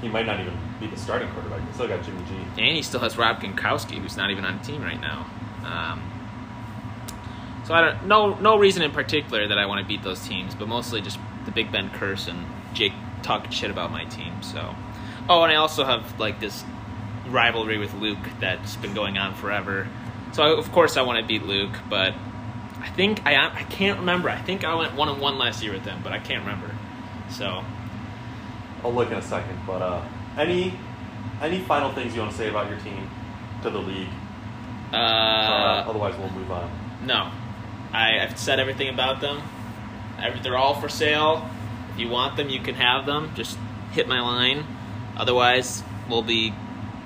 he 0.00 0.08
might 0.08 0.26
not 0.26 0.40
even 0.40 0.56
be 0.80 0.86
the 0.86 0.96
starting 0.96 1.28
quarterback. 1.30 1.66
He 1.66 1.72
still 1.74 1.88
got 1.88 2.02
Jimmy 2.04 2.22
G. 2.24 2.34
And 2.62 2.76
he 2.76 2.82
still 2.82 3.00
has 3.00 3.18
Rob 3.18 3.40
Gronkowski, 3.40 3.98
who's 3.98 4.16
not 4.16 4.30
even 4.30 4.44
on 4.44 4.58
the 4.58 4.64
team 4.64 4.82
right 4.82 5.00
now. 5.00 5.26
Um, 5.64 6.02
so 7.66 7.74
I 7.74 7.82
don't 7.82 8.06
no 8.06 8.34
no 8.34 8.58
reason 8.58 8.82
in 8.82 8.90
particular 8.90 9.46
that 9.46 9.58
I 9.58 9.66
want 9.66 9.80
to 9.80 9.86
beat 9.86 10.02
those 10.02 10.26
teams, 10.26 10.54
but 10.54 10.68
mostly 10.68 11.00
just 11.00 11.18
the 11.44 11.50
Big 11.52 11.70
Ben 11.70 11.90
curse 11.90 12.26
and 12.28 12.46
Jake 12.74 12.92
talking 13.22 13.50
shit 13.50 13.70
about 13.70 13.90
my 13.92 14.04
team. 14.04 14.42
So, 14.42 14.74
oh, 15.28 15.42
and 15.42 15.52
I 15.52 15.56
also 15.56 15.84
have 15.84 16.18
like 16.18 16.40
this 16.40 16.64
rivalry 17.28 17.78
with 17.78 17.94
Luke 17.94 18.18
that's 18.40 18.76
been 18.76 18.94
going 18.94 19.18
on 19.18 19.34
forever. 19.34 19.86
So 20.32 20.56
of 20.56 20.72
course 20.72 20.96
I 20.96 21.02
want 21.02 21.20
to 21.20 21.26
beat 21.26 21.44
Luke, 21.44 21.76
but 21.88 22.14
I 22.80 22.88
think 22.88 23.24
I 23.26 23.34
I 23.36 23.62
can't 23.64 24.00
remember. 24.00 24.30
I 24.30 24.40
think 24.40 24.64
I 24.64 24.74
went 24.74 24.94
one 24.94 25.08
and 25.08 25.20
one 25.20 25.38
last 25.38 25.62
year 25.62 25.72
with 25.72 25.84
him, 25.84 26.00
but 26.02 26.12
I 26.12 26.18
can't 26.18 26.44
remember. 26.44 26.74
So 27.28 27.64
I'll 28.84 28.92
look 28.92 29.10
in 29.10 29.16
a 29.18 29.22
second. 29.22 29.58
But 29.66 29.82
uh, 29.82 30.02
any 30.36 30.74
any 31.42 31.60
final 31.60 31.92
things 31.92 32.14
you 32.14 32.20
want 32.20 32.32
to 32.32 32.38
say 32.38 32.48
about 32.48 32.68
your 32.68 32.78
team 32.80 33.08
to 33.62 33.70
the 33.70 33.78
league? 33.78 34.08
uh, 34.92 34.96
Uh, 34.96 35.84
otherwise, 35.88 36.16
we'll 36.18 36.30
move 36.30 36.50
on. 36.50 36.70
No, 37.04 37.30
I, 37.92 38.20
I've 38.20 38.38
said 38.38 38.60
everything 38.60 38.88
about 38.88 39.20
them. 39.20 39.40
Every, 40.22 40.40
they're 40.40 40.58
all 40.58 40.74
for 40.80 40.88
sale. 40.88 41.48
If 41.92 41.98
you 42.00 42.08
want 42.08 42.36
them, 42.36 42.48
you 42.50 42.60
can 42.60 42.74
have 42.74 43.06
them. 43.06 43.32
Just 43.34 43.56
hit 43.92 44.06
my 44.08 44.20
line. 44.20 44.64
Otherwise, 45.16 45.82
we'll 46.08 46.22
be. 46.22 46.52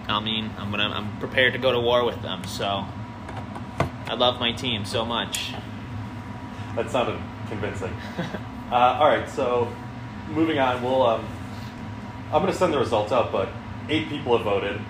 I 0.08 0.20
mean, 0.20 0.50
I'm 0.58 0.70
gonna. 0.70 0.88
I'm 0.90 1.18
prepared 1.18 1.52
to 1.54 1.58
go 1.58 1.72
to 1.72 1.80
war 1.80 2.04
with 2.04 2.20
them. 2.22 2.44
So, 2.44 2.84
I 4.06 4.14
love 4.14 4.38
my 4.40 4.52
team 4.52 4.84
so 4.84 5.04
much. 5.04 5.52
That 6.76 6.90
sounded 6.90 7.18
convincing. 7.48 7.92
uh, 8.70 8.74
all 9.00 9.06
right, 9.06 9.28
so 9.28 9.68
moving 10.28 10.58
on, 10.58 10.82
we'll. 10.82 11.02
Um, 11.02 11.26
I'm 12.34 12.40
going 12.42 12.52
to 12.52 12.58
send 12.58 12.72
the 12.72 12.78
results 12.78 13.12
out, 13.12 13.30
but 13.30 13.48
eight 13.88 14.08
people 14.08 14.36
have 14.36 14.44
voted. 14.44 14.80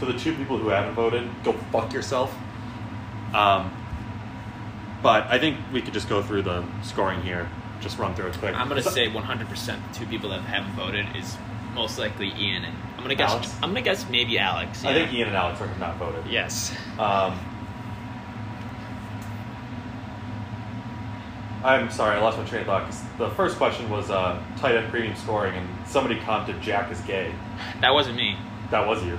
To 0.00 0.06
the 0.06 0.18
two 0.18 0.34
people 0.34 0.58
who 0.58 0.68
haven't 0.70 0.94
voted, 0.94 1.28
go 1.44 1.52
fuck 1.70 1.92
yourself. 1.92 2.34
Um, 3.34 3.70
but 5.02 5.26
I 5.26 5.38
think 5.38 5.58
we 5.72 5.80
could 5.82 5.92
just 5.94 6.08
go 6.08 6.22
through 6.22 6.42
the 6.42 6.64
scoring 6.82 7.22
here. 7.22 7.48
Just 7.80 7.98
run 7.98 8.14
through 8.14 8.28
it 8.28 8.38
quick. 8.38 8.54
I'm 8.54 8.68
gonna 8.68 8.82
So- 8.82 8.90
say 8.90 9.08
100% 9.08 9.80
the 9.92 9.98
two 9.98 10.06
people 10.06 10.30
that 10.30 10.40
haven't 10.42 10.72
voted 10.72 11.06
is 11.14 11.36
most 11.74 11.98
likely 11.98 12.32
Ian 12.38 12.64
and 12.64 12.76
I'm 12.96 13.02
gonna 13.02 13.14
guess. 13.14 13.30
Alex? 13.30 13.54
I'm 13.62 13.70
gonna 13.70 13.82
guess 13.82 14.06
maybe 14.08 14.38
Alex. 14.38 14.84
I 14.84 14.92
think 14.92 15.12
Ian 15.12 15.28
and 15.28 15.36
Alex 15.36 15.58
have 15.58 15.78
not 15.78 15.96
voted. 15.96 16.24
Yes. 16.28 16.72
Um, 16.98 17.38
I'm 21.64 21.90
sorry, 21.90 22.16
I 22.16 22.20
lost 22.20 22.38
my 22.38 22.44
train 22.44 22.62
of 22.62 22.66
thought. 22.66 22.94
the 23.18 23.30
first 23.30 23.56
question 23.56 23.88
was 23.88 24.10
uh, 24.10 24.42
tight 24.58 24.76
end 24.76 24.90
premium 24.90 25.14
scoring, 25.16 25.54
and 25.54 25.68
somebody 25.86 26.18
commented 26.20 26.60
Jack 26.60 26.90
is 26.90 27.00
gay. 27.02 27.32
That 27.80 27.90
wasn't 27.94 28.16
me. 28.16 28.36
That 28.70 28.86
was 28.86 29.02
you. 29.04 29.18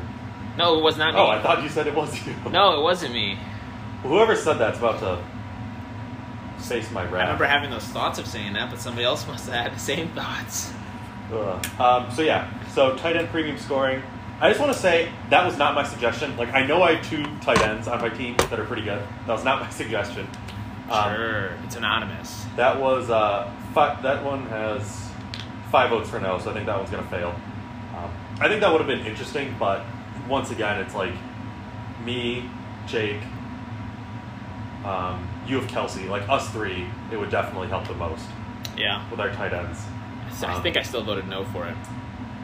No, 0.57 0.77
it 0.77 0.83
was 0.83 0.97
not 0.97 1.13
me. 1.13 1.19
Oh, 1.19 1.27
I 1.27 1.41
thought 1.41 1.63
you 1.63 1.69
said 1.69 1.87
it 1.87 1.95
was 1.95 2.25
you. 2.27 2.35
No, 2.51 2.79
it 2.79 2.83
wasn't 2.83 3.13
me. 3.13 3.37
Whoever 4.03 4.35
said 4.35 4.55
that's 4.55 4.77
about 4.77 4.99
to 4.99 5.23
face 6.63 6.91
my 6.91 7.03
wrath. 7.03 7.13
I 7.13 7.21
remember 7.23 7.45
having 7.45 7.69
those 7.71 7.85
thoughts 7.85 8.19
of 8.19 8.27
saying 8.27 8.53
that, 8.53 8.69
but 8.69 8.79
somebody 8.79 9.05
else 9.05 9.25
must 9.27 9.45
have 9.49 9.55
had 9.55 9.75
the 9.75 9.79
same 9.79 10.09
thoughts. 10.09 10.73
Um, 11.79 12.11
so 12.11 12.21
yeah, 12.21 12.51
so 12.73 12.95
tight 12.97 13.15
end 13.15 13.29
premium 13.29 13.57
scoring. 13.57 14.03
I 14.39 14.49
just 14.49 14.59
want 14.59 14.73
to 14.73 14.77
say 14.77 15.09
that 15.29 15.45
was 15.45 15.57
not 15.57 15.73
my 15.73 15.83
suggestion. 15.83 16.35
Like 16.37 16.53
I 16.53 16.65
know 16.65 16.83
I 16.83 16.95
have 16.95 17.09
two 17.09 17.23
tight 17.39 17.61
ends 17.61 17.87
on 17.87 18.01
my 18.01 18.09
team 18.09 18.35
that 18.37 18.59
are 18.59 18.65
pretty 18.65 18.83
good. 18.83 19.01
That 19.25 19.33
was 19.33 19.43
not 19.43 19.61
my 19.61 19.69
suggestion. 19.71 20.27
Um, 20.89 21.15
sure, 21.15 21.51
it's 21.63 21.75
anonymous. 21.75 22.45
That 22.55 22.79
was 22.79 23.09
uh, 23.09 23.51
fi- 23.73 23.99
that 24.01 24.23
one 24.23 24.45
has 24.47 25.09
five 25.71 25.89
votes 25.89 26.09
for 26.09 26.19
no, 26.19 26.37
so 26.39 26.51
I 26.51 26.53
think 26.53 26.65
that 26.65 26.77
one's 26.77 26.89
gonna 26.89 27.07
fail. 27.07 27.29
Um, 27.97 28.11
I 28.39 28.47
think 28.47 28.61
that 28.61 28.71
would 28.71 28.79
have 28.81 28.87
been 28.87 29.05
interesting, 29.05 29.55
but 29.59 29.83
once 30.27 30.51
again, 30.51 30.79
it's 30.79 30.93
like 30.95 31.13
me, 32.05 32.49
Jake, 32.87 33.21
um, 34.85 35.27
you 35.47 35.59
have 35.59 35.67
Kelsey, 35.69 36.07
like 36.07 36.27
us 36.29 36.49
three. 36.51 36.87
It 37.11 37.17
would 37.17 37.29
definitely 37.31 37.67
help 37.69 37.87
the 37.87 37.93
most 37.93 38.25
Yeah, 38.77 39.07
with 39.09 39.19
our 39.19 39.31
tight 39.31 39.53
ends. 39.53 39.79
So 40.33 40.47
I 40.47 40.53
Um, 40.55 40.63
think 40.63 40.77
I 40.77 40.81
still 40.81 41.03
voted 41.03 41.27
no 41.27 41.45
for 41.45 41.65
it. 41.67 41.75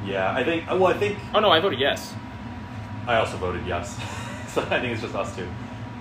Yeah, 0.05 0.31
I 0.33 0.43
think. 0.43 0.67
Well, 0.67 0.87
I 0.87 0.93
think 0.93 1.17
Oh 1.33 1.39
no, 1.39 1.49
I 1.51 1.59
voted 1.59 1.79
yes. 1.79 2.13
I 3.07 3.15
also 3.17 3.37
voted 3.37 3.65
yes. 3.67 3.97
so 4.47 4.61
I 4.61 4.79
think 4.79 4.93
it's 4.93 5.01
just 5.01 5.15
us 5.15 5.35
two. 5.35 5.47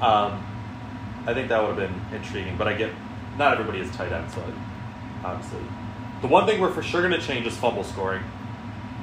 Um, 0.00 0.44
I 1.28 1.34
think 1.34 1.50
that 1.50 1.60
would 1.62 1.76
have 1.76 1.90
been 1.90 2.16
intriguing, 2.16 2.56
but 2.56 2.66
I 2.66 2.72
get 2.72 2.90
not 3.36 3.52
everybody 3.52 3.80
is 3.80 3.90
tight 3.94 4.10
end, 4.12 4.30
so 4.30 4.42
obviously. 5.22 5.60
The 6.22 6.26
one 6.26 6.46
thing 6.46 6.58
we're 6.58 6.72
for 6.72 6.82
sure 6.82 7.02
going 7.06 7.12
to 7.12 7.24
change 7.24 7.46
is 7.46 7.54
fumble 7.54 7.84
scoring. 7.84 8.22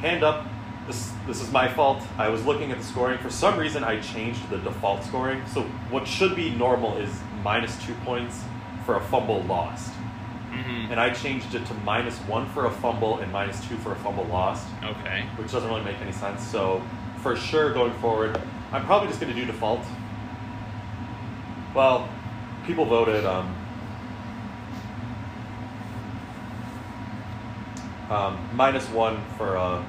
Hand 0.01 0.23
up, 0.23 0.47
this 0.87 1.11
this 1.27 1.39
is 1.39 1.51
my 1.51 1.67
fault. 1.67 2.01
I 2.17 2.29
was 2.29 2.43
looking 2.43 2.71
at 2.71 2.79
the 2.79 2.83
scoring. 2.83 3.19
For 3.19 3.29
some 3.29 3.59
reason, 3.59 3.83
I 3.83 4.01
changed 4.01 4.49
the 4.49 4.57
default 4.57 5.03
scoring. 5.03 5.43
So 5.53 5.61
what 5.91 6.07
should 6.07 6.35
be 6.35 6.49
normal 6.49 6.97
is 6.97 7.11
minus 7.43 7.77
two 7.85 7.93
points 8.03 8.41
for 8.87 8.95
a 8.97 9.01
fumble 9.01 9.43
lost. 9.43 9.93
hmm 10.49 10.91
And 10.91 10.99
I 10.99 11.11
changed 11.11 11.53
it 11.53 11.63
to 11.67 11.73
minus 11.85 12.17
one 12.21 12.49
for 12.49 12.65
a 12.65 12.71
fumble 12.71 13.19
and 13.19 13.31
minus 13.31 13.63
two 13.67 13.77
for 13.77 13.91
a 13.91 13.95
fumble 13.97 14.25
lost 14.25 14.65
Okay. 14.83 15.25
which 15.37 15.51
doesn't 15.51 15.69
really 15.69 15.83
make 15.83 16.01
any 16.01 16.11
sense. 16.11 16.41
So 16.41 16.81
for 17.21 17.35
sure, 17.35 17.71
going 17.71 17.93
forward, 17.93 18.41
I'm 18.71 18.83
probably 18.85 19.09
just 19.09 19.21
going 19.21 19.31
to 19.31 19.39
do 19.39 19.45
default. 19.45 19.81
Well, 21.75 22.07
people 22.65 22.85
voted 22.85 23.25
um, 23.25 23.55
um, 28.09 28.37
minus 28.53 28.87
one 28.89 29.23
for 29.37 29.55
a 29.55 29.85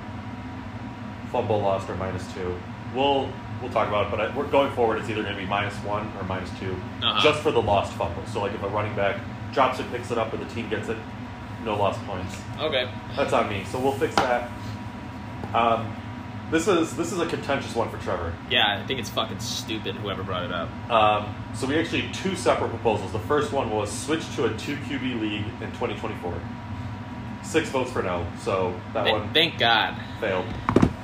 fumble 1.31 1.61
lost 1.61 1.89
or 1.91 1.97
minus 1.97 2.31
two. 2.35 2.59
We'll 2.95 3.31
we'll 3.61 3.71
talk 3.71 3.89
about 3.89 4.07
it, 4.07 4.11
but 4.11 4.21
I, 4.21 4.37
we're 4.37 4.47
going 4.49 4.73
forward. 4.73 4.99
It's 4.99 5.09
either 5.09 5.23
going 5.23 5.35
to 5.35 5.41
be 5.41 5.47
minus 5.47 5.75
one 5.79 6.11
or 6.19 6.25
minus 6.25 6.51
2 6.61 6.73
Uh-huh. 7.03 7.21
just 7.23 7.41
for 7.43 7.51
the 7.51 7.61
lost 7.63 7.93
fumble. 7.95 8.23
So 8.27 8.41
like 8.41 8.55
if 8.55 8.63
a 8.63 8.69
running 8.69 8.95
back 8.95 9.21
drops 9.53 9.81
it, 9.81 9.91
picks 9.91 10.11
it 10.11 10.19
up, 10.19 10.33
or 10.33 10.37
the 10.39 10.45
team 10.47 10.69
gets 10.69 10.89
it, 10.89 10.97
no 11.65 11.77
lost 11.77 12.05
points. 12.07 12.37
Okay. 12.59 12.89
That's 13.17 13.33
on 13.33 13.49
me. 13.49 13.65
So 13.65 13.79
we'll 13.79 13.93
fix 13.93 14.15
that. 14.17 14.51
Um, 15.55 15.95
This 16.51 16.69
is 16.69 16.97
this 16.97 17.13
is 17.13 17.19
a 17.19 17.27
contentious 17.27 17.75
one 17.75 17.91
for 17.91 17.99
Trevor. 17.99 18.33
Yeah, 18.49 18.79
I 18.81 18.87
think 18.87 19.01
it's 19.01 19.11
fucking 19.11 19.41
stupid. 19.41 19.97
Whoever 19.97 20.23
brought 20.23 20.45
it 20.45 20.53
up. 20.53 20.69
Um, 20.91 21.35
so 21.55 21.67
we 21.67 21.77
actually 21.77 22.03
had 22.03 22.15
two 22.15 22.37
separate 22.37 22.69
proposals. 22.69 23.11
The 23.13 23.19
first 23.21 23.53
one 23.53 23.71
was 23.71 23.91
switch 23.91 24.23
to 24.37 24.45
a 24.45 24.57
two 24.57 24.77
QB 24.77 25.21
league 25.21 25.45
in 25.61 25.73
2024. 25.73 26.35
Six 27.43 27.69
votes 27.71 27.91
for 27.91 28.03
no, 28.03 28.27
so 28.43 28.79
that 28.93 29.05
Th- 29.05 29.15
one 29.17 29.33
Thank 29.33 29.59
God. 29.59 29.97
failed. 30.21 30.47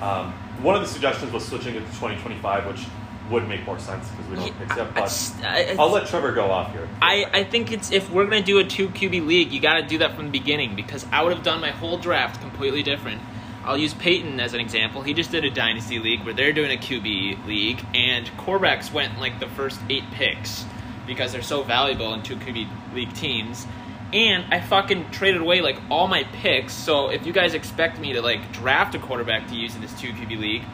Um, 0.00 0.32
one 0.62 0.76
of 0.76 0.82
the 0.82 0.88
suggestions 0.88 1.32
was 1.32 1.44
switching 1.44 1.74
it 1.74 1.80
to 1.80 1.86
2025, 1.86 2.66
which 2.66 2.86
would 3.30 3.48
make 3.48 3.64
more 3.64 3.78
sense 3.78 4.08
because 4.10 4.26
we 4.28 4.36
don't 4.36 4.62
accept. 4.62 4.94
But 4.94 5.44
I- 5.44 5.76
I'll 5.78 5.90
let 5.90 6.06
Trevor 6.06 6.32
go 6.32 6.50
off 6.50 6.72
here. 6.72 6.88
I, 7.00 7.26
I 7.32 7.44
think 7.44 7.72
it's 7.72 7.90
if 7.90 8.10
we're 8.10 8.24
gonna 8.24 8.42
do 8.42 8.58
a 8.58 8.64
two 8.64 8.88
QB 8.90 9.26
league, 9.26 9.52
you 9.52 9.60
got 9.60 9.74
to 9.74 9.82
do 9.82 9.98
that 9.98 10.14
from 10.14 10.26
the 10.26 10.30
beginning 10.30 10.76
because 10.76 11.04
I 11.12 11.22
would 11.22 11.32
have 11.34 11.42
done 11.44 11.60
my 11.60 11.70
whole 11.70 11.98
draft 11.98 12.40
completely 12.40 12.82
different. 12.84 13.20
I'll 13.64 13.78
use 13.78 13.94
Peyton 13.94 14.40
as 14.40 14.54
an 14.54 14.60
example. 14.60 15.02
He 15.02 15.14
just 15.14 15.30
did 15.30 15.44
a 15.44 15.50
dynasty 15.50 15.98
league 15.98 16.24
where 16.24 16.34
they're 16.34 16.52
doing 16.52 16.72
a 16.72 16.80
QB 16.80 17.46
league, 17.46 17.84
and 17.94 18.26
quarterbacks 18.38 18.92
went 18.92 19.20
like 19.20 19.38
the 19.38 19.48
first 19.48 19.80
eight 19.88 20.04
picks 20.12 20.64
because 21.06 21.32
they're 21.32 21.42
so 21.42 21.62
valuable 21.62 22.12
in 22.14 22.22
two 22.22 22.36
QB 22.36 22.94
league 22.94 23.12
teams. 23.14 23.66
And 24.12 24.52
I 24.52 24.60
fucking 24.60 25.10
traded 25.10 25.40
away 25.40 25.60
like 25.60 25.78
all 25.90 26.06
my 26.06 26.24
picks. 26.24 26.74
So 26.74 27.08
if 27.08 27.24
you 27.24 27.32
guys 27.32 27.54
expect 27.54 27.98
me 27.98 28.12
to 28.12 28.20
like 28.20 28.52
draft 28.52 28.94
a 28.94 28.98
quarterback 28.98 29.48
to 29.48 29.54
use 29.54 29.74
in 29.74 29.80
this 29.80 29.98
two 29.98 30.12
QB 30.12 30.38
league, 30.38 30.64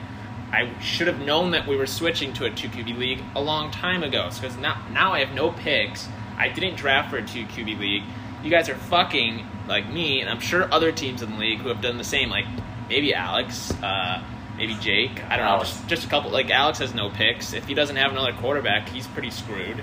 I 0.50 0.72
should 0.80 1.06
have 1.08 1.20
known 1.20 1.50
that 1.50 1.66
we 1.68 1.76
were 1.76 1.86
switching 1.86 2.32
to 2.34 2.46
a 2.46 2.50
two 2.50 2.68
QB 2.68 2.98
league 2.98 3.22
a 3.36 3.40
long 3.40 3.70
time 3.70 4.02
ago. 4.02 4.30
Because 4.34 4.56
now, 4.56 4.82
now 4.92 5.12
I 5.12 5.20
have 5.20 5.34
no 5.34 5.52
picks. 5.52 6.08
I 6.36 6.48
didn't 6.48 6.76
draft 6.76 7.10
for 7.10 7.18
a 7.18 7.26
two 7.26 7.44
QB 7.44 7.78
league. 7.78 8.02
You 8.42 8.50
guys 8.50 8.68
are 8.68 8.76
fucking 8.76 9.46
like 9.68 9.88
me, 9.92 10.20
and 10.20 10.30
I'm 10.30 10.40
sure 10.40 10.72
other 10.72 10.90
teams 10.90 11.22
in 11.22 11.32
the 11.32 11.36
league 11.36 11.58
who 11.58 11.68
have 11.68 11.82
done 11.82 11.98
the 11.98 12.04
same. 12.04 12.30
Like 12.30 12.46
maybe 12.88 13.14
Alex, 13.14 13.72
uh, 13.82 14.22
maybe 14.56 14.74
Jake. 14.74 15.22
I 15.24 15.36
don't 15.36 15.46
Alex. 15.46 15.74
know. 15.74 15.78
Just, 15.80 15.88
just 15.88 16.04
a 16.06 16.08
couple. 16.08 16.30
Like 16.30 16.50
Alex 16.50 16.78
has 16.78 16.94
no 16.94 17.10
picks. 17.10 17.52
If 17.52 17.66
he 17.66 17.74
doesn't 17.74 17.96
have 17.96 18.10
another 18.12 18.32
quarterback, 18.32 18.88
he's 18.88 19.06
pretty 19.06 19.30
screwed. 19.30 19.82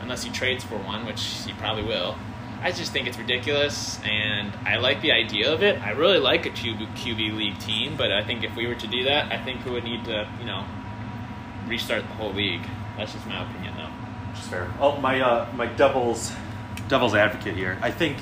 Unless 0.00 0.24
he 0.24 0.30
trades 0.30 0.64
for 0.64 0.76
one, 0.78 1.06
which 1.06 1.22
he 1.46 1.52
probably 1.52 1.84
will. 1.84 2.16
I 2.62 2.72
just 2.72 2.92
think 2.92 3.06
it's 3.06 3.16
ridiculous, 3.18 3.98
and 4.04 4.52
I 4.66 4.76
like 4.76 5.00
the 5.00 5.12
idea 5.12 5.52
of 5.52 5.62
it. 5.62 5.80
I 5.80 5.92
really 5.92 6.18
like 6.18 6.44
a 6.44 6.50
QB, 6.50 6.94
QB 6.94 7.34
league 7.36 7.58
team, 7.58 7.96
but 7.96 8.12
I 8.12 8.22
think 8.22 8.44
if 8.44 8.54
we 8.54 8.66
were 8.66 8.74
to 8.74 8.86
do 8.86 9.04
that, 9.04 9.32
I 9.32 9.42
think 9.42 9.64
we 9.64 9.70
would 9.70 9.84
need 9.84 10.04
to, 10.04 10.28
you 10.38 10.44
know, 10.44 10.66
restart 11.66 12.02
the 12.02 12.14
whole 12.14 12.32
league. 12.34 12.60
That's 12.98 13.14
just 13.14 13.26
my 13.26 13.42
opinion, 13.48 13.74
though. 13.78 13.86
Which 14.30 14.40
is 14.40 14.46
fair. 14.48 14.70
Oh, 14.78 15.00
my 15.00 15.20
uh, 15.20 15.50
my 15.54 15.66
devil's 15.66 16.32
devil's 16.88 17.14
advocate 17.14 17.56
here. 17.56 17.78
I 17.80 17.90
think 17.90 18.18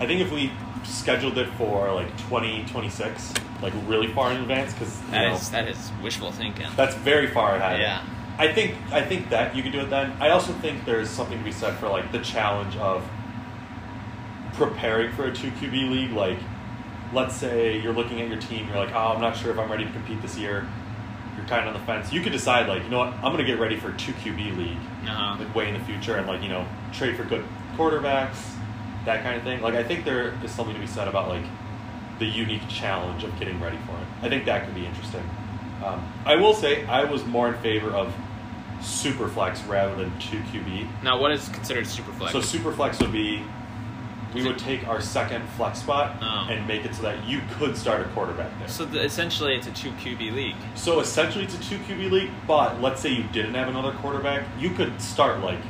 I 0.00 0.06
think 0.06 0.20
if 0.20 0.30
we 0.30 0.52
scheduled 0.86 1.36
it 1.38 1.48
for 1.58 1.92
like 1.92 2.08
2026, 2.28 3.34
like 3.62 3.72
really 3.86 4.08
far 4.12 4.30
in 4.32 4.38
advance, 4.38 4.72
because 4.72 4.98
That 5.10 5.32
is 5.32 5.50
that 5.50 5.68
is 5.68 5.90
wishful 6.02 6.32
thinking. 6.32 6.66
that's 6.76 6.94
very 6.96 7.26
far 7.28 7.56
ahead. 7.56 7.80
Yeah. 7.80 8.02
I 8.38 8.52
think 8.52 8.74
I 8.92 9.00
think 9.02 9.30
that 9.30 9.56
you 9.56 9.62
could 9.62 9.72
do 9.72 9.80
it 9.80 9.90
then. 9.90 10.12
I 10.20 10.28
also 10.30 10.52
think 10.54 10.84
there's 10.84 11.08
something 11.08 11.38
to 11.38 11.44
be 11.44 11.52
said 11.52 11.74
for 11.78 11.88
like 11.88 12.12
the 12.12 12.18
challenge 12.20 12.76
of 12.76 13.02
preparing 14.54 15.12
for 15.12 15.24
a 15.26 15.32
two 15.34 15.50
QB 15.52 15.90
league. 15.90 16.12
Like, 16.12 16.38
let's 17.12 17.34
say 17.34 17.78
you're 17.80 17.92
looking 17.92 18.20
at 18.20 18.28
your 18.28 18.38
team, 18.38 18.66
you're 18.68 18.76
like, 18.76 18.94
oh, 18.94 19.14
I'm 19.14 19.20
not 19.20 19.36
sure 19.36 19.50
if 19.50 19.58
I'm 19.58 19.70
ready 19.70 19.84
to 19.84 19.90
compete 19.92 20.20
this 20.22 20.36
year. 20.36 20.66
You're 21.36 21.46
kind 21.46 21.68
of 21.68 21.74
on 21.74 21.80
the 21.80 21.86
fence. 21.86 22.12
You 22.12 22.20
could 22.22 22.32
decide 22.32 22.68
like, 22.68 22.82
you 22.82 22.88
know 22.88 22.98
what, 22.98 23.12
I'm 23.14 23.32
gonna 23.32 23.44
get 23.44 23.58
ready 23.58 23.76
for 23.76 23.90
a 23.90 23.96
two 23.96 24.12
QB 24.14 24.56
league 24.56 24.76
Uh-huh. 25.06 25.36
like 25.42 25.54
way 25.54 25.68
in 25.68 25.74
the 25.74 25.80
future 25.84 26.16
and 26.16 26.26
like 26.26 26.42
you 26.42 26.48
know 26.48 26.66
trade 26.92 27.16
for 27.16 27.24
good 27.24 27.44
quarterbacks, 27.76 28.54
that 29.06 29.22
kind 29.22 29.36
of 29.36 29.42
thing. 29.42 29.62
Like 29.62 29.74
I 29.74 29.82
think 29.82 30.04
there 30.04 30.34
is 30.44 30.50
something 30.50 30.74
to 30.74 30.80
be 30.80 30.86
said 30.86 31.08
about 31.08 31.28
like 31.28 31.44
the 32.18 32.26
unique 32.26 32.66
challenge 32.68 33.24
of 33.24 33.36
getting 33.38 33.60
ready 33.60 33.78
for 33.86 33.92
it. 33.92 34.06
I 34.22 34.28
think 34.28 34.44
that 34.44 34.64
could 34.66 34.74
be 34.74 34.86
interesting. 34.86 35.22
Um, 35.84 36.10
I 36.24 36.36
will 36.36 36.54
say 36.54 36.84
I 36.86 37.04
was 37.04 37.24
more 37.24 37.48
in 37.48 37.54
favor 37.62 37.90
of 37.90 38.14
super 38.80 39.28
flex 39.28 39.62
rather 39.64 39.94
than 39.96 40.16
two 40.18 40.38
QB. 40.40 41.02
Now, 41.02 41.18
what 41.20 41.30
is 41.32 41.48
considered 41.48 41.86
super 41.86 42.12
flex? 42.12 42.32
So 42.32 42.40
super 42.40 42.72
flex 42.72 42.98
would 43.00 43.12
be 43.12 43.42
we 44.34 44.42
would 44.44 44.58
take 44.58 44.86
our 44.86 45.00
second 45.00 45.46
flex 45.50 45.78
spot 45.78 46.16
Oh. 46.20 46.48
and 46.50 46.66
make 46.66 46.84
it 46.84 46.94
so 46.94 47.02
that 47.02 47.24
you 47.26 47.40
could 47.52 47.74
start 47.76 48.02
a 48.02 48.04
quarterback 48.10 48.50
there. 48.58 48.68
So 48.68 48.84
the, 48.84 49.02
essentially, 49.02 49.54
it's 49.54 49.66
a 49.66 49.70
two 49.72 49.90
QB 49.92 50.34
league. 50.34 50.56
So 50.74 51.00
essentially, 51.00 51.44
it's 51.44 51.54
a 51.54 51.62
two 51.62 51.78
QB 51.78 52.10
league. 52.10 52.30
But 52.46 52.82
let's 52.82 53.00
say 53.00 53.10
you 53.10 53.22
didn't 53.32 53.54
have 53.54 53.68
another 53.68 53.92
quarterback, 53.92 54.44
you 54.58 54.70
could 54.70 55.00
start 55.00 55.40
like 55.40 55.60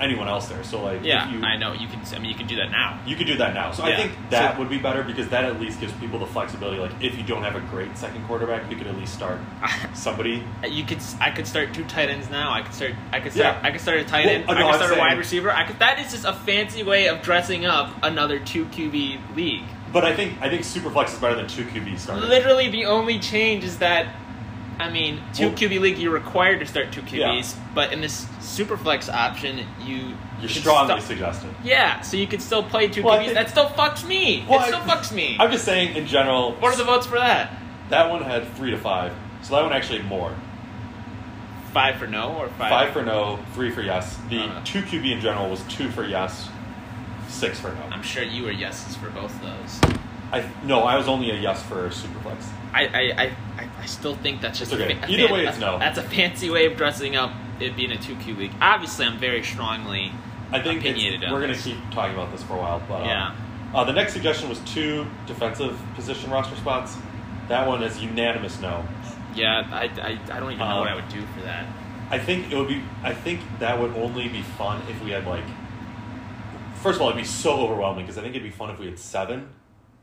anyone 0.00 0.28
else 0.28 0.48
there. 0.48 0.62
So 0.64 0.82
like, 0.82 1.02
Yeah, 1.04 1.30
you, 1.30 1.42
I 1.42 1.56
know. 1.56 1.72
You 1.72 1.86
can. 1.88 2.00
I 2.14 2.18
mean, 2.18 2.30
you 2.30 2.34
can 2.36 2.46
do 2.46 2.56
that 2.56 2.70
now. 2.70 3.00
You 3.06 3.16
could 3.16 3.26
do 3.26 3.36
that 3.36 3.54
now. 3.54 3.70
So 3.72 3.82
I 3.84 3.96
think 3.96 4.12
that 4.30 4.54
So- 4.54 4.58
would 4.60 4.68
be 4.68 4.78
better 4.78 5.02
because 5.02 5.28
that 5.28 5.44
at 5.44 5.60
least 5.60 5.80
gives 5.80 5.92
people 5.94 6.18
the 6.18 6.26
flexibility. 6.26 6.78
Like 6.78 6.92
if 7.00 7.16
you 7.16 7.22
don't 7.24 7.42
have 7.42 7.56
a 7.56 7.60
great 7.60 7.96
second 7.96 8.24
quarterback, 8.26 8.70
you 8.70 8.76
could 8.76 8.86
at 8.86 8.96
least 8.96 9.14
start 9.14 9.40
somebody. 9.94 10.42
You 10.68 10.84
could. 10.84 10.98
I 11.20 11.30
could 11.30 11.46
start 11.46 11.72
two 11.74 11.84
tight 11.84 12.08
ends 12.10 12.30
now. 12.30 12.52
I 12.52 12.62
could 12.62 12.74
start. 12.74 12.92
I 13.12 13.20
could 13.20 13.32
start. 13.32 13.56
Yeah. 13.56 13.66
I 13.68 13.70
could 13.70 13.80
start 13.80 13.98
a 13.98 14.04
tight 14.04 14.26
Well, 14.26 14.34
end. 14.34 14.48
uh, 14.48 14.52
I 14.52 14.54
no, 14.54 14.66
could 14.66 14.74
I'm 14.74 14.74
start 14.86 14.96
a 14.96 15.00
wide 15.00 15.18
receiver. 15.18 15.50
I 15.50 15.64
could. 15.66 15.78
That 15.78 15.98
is 16.00 16.12
just 16.12 16.24
a 16.24 16.32
fancy 16.32 16.82
way 16.82 17.08
of 17.08 17.22
dressing 17.22 17.64
up 17.66 17.90
another 18.02 18.38
two 18.38 18.64
QB 18.66 19.36
league. 19.36 19.62
But 19.92 20.04
I 20.04 20.14
think 20.16 20.40
I 20.42 20.48
think 20.48 20.62
Superflex 20.62 21.12
is 21.14 21.18
better 21.20 21.36
than 21.36 21.46
two 21.46 21.64
QB 21.64 21.98
starting. 21.98 22.28
Literally, 22.28 22.68
the 22.68 22.86
only 22.86 23.18
change 23.20 23.62
is 23.64 23.78
that. 23.78 24.08
I 24.78 24.90
mean, 24.90 25.20
two 25.32 25.48
Well- 25.48 25.56
QB 25.56 25.80
league, 25.80 25.98
you're 25.98 26.12
required 26.12 26.60
to 26.60 26.66
start 26.66 26.90
two 26.92 27.02
Yeah. 27.02 27.28
QBs, 27.28 27.54
but 27.74 27.92
in 27.92 28.00
this 28.00 28.26
super 28.40 28.76
flex 28.76 29.08
option, 29.08 29.66
you 29.84 30.14
You're 30.40 30.48
strongly 30.48 31.00
stu- 31.00 31.06
suggested. 31.14 31.50
Yeah, 31.62 32.00
so 32.00 32.16
you 32.16 32.26
can 32.26 32.40
still 32.40 32.62
play 32.62 32.88
two 32.88 33.02
Well, 33.02 33.18
QBs. 33.18 33.24
think- 33.26 33.34
that 33.34 33.50
still 33.50 33.68
fucks 33.70 34.04
me. 34.04 34.44
Well, 34.48 34.58
it 34.60 34.64
I- 34.64 34.66
still 34.68 34.80
fucks 34.80 35.12
me. 35.12 35.36
I'm 35.38 35.50
just 35.52 35.64
saying 35.64 35.94
in 35.96 36.06
general. 36.06 36.52
what 36.58 36.72
are 36.74 36.76
the 36.76 36.84
votes 36.84 37.06
for 37.06 37.18
that? 37.18 37.52
That 37.90 38.10
one 38.10 38.22
had 38.24 38.52
three 38.56 38.70
to 38.72 38.78
five, 38.78 39.12
so 39.42 39.54
that 39.54 39.62
one 39.62 39.72
actually 39.72 39.98
had 39.98 40.08
more. 40.08 40.32
Five 41.72 41.96
for 41.96 42.06
no 42.06 42.30
or 42.38 42.48
five? 42.50 42.70
Five 42.70 42.92
for 42.92 43.02
no, 43.02 43.38
three 43.54 43.70
for 43.70 43.82
yes. 43.82 44.16
The 44.30 44.40
Uh-huh. 44.40 44.60
two 44.64 44.82
QB 44.82 45.12
in 45.12 45.20
general 45.20 45.48
was 45.50 45.60
two 45.68 45.90
for 45.90 46.04
yes, 46.04 46.48
six 47.28 47.58
for 47.58 47.68
no. 47.68 47.80
I'm 47.92 48.02
sure 48.02 48.22
you 48.22 48.44
were 48.44 48.52
yeses 48.52 48.96
for 48.96 49.10
both 49.10 49.32
those. 49.42 49.80
I 50.32 50.44
no, 50.64 50.82
I 50.84 50.96
was 50.96 51.08
only 51.08 51.30
a 51.30 51.34
yes 51.34 51.62
for 51.62 51.88
Superflex. 51.90 52.44
I, 52.74 52.86
I, 52.86 53.22
I, 53.22 53.36
I- 53.58 53.86
still 53.86 54.14
think 54.16 54.40
that's 54.40 54.58
just 54.58 54.72
okay. 54.72 54.94
a 54.94 55.04
a 55.04 55.08
Either 55.08 55.24
fan- 55.24 55.32
way, 55.32 55.46
it's 55.46 55.58
a- 55.58 55.60
no. 55.60 55.78
That's 55.78 55.98
a 55.98 56.02
fancy 56.02 56.48
way 56.50 56.64
of 56.66 56.76
dressing 56.78 57.16
up 57.16 57.32
it 57.60 57.76
being 57.76 57.92
a 57.92 57.98
two 57.98 58.16
Q 58.16 58.34
league. 58.34 58.52
Obviously, 58.60 59.04
I'm 59.06 59.18
very 59.18 59.42
strongly 59.42 60.10
I 60.50 60.60
think 60.62 60.80
opinionated 60.80 61.30
we're 61.30 61.40
going 61.40 61.52
to 61.54 61.60
keep 61.60 61.76
talking 61.90 62.14
about 62.14 62.32
this 62.32 62.42
for 62.42 62.54
a 62.54 62.58
while, 62.58 62.82
but 62.88 63.02
uh, 63.02 63.06
Yeah. 63.06 63.34
Uh, 63.74 63.84
the 63.84 63.92
next 63.92 64.12
suggestion 64.14 64.48
was 64.48 64.58
two 64.60 65.06
defensive 65.26 65.78
position 65.96 66.30
roster 66.30 66.56
spots. 66.56 66.96
That 67.48 67.66
one 67.68 67.82
is 67.82 68.00
unanimous 68.02 68.58
no. 68.60 68.84
Yeah, 69.34 69.68
I, 69.70 69.84
I, 70.00 70.18
I 70.36 70.40
don't 70.40 70.52
even 70.52 70.66
know 70.66 70.78
what 70.80 70.88
I 70.88 70.94
would 70.94 71.08
do 71.08 71.20
for 71.34 71.40
that. 71.42 71.66
I 72.10 72.18
think 72.18 72.52
it 72.52 72.56
would 72.56 72.68
be. 72.68 72.82
I 73.02 73.12
think 73.12 73.40
that 73.58 73.78
would 73.80 73.94
only 73.96 74.28
be 74.28 74.42
fun 74.42 74.80
if 74.88 75.02
we 75.02 75.10
had 75.10 75.26
like. 75.26 75.44
First 76.76 76.96
of 76.96 77.02
all, 77.02 77.08
it'd 77.08 77.20
be 77.20 77.26
so 77.26 77.60
overwhelming 77.60 78.04
because 78.06 78.16
I 78.18 78.22
think 78.22 78.34
it'd 78.34 78.42
be 78.48 78.50
fun 78.56 78.70
if 78.70 78.78
we 78.78 78.86
had 78.86 78.98
seven. 78.98 79.48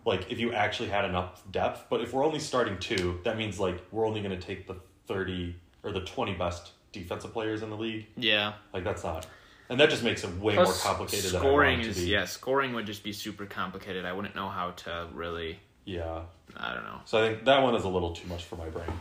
Like 0.06 0.32
if 0.32 0.40
you 0.40 0.54
actually 0.54 0.90
had 0.90 1.06
enough 1.06 1.44
depth, 1.52 1.86
but 1.90 2.02
if 2.02 2.14
we're 2.14 2.26
only 2.26 2.40
starting 2.40 2.78
two, 2.80 3.20
that 3.24 3.38
means 3.38 3.60
like 3.60 3.80
we're 3.92 4.08
only 4.08 4.22
going 4.22 4.38
to 4.38 4.46
take 4.46 4.68
the 4.68 4.76
thirty 5.08 5.56
or 5.84 5.92
the 5.92 6.02
twenty 6.02 6.34
best 6.34 6.72
defensive 6.92 7.34
players 7.34 7.62
in 7.62 7.70
the 7.70 7.78
league. 7.78 8.08
Yeah. 8.18 8.54
Like 8.74 8.84
that's 8.84 9.04
not, 9.04 9.28
and 9.70 9.80
that 9.80 9.90
just 9.90 10.04
makes 10.04 10.24
it 10.24 10.36
way 10.40 10.56
Plus, 10.56 10.68
more 10.68 10.92
complicated. 10.92 11.30
Scoring 11.30 11.80
than 11.80 11.86
I 11.86 11.88
want 11.88 11.96
to 11.98 12.02
be. 12.02 12.08
yeah, 12.08 12.26
scoring 12.26 12.74
would 12.74 12.86
just 12.86 13.04
be 13.04 13.14
super 13.14 13.46
complicated. 13.46 14.06
I 14.06 14.14
wouldn't 14.14 14.36
know 14.36 14.50
how 14.50 14.72
to 14.72 15.08
really. 15.14 15.60
Yeah. 15.86 16.22
I 16.58 16.74
don't 16.74 16.84
know. 16.84 17.00
So 17.06 17.24
I 17.24 17.30
think 17.30 17.46
that 17.46 17.62
one 17.64 17.76
is 17.76 17.84
a 17.84 17.90
little 17.90 18.14
too 18.14 18.28
much 18.28 18.44
for 18.44 18.56
my 18.56 18.70
brain. 18.70 18.92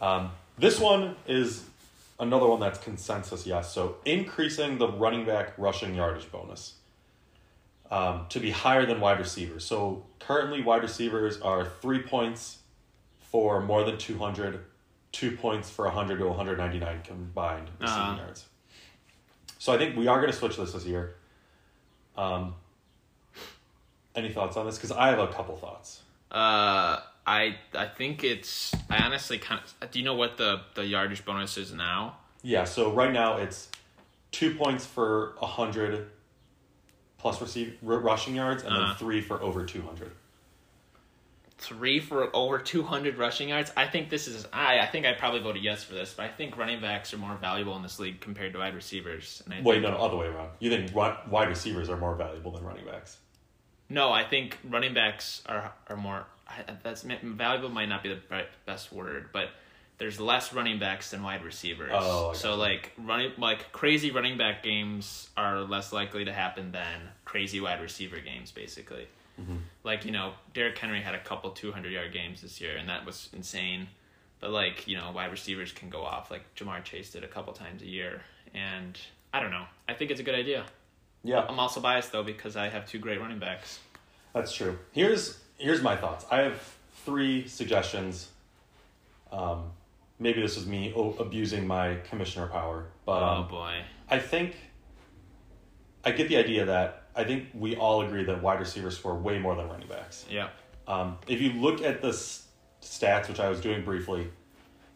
Um, 0.00 0.30
this 0.58 0.78
one 0.78 1.16
is 1.26 1.64
another 2.20 2.46
one 2.46 2.60
that's 2.60 2.78
consensus 2.78 3.46
yes. 3.46 3.72
So 3.72 3.96
increasing 4.04 4.78
the 4.78 4.88
running 4.88 5.24
back 5.24 5.54
rushing 5.56 5.94
yardage 5.94 6.30
bonus 6.30 6.74
um, 7.92 8.24
to 8.30 8.40
be 8.40 8.50
higher 8.50 8.86
than 8.86 8.98
wide 9.00 9.18
receivers. 9.18 9.64
So 9.64 10.04
currently, 10.18 10.62
wide 10.62 10.82
receivers 10.82 11.38
are 11.42 11.66
three 11.82 12.00
points 12.02 12.58
for 13.30 13.60
more 13.60 13.84
than 13.84 13.98
200, 13.98 14.60
two 15.12 15.36
points 15.36 15.68
for 15.68 15.84
100 15.84 16.18
to 16.18 16.26
199 16.26 17.02
combined 17.04 17.68
receiving 17.78 18.02
Uh-huh. 18.02 18.16
yards. 18.22 18.46
So 19.58 19.72
I 19.74 19.78
think 19.78 19.94
we 19.96 20.06
are 20.08 20.18
going 20.20 20.32
to 20.32 20.36
switch 20.36 20.56
this 20.56 20.72
this 20.72 20.86
year. 20.86 21.16
Um, 22.16 22.54
any 24.16 24.30
thoughts 24.32 24.56
on 24.56 24.64
this? 24.66 24.76
Because 24.76 24.92
I 24.92 25.08
have 25.08 25.18
a 25.18 25.28
couple 25.28 25.54
thoughts. 25.56 26.00
Uh, 26.30 26.98
I 27.26 27.56
I 27.74 27.86
think 27.86 28.24
it's. 28.24 28.74
I 28.90 28.98
honestly 29.04 29.38
kind 29.38 29.60
of. 29.80 29.90
Do 29.90 29.98
you 29.98 30.04
know 30.04 30.14
what 30.14 30.36
the 30.38 30.62
the 30.74 30.84
yardage 30.84 31.24
bonus 31.24 31.56
is 31.56 31.72
now? 31.72 32.16
Yeah, 32.42 32.64
so 32.64 32.90
right 32.92 33.12
now 33.12 33.36
it's 33.36 33.68
two 34.32 34.54
points 34.54 34.84
for 34.84 35.34
a 35.40 35.46
hundred 35.46 36.10
plus 37.22 37.40
receive 37.40 37.78
r- 37.86 37.98
rushing 38.00 38.34
yards, 38.34 38.64
and 38.64 38.74
Uh-huh. 38.74 38.88
then 38.88 38.96
three 38.96 39.20
for 39.22 39.40
over 39.40 39.64
two 39.64 39.80
hundred. 39.82 40.10
Three 41.58 42.00
for 42.00 42.34
over 42.34 42.58
two 42.58 42.82
hundred 42.82 43.16
rushing 43.16 43.48
yards. 43.50 43.70
I 43.76 43.86
think 43.86 44.10
this 44.10 44.26
is. 44.26 44.46
I 44.52 44.80
I 44.80 44.86
think 44.86 45.06
I 45.06 45.12
probably 45.14 45.40
voted 45.40 45.62
yes 45.62 45.84
for 45.84 45.94
this, 45.94 46.12
but 46.12 46.24
I 46.24 46.28
think 46.28 46.56
running 46.56 46.80
backs 46.80 47.14
are 47.14 47.18
more 47.18 47.36
valuable 47.36 47.76
in 47.76 47.82
this 47.82 48.00
league 48.00 48.20
compared 48.20 48.52
to 48.54 48.58
wide 48.58 48.74
receivers. 48.74 49.40
And 49.44 49.54
I 49.54 49.62
Wait, 49.62 49.80
no, 49.80 49.92
no, 49.92 49.96
other 49.98 50.16
way 50.16 50.26
around. 50.26 50.50
You 50.58 50.70
think 50.70 50.92
run, 50.94 51.16
wide 51.30 51.48
receivers 51.48 51.88
are 51.88 51.96
more 51.96 52.16
valuable 52.16 52.50
than 52.50 52.64
running 52.64 52.84
backs? 52.84 53.16
No, 53.88 54.10
I 54.12 54.24
think 54.24 54.58
running 54.68 54.92
backs 54.92 55.42
are 55.46 55.72
are 55.88 55.96
more. 55.96 56.26
I- 56.48 56.64
That's 56.82 57.02
valuable. 57.02 57.68
Might 57.68 57.88
not 57.88 58.02
be 58.02 58.08
the 58.12 58.44
best 58.66 58.92
word, 58.92 59.28
but 59.32 59.50
there's 60.02 60.18
less 60.18 60.52
running 60.52 60.80
backs 60.80 61.12
than 61.12 61.22
wide 61.22 61.44
receivers. 61.44 61.92
Oh, 61.94 62.32
so 62.32 62.56
like 62.56 62.90
running 62.98 63.30
like 63.38 63.70
crazy 63.70 64.10
running 64.10 64.36
back 64.36 64.64
games 64.64 65.30
are 65.36 65.60
less 65.60 65.92
likely 65.92 66.24
to 66.24 66.32
happen 66.32 66.72
than 66.72 67.02
crazy 67.24 67.60
wide 67.60 67.80
receiver 67.80 68.18
games, 68.18 68.50
basically. 68.50 69.06
Mm-hmm. 69.40 69.58
Like 69.84 70.04
you 70.04 70.10
know, 70.10 70.32
Derrick 70.54 70.76
Henry 70.76 71.00
had 71.00 71.14
a 71.14 71.20
couple 71.20 71.52
two 71.52 71.70
hundred 71.70 71.92
yard 71.92 72.12
games 72.12 72.42
this 72.42 72.60
year, 72.60 72.76
and 72.76 72.88
that 72.88 73.06
was 73.06 73.28
insane. 73.32 73.86
But 74.40 74.50
like 74.50 74.88
you 74.88 74.96
know, 74.96 75.12
wide 75.12 75.30
receivers 75.30 75.70
can 75.70 75.88
go 75.88 76.02
off. 76.02 76.32
Like 76.32 76.42
Ja'Marr 76.56 76.82
Chase 76.82 77.12
did 77.12 77.22
a 77.22 77.28
couple 77.28 77.52
times 77.52 77.80
a 77.82 77.88
year, 77.88 78.22
and 78.54 78.98
I 79.32 79.38
don't 79.38 79.52
know. 79.52 79.66
I 79.88 79.94
think 79.94 80.10
it's 80.10 80.18
a 80.18 80.24
good 80.24 80.34
idea. 80.34 80.64
Yeah, 81.22 81.46
I'm 81.48 81.60
also 81.60 81.80
biased 81.80 82.10
though 82.10 82.24
because 82.24 82.56
I 82.56 82.70
have 82.70 82.88
two 82.88 82.98
great 82.98 83.20
running 83.20 83.38
backs. 83.38 83.78
that's 84.34 84.52
true. 84.52 84.80
Here's 84.90 85.38
here's 85.58 85.80
my 85.80 85.94
thoughts. 85.94 86.26
I 86.28 86.38
have 86.38 86.60
three 87.04 87.46
suggestions. 87.46 88.30
Um, 89.30 89.70
maybe 90.22 90.40
this 90.40 90.56
is 90.56 90.66
me 90.66 90.94
abusing 91.18 91.66
my 91.66 91.96
commissioner 92.08 92.46
power, 92.46 92.86
but 93.04 93.22
um, 93.22 93.44
oh 93.44 93.48
boy. 93.48 93.82
I 94.08 94.18
think 94.18 94.56
I 96.04 96.12
get 96.12 96.28
the 96.28 96.36
idea 96.36 96.64
that 96.66 97.04
I 97.14 97.24
think 97.24 97.48
we 97.52 97.76
all 97.76 98.02
agree 98.02 98.24
that 98.24 98.42
wide 98.42 98.60
receivers 98.60 98.96
score 98.96 99.16
way 99.16 99.38
more 99.38 99.54
than 99.54 99.68
running 99.68 99.88
backs. 99.88 100.24
Yeah. 100.30 100.48
Um, 100.86 101.18
if 101.26 101.40
you 101.40 101.52
look 101.52 101.82
at 101.82 102.00
the 102.00 102.08
s- 102.08 102.46
stats, 102.80 103.28
which 103.28 103.40
I 103.40 103.48
was 103.48 103.60
doing 103.60 103.84
briefly, 103.84 104.28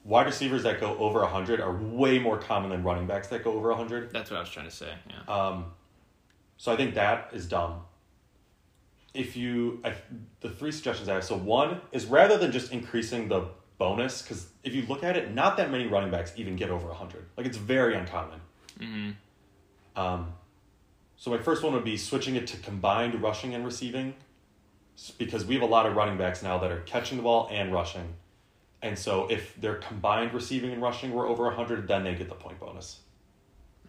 wide 0.05 0.27
receivers 0.27 0.63
that 0.63 0.81
go 0.81 0.97
over 0.99 1.21
100 1.21 1.61
are 1.61 1.77
way 1.77 2.19
more 2.19 2.39
common 2.39 2.71
than 2.71 2.83
running 2.83 3.07
backs 3.07 3.29
that 3.29 3.45
go 3.45 3.53
over 3.53 3.69
100. 3.69 4.13
That's 4.13 4.31
what 4.31 4.39
I 4.39 4.41
was 4.41 4.51
trying 4.51 4.67
to 4.67 4.75
say. 4.75 4.93
Yeah. 5.09 5.35
Um, 5.35 5.67
so 6.57 6.73
I 6.73 6.77
think 6.77 6.95
that 6.95 7.31
is 7.33 7.47
dumb. 7.47 7.83
If 9.15 9.37
you, 9.37 9.81
I, 9.85 9.95
the 10.41 10.51
three 10.51 10.73
suggestions 10.73 11.09
I 11.09 11.15
have, 11.15 11.25
so 11.25 11.37
one 11.37 11.81
is 11.93 12.07
rather 12.07 12.37
than 12.39 12.53
just 12.53 12.73
increasing 12.73 13.29
the 13.29 13.49
bonus, 13.79 14.23
because 14.23 14.49
if 14.65 14.75
you 14.75 14.87
look 14.87 15.03
at 15.05 15.17
it, 15.17 15.33
not 15.35 15.57
that 15.59 15.71
many 15.71 15.87
running 15.87 16.11
backs 16.11 16.33
even 16.37 16.57
get 16.57 16.71
over 16.71 16.89
100. 16.89 17.27
Like 17.37 17.47
it's 17.47 17.57
very 17.59 17.95
uncommon. 17.95 18.41
hmm 18.79 19.11
Um, 19.95 20.33
so 21.17 21.31
my 21.31 21.39
first 21.39 21.63
one 21.63 21.73
would 21.73 21.85
be 21.85 21.97
switching 21.97 22.37
it 22.37 22.47
to 22.49 22.57
combined 22.59 23.21
rushing 23.23 23.55
and 23.55 23.65
receiving, 23.65 24.15
because 25.19 25.45
we 25.45 25.55
have 25.55 25.63
a 25.63 25.67
lot 25.67 25.87
of 25.87 25.95
running 25.95 26.17
backs 26.19 26.43
now 26.43 26.59
that 26.59 26.71
are 26.71 26.81
catching 26.81 27.17
the 27.19 27.23
ball 27.23 27.49
and 27.51 27.73
rushing, 27.73 28.15
and 28.83 28.99
so 28.99 29.27
if 29.29 29.59
their 29.61 29.75
combined 29.77 30.33
receiving 30.35 30.73
and 30.73 30.81
rushing 30.83 31.13
were 31.13 31.27
over 31.27 31.51
hundred, 31.51 31.89
then 31.89 32.05
they 32.05 32.15
get 32.15 32.29
the 32.29 32.35
point 32.35 32.59
bonus. 32.61 33.01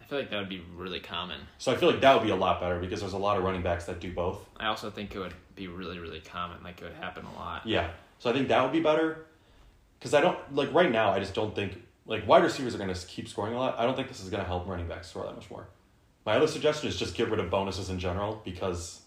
I 0.00 0.04
feel 0.04 0.18
like 0.20 0.30
that 0.30 0.38
would 0.38 0.48
be 0.48 0.62
really 0.74 1.00
common. 1.00 1.40
So 1.58 1.70
I 1.70 1.76
feel 1.76 1.90
like 1.90 2.00
that 2.00 2.14
would 2.14 2.24
be 2.24 2.30
a 2.30 2.36
lot 2.36 2.60
better 2.60 2.78
because 2.78 3.00
there's 3.00 3.12
a 3.12 3.18
lot 3.18 3.36
of 3.36 3.44
running 3.44 3.62
backs 3.62 3.84
that 3.84 4.00
do 4.00 4.10
both. 4.12 4.38
I 4.56 4.66
also 4.66 4.90
think 4.90 5.14
it 5.14 5.18
would 5.18 5.34
be 5.54 5.68
really, 5.68 5.98
really 5.98 6.20
common. 6.20 6.62
Like 6.64 6.80
it 6.80 6.84
would 6.84 6.94
happen 6.94 7.26
a 7.26 7.38
lot. 7.38 7.66
Yeah, 7.66 7.90
so 8.18 8.30
I 8.30 8.32
think 8.32 8.48
that 8.48 8.62
would 8.62 8.72
be 8.72 8.80
better, 8.80 9.26
because 9.98 10.14
I 10.14 10.20
don't 10.20 10.38
like 10.54 10.72
right 10.72 10.90
now. 10.90 11.10
I 11.10 11.20
just 11.20 11.34
don't 11.34 11.54
think 11.54 11.80
like 12.06 12.26
wide 12.26 12.42
receivers 12.42 12.74
are 12.74 12.78
going 12.78 12.92
to 12.92 13.06
keep 13.06 13.28
scoring 13.28 13.54
a 13.54 13.58
lot. 13.58 13.78
I 13.78 13.84
don't 13.84 13.94
think 13.94 14.08
this 14.08 14.22
is 14.22 14.30
going 14.30 14.42
to 14.42 14.46
help 14.46 14.66
running 14.66 14.88
backs 14.88 15.08
score 15.08 15.24
that 15.24 15.34
much 15.34 15.50
more. 15.50 15.68
My 16.24 16.36
other 16.36 16.46
suggestion 16.46 16.88
is 16.88 16.96
just 16.96 17.14
get 17.14 17.30
rid 17.30 17.40
of 17.40 17.50
bonuses 17.50 17.90
in 17.90 17.98
general 17.98 18.40
because 18.44 19.02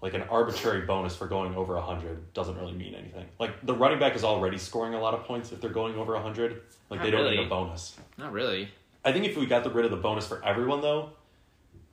like 0.00 0.14
an 0.14 0.22
arbitrary 0.22 0.82
bonus 0.82 1.16
for 1.16 1.26
going 1.26 1.54
over 1.54 1.74
100 1.74 2.34
doesn't 2.34 2.56
really 2.58 2.74
mean 2.74 2.94
anything. 2.94 3.26
Like 3.38 3.64
the 3.64 3.74
running 3.74 3.98
back 3.98 4.14
is 4.14 4.22
already 4.22 4.58
scoring 4.58 4.94
a 4.94 5.00
lot 5.00 5.14
of 5.14 5.24
points 5.24 5.50
if 5.50 5.60
they're 5.60 5.70
going 5.70 5.96
over 5.96 6.12
100. 6.12 6.60
Like 6.90 7.02
they 7.02 7.10
don't 7.10 7.30
need 7.30 7.40
a 7.40 7.48
bonus. 7.48 7.96
Not 8.18 8.32
really. 8.32 8.68
I 9.04 9.12
think 9.12 9.24
if 9.24 9.36
we 9.36 9.46
got 9.46 9.64
the 9.64 9.70
rid 9.70 9.84
of 9.84 9.90
the 9.90 9.96
bonus 9.96 10.26
for 10.26 10.44
everyone 10.44 10.80
though, 10.80 11.10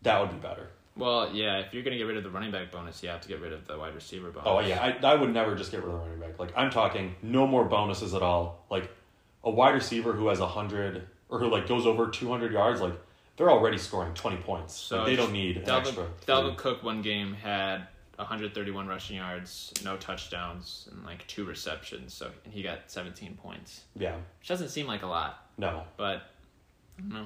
that 0.01 0.19
would 0.19 0.31
be 0.31 0.37
better. 0.37 0.69
Well, 0.97 1.31
yeah. 1.33 1.59
If 1.59 1.73
you're 1.73 1.83
gonna 1.83 1.97
get 1.97 2.03
rid 2.07 2.17
of 2.17 2.23
the 2.23 2.29
running 2.29 2.51
back 2.51 2.71
bonus, 2.71 3.01
you 3.01 3.09
have 3.09 3.21
to 3.21 3.27
get 3.27 3.39
rid 3.41 3.53
of 3.53 3.65
the 3.67 3.77
wide 3.77 3.95
receiver 3.95 4.29
bonus. 4.29 4.43
Oh 4.45 4.59
yeah, 4.59 4.81
I, 5.03 5.05
I 5.13 5.15
would 5.15 5.33
never 5.33 5.55
just 5.55 5.71
get 5.71 5.77
rid 5.83 5.87
of 5.87 5.93
the 5.93 5.97
running 6.05 6.19
back. 6.19 6.37
Like 6.39 6.51
I'm 6.55 6.69
talking 6.69 7.15
no 7.21 7.47
more 7.47 7.63
bonuses 7.65 8.13
at 8.13 8.21
all. 8.21 8.65
Like 8.69 8.89
a 9.43 9.49
wide 9.49 9.73
receiver 9.73 10.13
who 10.13 10.27
has 10.27 10.39
100 10.39 11.07
or 11.29 11.39
who 11.39 11.49
like 11.49 11.67
goes 11.67 11.85
over 11.85 12.07
200 12.09 12.51
yards 12.51 12.81
like 12.81 12.93
they're 13.37 13.49
already 13.49 13.77
scoring 13.77 14.13
20 14.13 14.37
points. 14.37 14.75
So 14.75 14.97
So 14.97 15.05
they 15.05 15.15
don't 15.15 15.31
need 15.31 15.57
an 15.57 15.63
Dalvin, 15.63 15.79
extra. 15.79 16.05
Dalvin 16.27 16.57
Cook 16.57 16.83
one 16.83 17.01
game 17.01 17.33
had 17.33 17.87
131 18.17 18.85
rushing 18.85 19.15
yards, 19.15 19.73
no 19.83 19.95
touchdowns, 19.97 20.89
and 20.91 21.03
like 21.05 21.25
two 21.27 21.45
receptions. 21.45 22.13
So 22.13 22.29
and 22.43 22.53
he 22.53 22.61
got 22.61 22.79
17 22.91 23.35
points, 23.41 23.81
Yeah. 23.95 24.15
which 24.39 24.49
doesn't 24.49 24.69
seem 24.69 24.85
like 24.87 25.01
a 25.03 25.07
lot, 25.07 25.47
No. 25.57 25.83
but 25.97 26.23
I. 27.13 27.25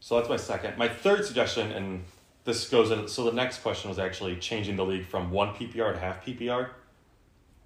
So 0.00 0.16
that's 0.16 0.28
my 0.28 0.36
second. 0.36 0.76
My 0.76 0.88
third 0.88 1.24
suggestion, 1.24 1.72
and 1.72 2.04
this 2.46 2.68
goes 2.70 2.90
in. 2.90 3.06
So 3.08 3.24
the 3.24 3.32
next 3.32 3.58
question 3.58 3.90
was 3.90 3.98
actually 3.98 4.36
changing 4.36 4.76
the 4.76 4.84
league 4.86 5.04
from 5.04 5.30
one 5.30 5.48
PPR 5.54 5.92
to 5.92 5.98
half 6.00 6.24
PPR. 6.24 6.70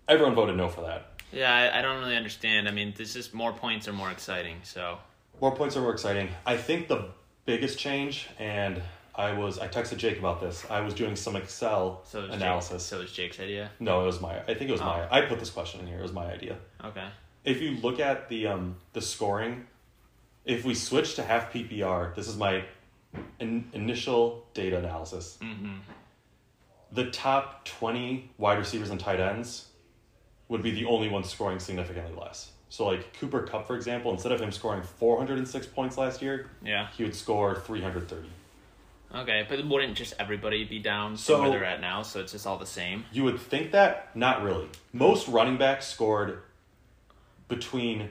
Everyone 0.08 0.34
voted 0.34 0.56
no 0.56 0.68
for 0.68 0.80
that. 0.80 1.12
Yeah, 1.32 1.54
I, 1.54 1.78
I 1.78 1.82
don't 1.82 2.00
really 2.00 2.16
understand. 2.16 2.66
I 2.66 2.72
mean, 2.72 2.92
this 2.96 3.14
is 3.14 3.32
more 3.32 3.52
points 3.52 3.86
are 3.86 3.92
more 3.92 4.10
exciting. 4.10 4.56
So 4.64 4.98
More 5.40 5.54
points 5.54 5.76
are 5.76 5.80
more 5.80 5.92
exciting. 5.92 6.28
I 6.44 6.56
think 6.56 6.88
the 6.88 7.10
biggest 7.44 7.78
change, 7.78 8.28
and 8.38 8.82
I 9.14 9.32
was 9.32 9.58
I 9.58 9.68
texted 9.68 9.98
Jake 9.98 10.18
about 10.18 10.40
this. 10.40 10.66
I 10.68 10.80
was 10.80 10.94
doing 10.94 11.14
some 11.14 11.36
Excel 11.36 12.00
so 12.04 12.24
analysis. 12.24 12.82
Jake, 12.82 12.88
so 12.90 12.98
was 12.98 13.12
Jake's 13.12 13.38
idea. 13.38 13.70
No, 13.78 14.02
it 14.02 14.06
was 14.06 14.20
my. 14.20 14.40
I 14.40 14.54
think 14.54 14.62
it 14.62 14.72
was 14.72 14.80
Oh. 14.80 14.86
my. 14.86 15.08
I 15.10 15.20
put 15.26 15.38
this 15.38 15.50
question 15.50 15.80
in 15.80 15.86
here. 15.86 15.98
It 15.98 16.02
was 16.02 16.12
my 16.12 16.32
idea. 16.32 16.56
Okay. 16.84 17.06
If 17.44 17.62
you 17.62 17.72
look 17.76 18.00
at 18.00 18.28
the 18.28 18.48
um 18.48 18.76
the 18.92 19.00
scoring, 19.02 19.66
if 20.44 20.64
we 20.64 20.74
switch 20.74 21.14
to 21.16 21.22
half 21.22 21.52
PPR, 21.52 22.14
this 22.16 22.26
is 22.26 22.36
my 22.36 22.64
in, 23.38 23.68
initial 23.72 24.46
data 24.54 24.78
analysis. 24.78 25.38
Mm-hmm. 25.42 25.76
The 26.92 27.10
top 27.10 27.64
twenty 27.64 28.30
wide 28.38 28.58
receivers 28.58 28.90
and 28.90 28.98
tight 28.98 29.20
ends 29.20 29.66
would 30.48 30.62
be 30.62 30.72
the 30.72 30.84
only 30.86 31.08
ones 31.08 31.28
scoring 31.28 31.58
significantly 31.60 32.12
less. 32.20 32.50
So 32.68 32.86
like 32.86 33.14
Cooper 33.18 33.42
Kupp, 33.42 33.66
for 33.66 33.76
example, 33.76 34.10
instead 34.12 34.32
of 34.32 34.40
him 34.40 34.50
scoring 34.52 34.82
four 34.82 35.16
hundred 35.16 35.38
and 35.38 35.46
six 35.48 35.66
points 35.66 35.96
last 35.98 36.20
year, 36.22 36.48
Yeah. 36.64 36.88
he 36.96 37.04
would 37.04 37.14
score 37.14 37.54
three 37.54 37.80
hundred 37.82 38.08
thirty. 38.08 38.28
Okay, 39.12 39.44
but 39.48 39.64
wouldn't 39.66 39.96
just 39.96 40.14
everybody 40.20 40.62
be 40.64 40.78
down 40.78 41.16
So- 41.16 41.34
from 41.36 41.42
where 41.42 41.50
they're 41.58 41.64
at 41.68 41.80
now? 41.80 42.02
So 42.02 42.20
it's 42.20 42.30
just 42.32 42.46
all 42.46 42.58
the 42.58 42.66
same. 42.66 43.04
You 43.12 43.24
would 43.24 43.40
think 43.40 43.72
that, 43.72 44.14
not 44.16 44.42
really. 44.44 44.68
Most 44.92 45.26
running 45.26 45.56
backs 45.56 45.88
scored 45.88 46.42
between 47.48 48.10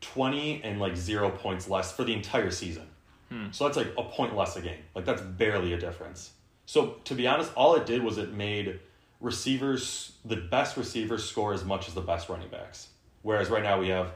20 0.00 0.62
and 0.64 0.80
like 0.80 0.96
zero 0.96 1.30
points 1.30 1.68
less 1.68 1.92
for 1.94 2.02
the 2.02 2.12
entire 2.12 2.50
season. 2.50 2.88
Hmm. 3.32 3.46
So 3.50 3.64
that's 3.64 3.78
like 3.78 3.94
a 3.96 4.02
point 4.02 4.36
less 4.36 4.56
a 4.56 4.60
game. 4.60 4.82
Like 4.94 5.06
that's 5.06 5.22
barely 5.22 5.72
a 5.72 5.78
difference. 5.78 6.32
So 6.66 6.96
to 7.04 7.14
be 7.14 7.26
honest, 7.26 7.50
all 7.56 7.74
it 7.76 7.86
did 7.86 8.02
was 8.02 8.18
it 8.18 8.34
made 8.34 8.78
receivers, 9.20 10.12
the 10.24 10.36
best 10.36 10.76
receivers 10.76 11.24
score 11.24 11.54
as 11.54 11.64
much 11.64 11.88
as 11.88 11.94
the 11.94 12.02
best 12.02 12.28
running 12.28 12.48
backs. 12.48 12.88
Whereas 13.22 13.48
right 13.48 13.62
now 13.62 13.80
we 13.80 13.88
have 13.88 14.12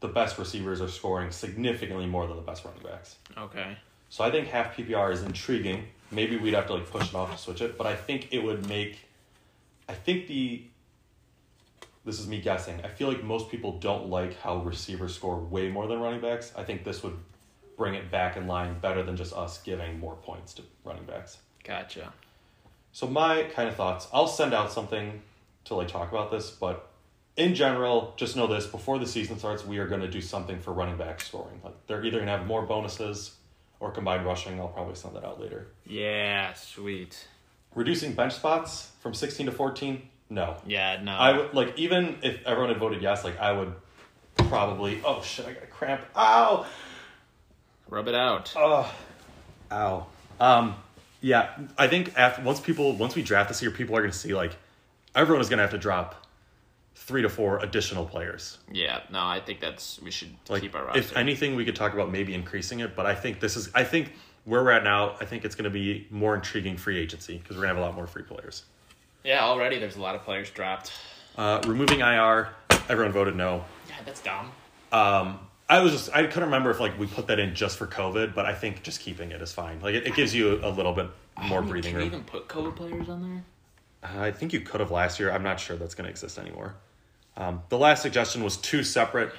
the 0.00 0.08
best 0.08 0.36
receivers 0.38 0.82
are 0.82 0.88
scoring 0.88 1.30
significantly 1.30 2.04
more 2.06 2.26
than 2.26 2.36
the 2.36 2.42
best 2.42 2.66
running 2.66 2.82
backs. 2.82 3.16
Okay. 3.38 3.78
So 4.10 4.24
I 4.24 4.30
think 4.30 4.48
half 4.48 4.76
PPR 4.76 5.10
is 5.10 5.22
intriguing. 5.22 5.84
Maybe 6.10 6.36
we'd 6.36 6.54
have 6.54 6.66
to 6.66 6.74
like 6.74 6.90
push 6.90 7.08
it 7.08 7.14
off 7.14 7.32
to 7.32 7.38
switch 7.38 7.62
it, 7.62 7.78
but 7.78 7.86
I 7.86 7.96
think 7.96 8.28
it 8.30 8.42
would 8.42 8.68
make. 8.68 9.08
I 9.88 9.94
think 9.94 10.26
the. 10.26 10.64
This 12.04 12.18
is 12.18 12.26
me 12.26 12.40
guessing. 12.40 12.80
I 12.82 12.88
feel 12.88 13.08
like 13.08 13.22
most 13.22 13.50
people 13.50 13.78
don't 13.78 14.08
like 14.08 14.40
how 14.40 14.56
receivers 14.56 15.14
score 15.14 15.38
way 15.38 15.68
more 15.68 15.86
than 15.86 16.00
running 16.00 16.20
backs. 16.20 16.50
I 16.56 16.64
think 16.64 16.82
this 16.82 17.02
would 17.02 17.16
bring 17.80 17.94
it 17.94 18.10
back 18.10 18.36
in 18.36 18.46
line 18.46 18.78
better 18.78 19.02
than 19.02 19.16
just 19.16 19.32
us 19.32 19.56
giving 19.62 19.98
more 19.98 20.14
points 20.16 20.52
to 20.52 20.62
running 20.84 21.02
backs. 21.04 21.38
Gotcha. 21.64 22.12
So 22.92 23.06
my 23.06 23.44
kind 23.54 23.70
of 23.70 23.74
thoughts. 23.74 24.06
I'll 24.12 24.26
send 24.26 24.52
out 24.52 24.70
something 24.70 25.22
to 25.64 25.74
like 25.74 25.88
talk 25.88 26.12
about 26.12 26.30
this, 26.30 26.50
but 26.50 26.90
in 27.38 27.54
general, 27.54 28.12
just 28.18 28.36
know 28.36 28.46
this: 28.46 28.66
before 28.66 28.98
the 28.98 29.06
season 29.06 29.38
starts, 29.38 29.64
we 29.64 29.78
are 29.78 29.86
going 29.86 30.02
to 30.02 30.10
do 30.10 30.20
something 30.20 30.60
for 30.60 30.74
running 30.74 30.98
back 30.98 31.22
scoring. 31.22 31.58
Like 31.64 31.72
they're 31.86 32.04
either 32.04 32.18
going 32.18 32.26
to 32.26 32.36
have 32.36 32.46
more 32.46 32.60
bonuses 32.66 33.36
or 33.80 33.90
combined 33.90 34.26
rushing. 34.26 34.60
I'll 34.60 34.68
probably 34.68 34.94
send 34.94 35.16
that 35.16 35.24
out 35.24 35.40
later. 35.40 35.68
Yeah, 35.86 36.52
sweet. 36.52 37.26
Reducing 37.74 38.12
bench 38.12 38.34
spots 38.34 38.90
from 39.00 39.14
sixteen 39.14 39.46
to 39.46 39.52
fourteen. 39.52 40.02
No, 40.28 40.58
Yeah, 40.66 41.00
no. 41.02 41.12
I 41.12 41.34
would 41.34 41.54
like 41.54 41.78
even 41.78 42.18
if 42.22 42.44
everyone 42.44 42.68
had 42.68 42.78
voted 42.78 43.00
yes, 43.00 43.24
like 43.24 43.40
I 43.40 43.52
would 43.52 43.72
probably. 44.36 45.00
Oh 45.02 45.22
shit! 45.22 45.46
I 45.46 45.54
got 45.54 45.62
a 45.62 45.66
cramp. 45.66 46.02
Ow. 46.14 46.66
Rub 47.90 48.08
it 48.08 48.14
out. 48.14 48.52
Oh, 48.56 48.92
ow. 49.72 50.06
Um, 50.38 50.74
yeah, 51.20 51.50
I 51.76 51.86
think 51.88 52.16
after 52.16 52.42
once 52.42 52.60
people 52.60 52.92
once 52.96 53.14
we 53.14 53.22
draft 53.22 53.48
this 53.48 53.60
year, 53.60 53.70
people 53.70 53.94
are 53.96 54.00
going 54.00 54.12
to 54.12 54.16
see 54.16 54.32
like 54.34 54.56
everyone 55.14 55.40
is 55.42 55.48
going 55.48 55.58
to 55.58 55.62
have 55.62 55.72
to 55.72 55.78
drop 55.78 56.26
three 56.94 57.22
to 57.22 57.28
four 57.28 57.58
additional 57.58 58.04
players. 58.06 58.58
Yeah, 58.72 59.00
no, 59.10 59.20
I 59.20 59.40
think 59.40 59.60
that's 59.60 60.00
we 60.02 60.10
should 60.10 60.30
Like 60.48 60.62
keep 60.62 60.74
our 60.74 60.84
roster. 60.84 61.00
if 61.00 61.16
anything, 61.16 61.56
we 61.56 61.64
could 61.64 61.76
talk 61.76 61.92
about 61.92 62.10
maybe 62.10 62.32
increasing 62.32 62.80
it, 62.80 62.94
but 62.96 63.06
I 63.06 63.14
think 63.14 63.40
this 63.40 63.56
is 63.56 63.70
I 63.74 63.84
think 63.84 64.12
where 64.44 64.62
we're 64.62 64.70
at 64.70 64.84
now. 64.84 65.16
I 65.20 65.24
think 65.26 65.44
it's 65.44 65.54
going 65.54 65.64
to 65.64 65.70
be 65.70 66.06
more 66.10 66.34
intriguing 66.34 66.76
free 66.76 66.98
agency 66.98 67.36
because 67.38 67.56
we're 67.56 67.62
going 67.64 67.74
to 67.74 67.80
have 67.80 67.84
a 67.84 67.86
lot 67.86 67.94
more 67.96 68.06
free 68.06 68.22
players. 68.22 68.64
yeah, 69.24 69.44
already 69.44 69.78
there's 69.78 69.96
a 69.96 70.00
lot 70.00 70.14
of 70.14 70.22
players 70.22 70.48
dropped. 70.50 70.92
Uh, 71.36 71.60
removing 71.66 72.00
IR, 72.00 72.48
everyone 72.88 73.12
voted 73.12 73.36
no. 73.36 73.64
Yeah, 73.88 73.94
that's 74.04 74.20
dumb. 74.22 74.50
Um, 74.92 75.38
I 75.70 75.78
was 75.80 75.92
just 75.92 76.10
I 76.12 76.26
couldn't 76.26 76.44
remember 76.44 76.70
if 76.70 76.80
like 76.80 76.98
we 76.98 77.06
put 77.06 77.28
that 77.28 77.38
in 77.38 77.54
just 77.54 77.78
for 77.78 77.86
COVID, 77.86 78.34
but 78.34 78.44
I 78.44 78.54
think 78.54 78.82
just 78.82 79.00
keeping 79.00 79.30
it 79.30 79.40
is 79.40 79.52
fine. 79.52 79.80
Like 79.80 79.94
it, 79.94 80.04
it 80.04 80.16
gives 80.16 80.34
you 80.34 80.60
a 80.64 80.68
little 80.68 80.92
bit 80.92 81.08
more 81.40 81.58
I 81.58 81.60
mean, 81.60 81.70
breathing 81.70 81.92
can 81.92 81.98
we 81.98 82.04
room. 82.06 82.14
even 82.14 82.24
put 82.24 82.48
COVID 82.48 82.74
players 82.74 83.08
on 83.08 83.22
there? 83.22 83.44
I 84.02 84.32
think 84.32 84.52
you 84.52 84.60
could 84.60 84.80
have 84.80 84.90
last 84.90 85.20
year. 85.20 85.30
I'm 85.30 85.44
not 85.44 85.60
sure 85.60 85.76
that's 85.76 85.94
going 85.94 86.06
to 86.06 86.10
exist 86.10 86.38
anymore. 86.38 86.74
Um, 87.36 87.62
the 87.68 87.78
last 87.78 88.02
suggestion 88.02 88.42
was 88.42 88.56
two 88.56 88.82
separate 88.82 89.32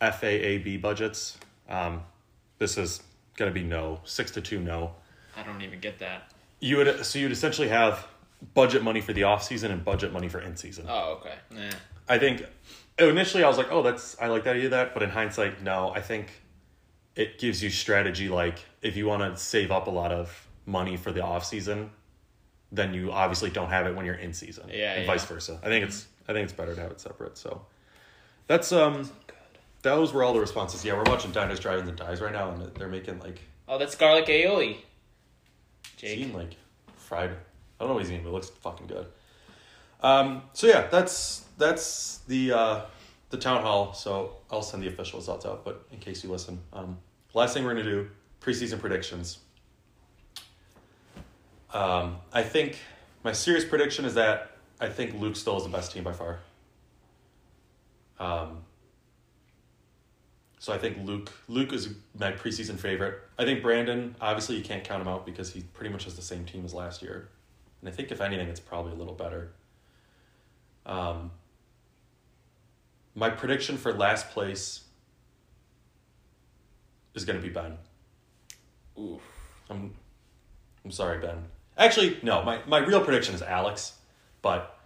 FAAB 0.00 0.80
budgets. 0.80 1.38
Um, 1.68 2.02
this 2.58 2.78
is 2.78 3.02
going 3.36 3.50
to 3.50 3.54
be 3.54 3.66
no, 3.66 4.00
six 4.04 4.30
to 4.32 4.40
two, 4.40 4.60
no. 4.60 4.92
I 5.36 5.42
don't 5.42 5.62
even 5.62 5.80
get 5.80 5.98
that. 5.98 6.30
You 6.60 6.76
would 6.76 7.04
so 7.04 7.18
you'd 7.18 7.32
essentially 7.32 7.68
have 7.68 8.06
budget 8.54 8.84
money 8.84 9.00
for 9.00 9.12
the 9.12 9.24
off 9.24 9.42
season 9.42 9.72
and 9.72 9.84
budget 9.84 10.12
money 10.12 10.28
for 10.28 10.38
in 10.38 10.56
season. 10.56 10.86
Oh, 10.88 11.14
okay. 11.20 11.34
Nah. 11.50 11.70
I 12.08 12.18
think 12.18 12.44
initially 12.98 13.44
I 13.44 13.48
was 13.48 13.58
like, 13.58 13.68
oh, 13.70 13.82
that's 13.82 14.16
I 14.20 14.26
like 14.28 14.44
that 14.44 14.56
idea. 14.56 14.70
That, 14.70 14.94
but 14.94 15.02
in 15.02 15.10
hindsight, 15.10 15.62
no. 15.62 15.90
I 15.94 16.00
think 16.00 16.28
it 17.16 17.38
gives 17.38 17.62
you 17.62 17.70
strategy. 17.70 18.28
Like 18.28 18.58
if 18.82 18.96
you 18.96 19.06
want 19.06 19.22
to 19.22 19.40
save 19.40 19.70
up 19.70 19.86
a 19.86 19.90
lot 19.90 20.12
of 20.12 20.48
money 20.66 20.96
for 20.96 21.12
the 21.12 21.22
off 21.22 21.44
season, 21.44 21.90
then 22.70 22.94
you 22.94 23.12
obviously 23.12 23.50
don't 23.50 23.70
have 23.70 23.86
it 23.86 23.94
when 23.94 24.06
you're 24.06 24.14
in 24.14 24.32
season. 24.32 24.68
Yeah, 24.72 24.94
and 24.94 25.04
yeah. 25.04 25.12
vice 25.12 25.24
versa. 25.24 25.58
I 25.62 25.66
think 25.66 25.84
it's 25.84 26.06
I 26.28 26.32
think 26.32 26.44
it's 26.44 26.52
better 26.52 26.74
to 26.74 26.80
have 26.80 26.90
it 26.90 27.00
separate. 27.00 27.36
So 27.36 27.66
that's 28.46 28.72
um 28.72 29.10
those 29.82 30.12
were 30.12 30.22
all 30.22 30.32
the 30.32 30.40
responses. 30.40 30.84
Yeah, 30.84 30.94
we're 30.94 31.10
watching 31.10 31.32
Diners, 31.32 31.58
Drive-ins, 31.58 31.88
and 31.88 31.98
Dies 31.98 32.20
right 32.20 32.32
now, 32.32 32.50
and 32.50 32.74
they're 32.76 32.88
making 32.88 33.18
like 33.20 33.40
Oh, 33.68 33.78
that's 33.78 33.94
garlic 33.94 34.26
aioli. 34.26 34.78
Jake. 35.96 36.18
eating 36.18 36.34
like 36.34 36.56
fried. 36.96 37.30
I 37.30 37.34
don't 37.78 37.88
know 37.88 37.94
what 37.94 38.02
he's 38.02 38.10
eating, 38.10 38.22
but 38.22 38.30
it 38.30 38.32
looks 38.32 38.48
fucking 38.48 38.86
good. 38.86 39.06
Um, 40.02 40.42
so 40.52 40.66
yeah, 40.66 40.88
that's 40.88 41.41
that's 41.58 42.18
the 42.28 42.52
uh, 42.52 42.80
the 43.30 43.36
town 43.36 43.62
hall. 43.62 43.94
So 43.94 44.36
I'll 44.50 44.62
send 44.62 44.82
the 44.82 44.88
official 44.88 45.18
results 45.18 45.46
out, 45.46 45.64
but 45.64 45.86
in 45.90 45.98
case 45.98 46.22
you 46.22 46.30
listen, 46.30 46.60
um, 46.72 46.98
last 47.34 47.54
thing 47.54 47.64
we're 47.64 47.74
gonna 47.74 47.84
do 47.84 48.08
preseason 48.40 48.78
predictions. 48.78 49.38
Um, 51.72 52.16
I 52.32 52.42
think 52.42 52.76
my 53.24 53.32
serious 53.32 53.64
prediction 53.64 54.04
is 54.04 54.14
that 54.14 54.52
I 54.80 54.88
think 54.88 55.14
Luke 55.14 55.36
still 55.36 55.56
is 55.56 55.64
the 55.64 55.70
best 55.70 55.92
team 55.92 56.04
by 56.04 56.12
far. 56.12 56.40
Um, 58.18 58.58
so 60.58 60.72
I 60.72 60.78
think 60.78 60.98
Luke 61.04 61.32
Luke 61.48 61.72
is 61.72 61.94
my 62.18 62.32
preseason 62.32 62.78
favorite. 62.78 63.18
I 63.38 63.44
think 63.44 63.62
Brandon, 63.62 64.14
obviously 64.20 64.56
you 64.56 64.62
can't 64.62 64.84
count 64.84 65.02
him 65.02 65.08
out 65.08 65.26
because 65.26 65.52
he 65.52 65.62
pretty 65.62 65.90
much 65.90 66.04
has 66.04 66.14
the 66.14 66.22
same 66.22 66.44
team 66.44 66.64
as 66.64 66.74
last 66.74 67.02
year. 67.02 67.28
And 67.80 67.88
I 67.88 67.92
think 67.92 68.12
if 68.12 68.20
anything 68.20 68.48
it's 68.48 68.60
probably 68.60 68.92
a 68.92 68.94
little 68.94 69.14
better. 69.14 69.52
Um 70.84 71.30
my 73.14 73.30
prediction 73.30 73.76
for 73.76 73.92
last 73.92 74.30
place 74.30 74.84
is 77.14 77.24
going 77.24 77.40
to 77.40 77.46
be 77.46 77.52
Ben. 77.52 77.78
Ooh. 78.98 79.20
I'm 79.70 79.94
I'm 80.84 80.90
sorry, 80.90 81.18
Ben. 81.18 81.44
Actually, 81.78 82.18
no, 82.22 82.42
my, 82.42 82.60
my 82.66 82.78
real 82.78 83.02
prediction 83.02 83.34
is 83.34 83.42
Alex, 83.42 83.94
but 84.42 84.78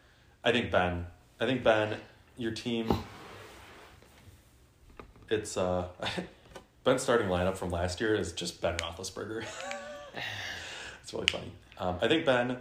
I 0.45 0.53
think 0.53 0.70
Ben. 0.70 1.07
I 1.41 1.47
think 1.47 1.64
Ben, 1.64 1.97
your 2.37 2.53
team 2.53 2.93
it's 5.29 5.57
uh 5.57 5.87
Ben's 6.85 7.03
starting 7.03 7.29
lineup 7.29 7.57
from 7.57 7.70
last 7.70 8.01
year 8.01 8.14
is 8.14 8.33
just 8.33 8.61
Ben 8.61 8.77
Roethlisberger. 8.77 9.45
it's 11.03 11.12
really 11.12 11.27
funny. 11.31 11.51
Um, 11.79 11.99
I 12.01 12.07
think 12.07 12.24
Ben 12.24 12.59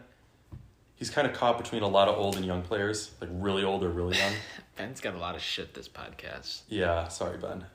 he's 0.95 1.09
kind 1.09 1.27
of 1.27 1.33
caught 1.33 1.57
between 1.57 1.83
a 1.83 1.87
lot 1.87 2.07
of 2.07 2.17
old 2.17 2.35
and 2.37 2.45
young 2.45 2.61
players, 2.61 3.11
like 3.21 3.29
really 3.33 3.63
old 3.63 3.83
or 3.83 3.89
really 3.89 4.17
young. 4.17 4.31
Ben's 4.77 4.99
got 5.01 5.15
a 5.15 5.17
lot 5.17 5.35
of 5.35 5.41
shit 5.41 5.73
this 5.73 5.87
podcast. 5.87 6.61
yeah, 6.67 7.07
sorry, 7.07 7.37
Ben. 7.37 7.65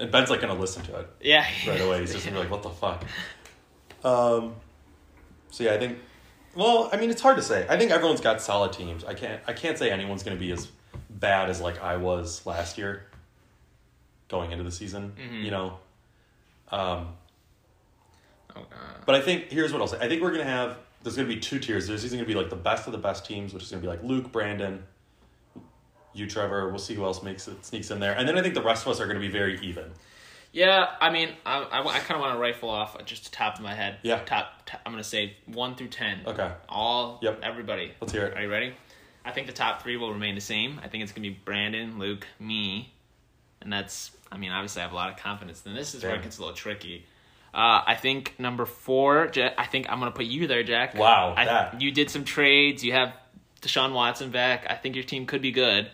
And 0.00 0.10
Ben's 0.12 0.30
like 0.30 0.40
gonna 0.40 0.54
listen 0.54 0.82
to 0.84 0.96
it. 1.00 1.08
Yeah. 1.20 1.44
right 1.66 1.80
away. 1.80 2.00
He's 2.00 2.12
just 2.12 2.24
gonna 2.24 2.36
be 2.36 2.42
like, 2.42 2.50
"What 2.50 2.62
the 2.62 2.70
fuck?" 2.70 3.04
Um, 4.04 4.54
so 5.50 5.64
yeah, 5.64 5.74
I 5.74 5.78
think. 5.78 5.98
Well, 6.54 6.88
I 6.92 6.96
mean, 6.96 7.10
it's 7.10 7.20
hard 7.22 7.36
to 7.36 7.42
say. 7.42 7.66
I 7.68 7.76
think 7.76 7.90
everyone's 7.90 8.20
got 8.20 8.40
solid 8.40 8.72
teams. 8.72 9.04
I 9.04 9.14
can't. 9.14 9.40
I 9.46 9.52
can't 9.52 9.76
say 9.78 9.90
anyone's 9.90 10.22
gonna 10.22 10.36
be 10.36 10.52
as 10.52 10.68
bad 11.10 11.50
as 11.50 11.60
like 11.60 11.82
I 11.82 11.96
was 11.96 12.44
last 12.46 12.78
year. 12.78 13.04
Going 14.28 14.52
into 14.52 14.62
the 14.62 14.70
season, 14.70 15.14
Mhm. 15.18 15.42
you 15.42 15.50
know. 15.50 15.78
Um, 16.70 17.16
Oh, 18.56 18.60
uh, 18.60 18.64
but 19.06 19.14
I 19.14 19.20
think 19.20 19.50
here's 19.50 19.72
what 19.72 19.80
I'll 19.82 19.88
say. 19.88 19.98
I 20.00 20.08
think 20.08 20.22
we're 20.22 20.32
gonna 20.32 20.44
have. 20.44 20.78
There's 21.02 21.16
gonna 21.16 21.28
be 21.28 21.38
two 21.38 21.58
tiers. 21.58 21.86
There's 21.86 22.04
either 22.04 22.16
gonna 22.16 22.26
be 22.26 22.34
like 22.34 22.50
the 22.50 22.56
best 22.56 22.86
of 22.86 22.92
the 22.92 22.98
best 22.98 23.24
teams, 23.26 23.54
which 23.54 23.62
is 23.62 23.70
gonna 23.70 23.82
be 23.82 23.88
like 23.88 24.02
Luke, 24.02 24.32
Brandon, 24.32 24.82
you, 26.12 26.26
Trevor. 26.26 26.68
We'll 26.68 26.78
see 26.78 26.94
who 26.94 27.04
else 27.04 27.22
makes 27.22 27.46
it 27.48 27.64
sneaks 27.64 27.90
in 27.90 28.00
there, 28.00 28.14
and 28.14 28.28
then 28.28 28.36
I 28.36 28.42
think 28.42 28.54
the 28.54 28.62
rest 28.62 28.84
of 28.86 28.92
us 28.92 29.00
are 29.00 29.06
gonna 29.06 29.20
be 29.20 29.28
very 29.28 29.58
even. 29.60 29.92
yeah, 30.52 30.96
I 31.00 31.10
mean, 31.10 31.30
I, 31.46 31.62
I, 31.70 31.98
kind 32.00 32.12
of 32.12 32.20
want 32.20 32.34
to 32.34 32.38
rifle 32.40 32.70
off 32.70 32.96
just 33.04 33.24
the 33.24 33.30
top 33.30 33.56
of 33.56 33.60
my 33.62 33.74
head. 33.74 33.98
Yeah. 34.02 34.18
Top, 34.24 34.64
top 34.64 34.80
I'm 34.86 34.92
going 34.92 35.02
to 35.02 35.08
say 35.08 35.36
1 35.44 35.74
through 35.76 35.88
10. 35.88 36.22
Okay, 36.26 36.50
All, 36.70 37.18
Yep. 37.22 37.40
everybody. 37.42 37.92
let's 38.00 38.14
hear 38.14 38.24
it. 38.24 38.36
Are 38.36 38.42
you 38.42 38.50
ready? 38.50 38.74
I 39.26 39.30
think 39.30 39.46
the 39.46 39.52
top 39.52 39.82
three 39.82 39.98
will 39.98 40.10
remain 40.10 40.34
the 40.34 40.40
same. 40.40 40.80
I 40.82 40.88
think 40.88 41.02
it's 41.02 41.12
going 41.12 41.22
to 41.22 41.28
be 41.28 41.38
Brandon, 41.44 41.98
Luke, 41.98 42.26
me. 42.40 42.94
And 43.60 43.70
that's, 43.70 44.10
I 44.32 44.38
mean, 44.38 44.50
obviously 44.50 44.80
I 44.80 44.84
have 44.86 44.92
a 44.92 44.96
lot 44.96 45.10
of 45.10 45.18
confidence. 45.18 45.62
And 45.66 45.76
this 45.76 45.94
is 45.94 46.02
where 46.02 46.14
it 46.14 46.22
gets 46.22 46.38
a 46.38 46.40
little 46.40 46.56
tricky. 46.56 47.04
Uh, 47.58 47.82
I 47.88 47.96
think 47.96 48.36
number 48.38 48.66
four, 48.66 49.32
I 49.36 49.66
think 49.66 49.90
I'm 49.90 49.98
going 49.98 50.12
to 50.12 50.16
put 50.16 50.26
you 50.26 50.46
there, 50.46 50.62
Jack. 50.62 50.94
Wow, 50.94 51.34
I, 51.36 51.44
that. 51.44 51.80
You 51.80 51.90
did 51.90 52.08
some 52.08 52.22
trades. 52.22 52.84
You 52.84 52.92
have 52.92 53.12
Deshaun 53.60 53.94
Watson 53.94 54.30
back. 54.30 54.68
I 54.70 54.76
think 54.76 54.94
your 54.94 55.02
team 55.02 55.26
could 55.26 55.42
be 55.42 55.50
good. 55.50 55.90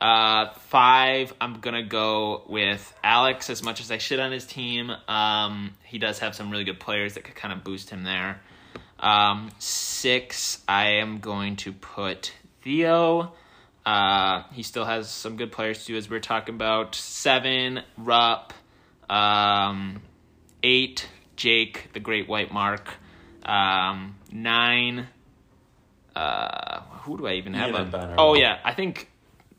Uh, 0.00 0.50
five, 0.70 1.32
I'm 1.40 1.60
gonna 1.60 1.84
go 1.84 2.42
with 2.48 2.92
Alex. 3.04 3.48
As 3.48 3.62
much 3.62 3.80
as 3.80 3.92
I 3.92 3.98
shit 3.98 4.18
on 4.18 4.32
his 4.32 4.44
team, 4.44 4.90
um, 5.06 5.74
he 5.84 5.98
does 5.98 6.18
have 6.18 6.34
some 6.34 6.50
really 6.50 6.64
good 6.64 6.80
players 6.80 7.14
that 7.14 7.22
could 7.22 7.36
kind 7.36 7.52
of 7.52 7.62
boost 7.62 7.90
him 7.90 8.02
there. 8.02 8.40
Um, 8.98 9.50
six, 9.60 10.62
I 10.66 10.94
am 10.94 11.20
going 11.20 11.56
to 11.56 11.72
put 11.72 12.32
Theo. 12.62 13.34
Uh, 13.86 14.42
he 14.52 14.64
still 14.64 14.84
has 14.84 15.08
some 15.08 15.36
good 15.36 15.52
players 15.52 15.84
too, 15.84 15.96
as 15.96 16.10
we 16.10 16.16
are 16.16 16.20
talking 16.20 16.56
about. 16.56 16.96
Seven, 16.96 17.82
Rupp. 17.96 18.52
Um, 19.08 20.02
eight, 20.62 21.08
Jake, 21.36 21.90
the 21.92 22.00
Great 22.00 22.28
White 22.28 22.52
Mark. 22.52 22.94
Um, 23.44 24.16
nine, 24.30 25.06
uh, 26.14 26.80
who 27.02 27.18
do 27.18 27.26
I 27.26 27.34
even 27.34 27.54
have? 27.54 27.68
Ian 27.68 27.74
up? 27.74 27.82
and 27.82 27.92
Ben 27.92 28.10
are 28.10 28.14
oh 28.18 28.34
yeah, 28.34 28.58
I 28.64 28.74
think 28.74 29.10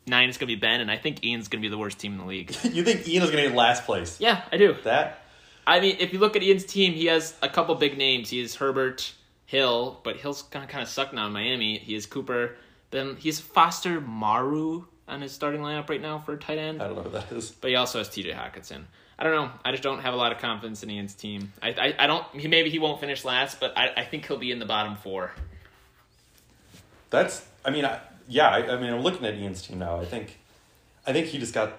nine 0.06 0.30
is 0.30 0.38
gonna 0.38 0.48
be 0.48 0.56
Ben, 0.56 0.82
and 0.82 0.92
I 0.92 0.98
think 0.98 1.24
Ian's 1.24 1.48
gonna 1.48 1.62
be 1.62 1.70
the 1.70 1.78
worst 1.78 2.00
team 2.00 2.14
in 2.14 2.20
the 2.20 2.26
league. 2.26 2.56
you 2.64 2.84
think 2.84 3.08
Ian 3.08 3.24
is 3.24 3.32
gonna 3.32 3.44
get 3.44 3.56
last 3.56 3.86
place? 3.86 4.20
yeah, 4.20 4.44
I 4.52 4.58
do. 4.58 4.76
That 4.84 5.24
I 5.66 5.80
mean, 5.80 5.98
if 6.00 6.14
you 6.14 6.20
look 6.20 6.36
at 6.36 6.44
Ian's 6.44 6.66
team, 6.66 6.94
he 6.94 7.06
has 7.06 7.36
a 7.42 7.50
couple 7.50 7.76
big 7.76 7.98
names. 7.98 8.30
He 8.30 8.42
has 8.42 8.56
Herbert, 8.56 9.14
Hill, 9.46 10.00
but 10.04 10.18
Hill's 10.18 10.44
gonna 10.44 10.68
kind 10.68 10.84
of 10.84 10.90
suck 10.90 11.14
now 11.14 11.28
in 11.28 11.34
Miami. 11.34 11.78
He 11.78 11.94
has 11.94 12.06
Cooper. 12.06 12.56
Then 12.92 13.16
he's 13.18 13.40
Foster 13.40 14.02
Moreau 14.02 14.86
on 15.08 15.22
his 15.22 15.32
starting 15.32 15.62
lineup 15.62 15.90
right 15.90 16.02
now 16.02 16.20
for 16.20 16.38
tight 16.38 16.58
end. 16.58 16.82
I 16.82 16.88
don't 16.88 16.96
know 16.96 17.04
who 17.04 17.10
that 17.12 17.32
is. 17.32 17.52
But 17.52 17.70
he 17.70 17.76
also 17.76 18.00
has 18.00 18.10
T.J. 18.10 18.32
Hockenson. 18.32 18.84
I 19.20 19.24
don't 19.26 19.36
know. 19.36 19.52
I 19.66 19.72
just 19.72 19.84
don't 19.84 20.00
have 20.00 20.14
a 20.14 20.18
lot 20.18 20.32
of 20.32 20.38
confidence 20.38 20.82
in 20.82 20.90
Ian's 20.90 21.14
team. 21.14 21.52
I 21.62 21.70
I, 21.72 21.96
I 22.00 22.08
don't. 22.08 22.26
He 22.34 22.48
maybe 22.48 22.70
he 22.70 22.80
won't 22.80 23.02
finish 23.02 23.26
last, 23.26 23.60
but 23.60 23.78
I, 23.78 23.90
I 23.98 24.04
think 24.06 24.26
he'll 24.26 24.38
be 24.38 24.50
in 24.52 24.60
the 24.60 24.66
bottom 24.66 24.96
four. 24.96 25.32
That's. 27.10 27.46
I 27.66 27.72
mean, 27.72 27.86
I, 27.86 28.00
yeah. 28.28 28.48
I, 28.50 28.76
I 28.76 28.80
mean, 28.80 28.94
I'm 28.94 29.02
looking 29.02 29.26
at 29.26 29.34
Ian's 29.36 29.62
team 29.62 29.80
now. 29.80 30.00
I 30.00 30.06
think, 30.06 30.38
I 31.06 31.12
think 31.14 31.28
he 31.28 31.38
just 31.38 31.54
got 31.54 31.74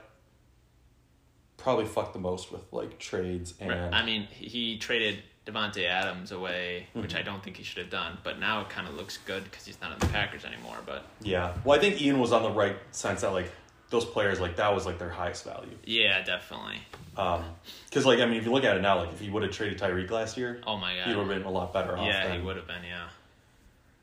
probably 1.57 1.87
fucked 1.87 2.13
the 2.13 2.19
most 2.19 2.51
with 2.53 2.63
like 2.73 2.99
trades 2.99 3.55
and 3.61 3.73
I 3.95 4.05
mean, 4.05 4.29
he- 4.31 4.79
traded 4.79 5.23
Davante 5.47 5.85
Adams 5.87 6.33
away, 6.33 6.87
which 6.95 7.13
Mhm. 7.13 7.19
I 7.19 7.23
don't 7.23 7.43
think 7.43 7.57
he 7.57 7.63
should 7.65 7.79
have 7.79 7.91
done. 7.91 8.19
But 8.23 8.39
now 8.39 8.61
it 8.63 8.69
kind 8.71 8.87
of 8.89 8.95
looks 8.95 9.19
good 9.27 9.45
because 9.45 9.65
he's 9.67 9.81
not 9.81 9.93
in 9.93 9.99
the 9.99 10.07
Packers 10.07 10.45
anymore. 10.45 10.77
But 10.85 11.05
yeah. 11.23 11.55
Well, 11.65 11.79
I 11.79 11.81
think 11.81 12.01
Ian 12.03 12.19
was 12.19 12.33
on 12.33 12.43
the 12.43 12.51
right 12.51 12.77
sense 12.93 13.23
that 13.23 13.33
like 13.33 13.51
those 13.91 14.05
players 14.05 14.41
like 14.41 14.57
that 14.57 14.75
was 14.75 14.87
like 14.87 14.99
their 14.99 15.11
highest 15.11 15.45
value. 15.45 15.77
yeah, 15.85 16.23
definitely. 16.23 16.79
Um, 17.17 17.45
because 17.89 18.07
like 18.07 18.21
I 18.21 18.25
mean, 18.27 18.37
if 18.37 18.45
you 18.45 18.53
look 18.53 18.65
at 18.65 18.77
it 18.77 18.81
now, 18.83 18.99
like 19.01 19.13
if 19.13 19.21
he 19.21 19.29
would 19.31 19.43
have 19.43 19.53
traded 19.53 19.79
Tyreek 19.79 20.11
last 20.11 20.37
year, 20.37 20.61
Oh 20.67 20.77
my 20.77 20.95
god. 20.97 21.09
he 21.09 21.15
would 21.15 21.27
have 21.27 21.37
been 21.37 21.43
a 21.47 21.51
lot 21.51 21.73
better 21.73 21.99
off. 21.99 22.07
yeah, 22.07 22.29
than, 22.29 22.39
he 22.41 22.47
would 22.47 22.57
have 22.57 22.67
been. 22.67 22.85
Yeah. 22.85 23.09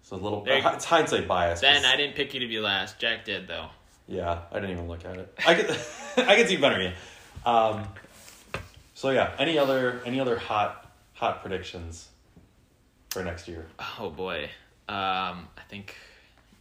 So 0.03 0.15
a 0.15 0.17
little. 0.17 0.43
There. 0.43 0.61
It's 0.75 0.85
hindsight 0.85 1.27
bias. 1.27 1.61
Ben, 1.61 1.83
I 1.85 1.95
didn't 1.95 2.15
pick 2.15 2.33
you 2.33 2.41
to 2.41 2.47
be 2.47 2.59
last. 2.59 2.99
Jack 2.99 3.25
did 3.25 3.47
though. 3.47 3.67
Yeah, 4.07 4.39
I 4.51 4.55
didn't 4.55 4.71
even 4.71 4.87
look 4.87 5.03
at 5.05 5.17
it. 5.17 5.33
I 5.45 5.53
could, 5.55 5.69
I 6.27 6.35
could 6.35 6.47
see 6.47 6.57
better. 6.57 6.81
Yeah. 6.81 6.93
Um, 7.45 7.83
so 8.93 9.09
yeah, 9.11 9.31
any 9.39 9.57
other 9.57 10.01
any 10.05 10.19
other 10.19 10.37
hot 10.37 10.89
hot 11.13 11.41
predictions 11.41 12.09
for 13.09 13.23
next 13.23 13.47
year? 13.47 13.65
Oh 13.99 14.09
boy. 14.09 14.49
Um, 14.89 15.47
I 15.57 15.63
think 15.69 15.95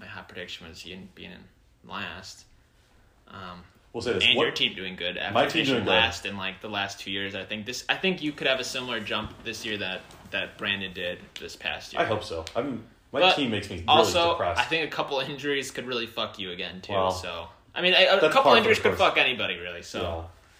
my 0.00 0.06
hot 0.06 0.28
prediction 0.28 0.68
was 0.68 0.84
Ian 0.86 1.08
being 1.14 1.30
in 1.32 1.44
last. 1.88 2.44
Um, 3.28 3.64
We'll 3.92 4.02
say 4.02 4.12
this. 4.12 4.24
and 4.26 4.36
What- 4.36 4.42
your 4.44 4.52
team 4.52 4.74
doing 4.74 4.94
good 4.96 5.16
after 5.16 5.32
My 5.34 5.46
team 5.46 5.64
doing 5.64 5.84
good. 5.84 5.90
last 5.90 6.26
in 6.26 6.36
like 6.36 6.60
the 6.60 6.68
last 6.68 7.00
two 7.00 7.10
years. 7.10 7.34
I 7.34 7.44
think 7.44 7.64
this. 7.66 7.84
I 7.88 7.94
think 7.96 8.22
you 8.22 8.32
could 8.32 8.46
have 8.46 8.60
a 8.60 8.64
similar 8.64 9.00
jump 9.00 9.32
this 9.44 9.64
year 9.64 9.78
that 9.78 10.02
that 10.32 10.58
Brandon 10.58 10.92
did 10.92 11.18
this 11.40 11.56
past 11.56 11.92
year. 11.94 12.02
I 12.02 12.04
hope 12.04 12.22
so. 12.24 12.44
I'm 12.54 12.84
my 13.12 13.20
But 13.20 13.36
team 13.36 13.50
makes 13.50 13.70
me 13.70 13.76
really 13.76 13.86
also, 13.88 14.32
depressed. 14.32 14.60
I 14.60 14.64
think 14.64 14.84
a 14.92 14.94
couple 14.94 15.18
injuries 15.32 15.70
could 15.70 15.86
really 15.86 16.06
fuck 16.06 16.38
you 16.38 16.50
again 16.50 16.80
too. 16.82 16.92
Well, 16.92 17.10
so 17.10 17.48
I 17.74 17.80
mean, 17.80 17.94
a, 17.94 18.18
a 18.18 18.30
couple 18.30 18.52
injuries 18.54 18.78
could 18.80 18.96
fuck 18.98 19.16
anybody 19.16 19.56
really. 19.56 19.82
So 19.82 20.00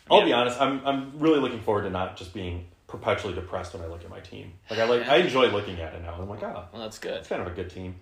Yeah. 0.09 0.15
I'll 0.17 0.25
be 0.25 0.33
honest. 0.33 0.59
I'm 0.61 0.81
I'm 0.87 1.19
really 1.19 1.41
looking 1.41 1.61
forward 1.61 1.83
to 1.83 1.91
not 1.91 2.17
just 2.17 2.33
being 2.33 2.67
perpetually 2.87 3.35
depressed 3.35 3.75
when 3.75 3.83
I 3.83 3.87
look 3.87 4.03
at 4.05 4.09
my 4.09 4.21
team. 4.21 4.55
Like 4.71 4.79
I 4.79 4.85
like 4.85 5.07
I 5.09 5.17
enjoy 5.17 5.49
looking 5.49 5.79
at 5.81 5.93
it 5.93 6.01
now. 6.03 6.15
I'm 6.19 6.29
like, 6.29 6.43
ah, 6.43 6.69
well, 6.73 6.81
that's 6.83 6.99
good. 6.99 7.15
it's 7.19 7.29
kind 7.29 7.43
of 7.43 7.49
a 7.49 7.51
good 7.51 7.69
team. 7.69 7.97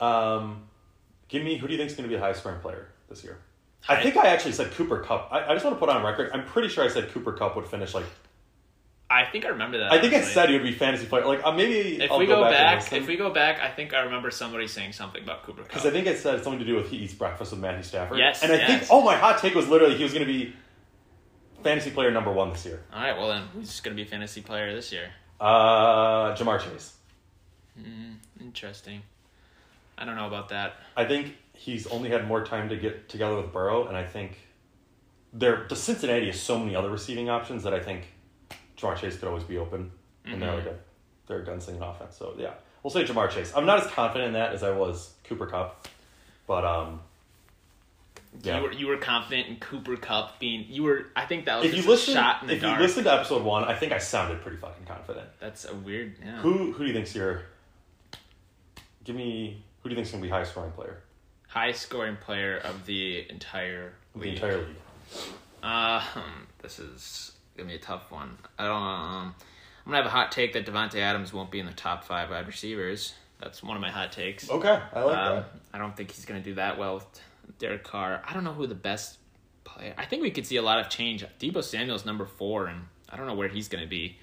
Um, 0.00 0.64
give 1.28 1.42
me 1.42 1.56
who 1.56 1.66
do 1.66 1.72
you 1.72 1.78
think 1.78 1.90
is 1.90 1.96
going 1.96 2.08
to 2.08 2.14
be 2.14 2.16
a 2.16 2.20
high 2.20 2.32
scoring 2.32 2.60
player 2.60 2.88
this 3.08 3.22
year? 3.24 3.38
I 3.88 4.02
think 4.02 4.16
I 4.16 4.28
actually 4.28 4.52
said 4.52 4.72
Cooper 4.72 5.00
Kupp. 5.00 5.28
I, 5.32 5.46
I 5.46 5.54
just 5.54 5.64
want 5.64 5.76
to 5.76 5.80
put 5.80 5.88
on 5.88 6.04
record. 6.04 6.30
I'm 6.32 6.44
pretty 6.44 6.68
sure 6.68 6.84
I 6.84 6.88
said 6.88 7.10
Cooper 7.10 7.32
Kupp 7.32 7.56
would 7.56 7.66
finish 7.66 7.94
like. 7.94 8.04
I 9.12 9.24
think 9.24 9.44
I 9.44 9.48
remember 9.48 9.78
that. 9.78 9.90
I 9.90 10.00
think 10.00 10.12
I 10.14 10.18
actually. 10.18 10.32
said 10.34 10.48
he 10.50 10.54
would 10.54 10.62
be 10.62 10.72
fantasy 10.72 11.06
player. 11.06 11.26
Like 11.26 11.44
uh, 11.44 11.50
maybe 11.50 12.00
If 12.00 12.12
I'll 12.12 12.18
we 12.18 12.26
go, 12.26 12.42
back, 12.44 12.92
if 12.92 13.08
we 13.08 13.16
go 13.16 13.30
back, 13.30 13.60
I 13.60 13.68
think 13.68 13.92
I 13.92 14.02
remember 14.02 14.30
somebody 14.30 14.68
saying 14.68 14.92
something 14.92 15.22
about 15.22 15.42
Cooper 15.42 15.62
Kupp. 15.62 15.68
Because 15.68 15.86
I 15.86 15.90
think 15.90 16.06
it 16.06 16.18
said 16.18 16.44
something 16.44 16.60
to 16.60 16.64
do 16.64 16.76
with 16.76 16.90
he 16.90 16.98
eats 16.98 17.14
breakfast 17.14 17.50
with 17.50 17.60
Matthew 17.60 17.82
Stafford. 17.82 18.18
Yes, 18.18 18.42
And 18.44 18.52
I 18.52 18.56
yes. 18.56 18.68
think, 18.68 18.90
oh, 18.92 19.02
my 19.02 19.16
hot 19.16 19.38
take 19.38 19.54
was 19.54 19.66
literally 19.68 19.96
he 19.96 20.04
was 20.04 20.12
going 20.12 20.24
to 20.24 20.32
be 20.32 20.54
fantasy 21.62 21.90
player 21.90 22.10
number 22.10 22.32
one 22.32 22.50
this 22.50 22.64
year. 22.64 22.82
All 22.92 23.02
right, 23.02 23.16
well 23.16 23.28
then, 23.28 23.42
who's 23.52 23.66
just 23.68 23.82
gonna 23.84 23.96
be 23.96 24.04
fantasy 24.04 24.40
player 24.40 24.74
this 24.74 24.92
year? 24.92 25.10
Uh, 25.40 26.34
Ja'Marr 26.36 26.60
Chase. 26.60 26.94
Mm, 27.78 28.16
interesting. 28.40 29.02
I 29.98 30.04
don't 30.04 30.16
know 30.16 30.26
about 30.26 30.48
that. 30.50 30.76
I 30.96 31.04
think 31.04 31.36
he's 31.60 31.86
only 31.88 32.08
had 32.08 32.26
more 32.26 32.42
time 32.42 32.70
to 32.70 32.76
get 32.76 33.10
together 33.10 33.36
with 33.36 33.52
Burrow, 33.52 33.86
and 33.86 33.94
I 33.96 34.04
think 34.06 34.38
there 35.34 35.66
the 35.68 35.76
Cincinnati 35.76 36.26
has 36.26 36.40
so 36.40 36.58
many 36.58 36.74
other 36.74 36.88
receiving 36.88 37.28
options 37.28 37.64
that 37.64 37.74
I 37.74 37.80
think 37.80 38.04
Ja'Marr 38.78 38.96
Chase 38.96 39.18
could 39.18 39.28
always 39.28 39.44
be 39.44 39.58
open, 39.58 39.90
and 40.24 40.40
they're 40.40 40.50
Mhm. 40.50 40.56
like 40.64 40.66
a 40.66 40.76
they're 41.26 41.42
a 41.42 41.46
gunslinging 41.46 41.82
offense. 41.88 42.16
So 42.16 42.34
yeah, 42.38 42.54
we'll 42.82 42.90
say 42.90 43.04
Ja'Marr 43.04 43.30
Chase. 43.30 43.52
I'm 43.54 43.66
not 43.66 43.84
as 43.84 43.90
confident 43.92 44.28
in 44.28 44.32
that 44.34 44.52
as 44.54 44.62
I 44.62 44.70
was 44.70 45.12
Cooper 45.24 45.46
Kupp, 45.46 45.86
but 46.46 46.64
um, 46.64 47.00
yeah. 48.42 48.56
You 48.56 48.62
were 48.62 48.72
you 48.72 48.86
were 48.86 48.96
confident 48.96 49.48
in 49.48 49.56
Cooper 49.56 49.96
Kupp 49.96 50.38
being 50.38 50.64
you 50.68 50.82
were. 50.84 51.08
I 51.14 51.26
think 51.26 51.44
that 51.44 51.56
was 51.58 51.66
if 51.66 51.72
you 51.72 51.76
just 51.78 51.88
listen, 51.88 52.14
a 52.14 52.20
shot 52.20 52.42
in 52.42 52.48
the 52.48 52.54
if 52.54 52.62
dark. 52.62 52.78
you 52.78 52.82
listen 52.86 53.04
to 53.04 53.12
episode 53.12 53.42
one, 53.44 53.64
I 53.64 53.74
think 53.74 53.92
I 53.92 53.98
sounded 53.98 54.40
pretty 54.40 54.56
fucking 54.56 54.86
confident. 54.86 55.28
That's 55.40 55.66
a 55.66 55.74
weird. 55.74 56.16
Yeah. 56.24 56.38
Who 56.40 56.72
who 56.72 56.78
do 56.84 56.86
you 56.86 56.94
think's 56.94 57.14
your? 57.14 57.42
Give 59.04 59.14
me 59.14 59.62
who 59.82 59.88
do 59.88 59.94
you 59.94 59.96
think's 59.96 60.10
gonna 60.10 60.22
be 60.22 60.28
highest 60.30 60.52
scoring 60.52 60.72
player 60.72 61.02
High 61.50 61.72
scoring 61.72 62.16
player 62.16 62.58
of 62.58 62.86
the 62.86 63.26
entire 63.30 63.92
of 64.14 64.20
the 64.20 64.26
league. 64.28 64.34
entire 64.34 64.58
league? 64.58 64.76
Uh, 65.62 66.00
hmm, 66.00 66.42
this 66.62 66.78
is 66.78 67.32
gonna 67.56 67.68
be 67.68 67.74
a 67.74 67.78
tough 67.78 68.10
one. 68.10 68.38
I 68.58 68.64
don't. 68.66 68.76
Um, 68.82 69.34
I'm 69.84 69.92
gonna 69.92 69.96
have 69.98 70.06
a 70.06 70.10
hot 70.10 70.30
take 70.32 70.52
that 70.52 70.64
Davante 70.66 70.96
Adams 70.96 71.32
won't 71.32 71.50
be 71.50 71.58
in 71.60 71.66
the 71.66 71.72
top 71.72 72.04
five 72.04 72.30
wide 72.30 72.46
receivers. 72.46 73.14
That's 73.40 73.62
one 73.62 73.74
of 73.76 73.80
my 73.80 73.90
hot 73.90 74.12
takes. 74.12 74.48
Okay, 74.50 74.80
I 74.94 75.02
like 75.02 75.16
Um, 75.16 75.34
that. 75.36 75.50
I 75.72 75.78
don't 75.78 75.96
think 75.96 76.10
he's 76.12 76.26
going 76.26 76.42
to 76.42 76.44
do 76.46 76.56
that 76.56 76.76
well 76.78 76.96
with 76.96 77.06
Derek 77.58 77.82
Carr. 77.84 78.22
I 78.28 78.34
don't 78.34 78.44
know 78.44 78.52
who 78.52 78.66
the 78.66 78.74
best 78.74 79.16
player. 79.64 79.94
I 79.96 80.04
think 80.04 80.20
we 80.22 80.30
could 80.30 80.46
see 80.46 80.56
a 80.56 80.62
lot 80.62 80.78
of 80.78 80.90
change. 80.90 81.24
Deebo 81.40 81.64
Samuel's 81.64 82.04
number 82.04 82.26
four, 82.26 82.66
and 82.66 82.82
I 83.08 83.16
don't 83.16 83.26
know 83.26 83.32
where 83.32 83.48
he's 83.48 83.66
going 83.68 83.82
to 83.82 83.88
be 83.88 84.18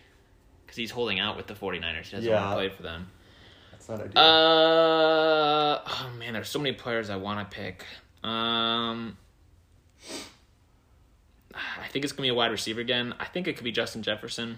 because 0.63 0.77
he's 0.77 0.91
holding 0.91 1.19
out 1.19 1.35
with 1.35 1.47
the 1.47 1.55
49ers. 1.55 2.05
He 2.05 2.11
doesn't 2.17 2.29
Yeah. 2.29 2.39
want 2.45 2.51
to 2.51 2.55
play 2.57 2.69
for 2.69 2.83
them. 2.83 3.09
That's 3.87 3.99
not 3.99 4.07
ideal. 4.07 4.21
Uh, 4.21 5.81
oh 5.85 6.11
man, 6.19 6.33
there's 6.33 6.49
so 6.49 6.59
many 6.59 6.75
players 6.75 7.09
I 7.09 7.15
want 7.15 7.49
to 7.49 7.55
pick. 7.55 7.85
Um, 8.23 9.17
I 11.53 11.87
think 11.89 12.03
it's 12.03 12.11
going 12.11 12.17
to 12.17 12.21
be 12.23 12.29
a 12.29 12.33
wide 12.33 12.51
receiver 12.51 12.81
again. 12.81 13.13
I 13.19 13.25
think 13.25 13.47
it 13.47 13.55
could 13.55 13.63
be 13.63 13.71
Justin 13.71 14.03
Jefferson. 14.03 14.57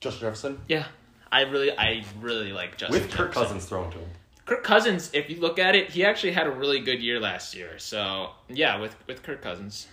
Justin 0.00 0.20
Jefferson 0.20 0.60
Yeah. 0.68 0.86
I 1.30 1.42
really, 1.42 1.76
I 1.76 2.04
really 2.20 2.52
like 2.52 2.76
Justin 2.76 3.00
with 3.00 3.10
Kirk 3.10 3.32
Cousins 3.32 3.64
thrown 3.64 3.90
to 3.92 3.98
him. 3.98 4.08
Kirk 4.44 4.64
Cousins, 4.64 5.10
if 5.14 5.30
you 5.30 5.40
look 5.40 5.58
at 5.58 5.74
it, 5.74 5.90
he 5.90 6.04
actually 6.04 6.32
had 6.32 6.46
a 6.46 6.50
really 6.50 6.80
good 6.80 7.00
year 7.00 7.20
last 7.20 7.54
year. 7.54 7.78
So 7.78 8.30
yeah, 8.48 8.78
with 8.78 8.94
with 9.06 9.22
Kirk 9.22 9.40
Cousins. 9.40 9.86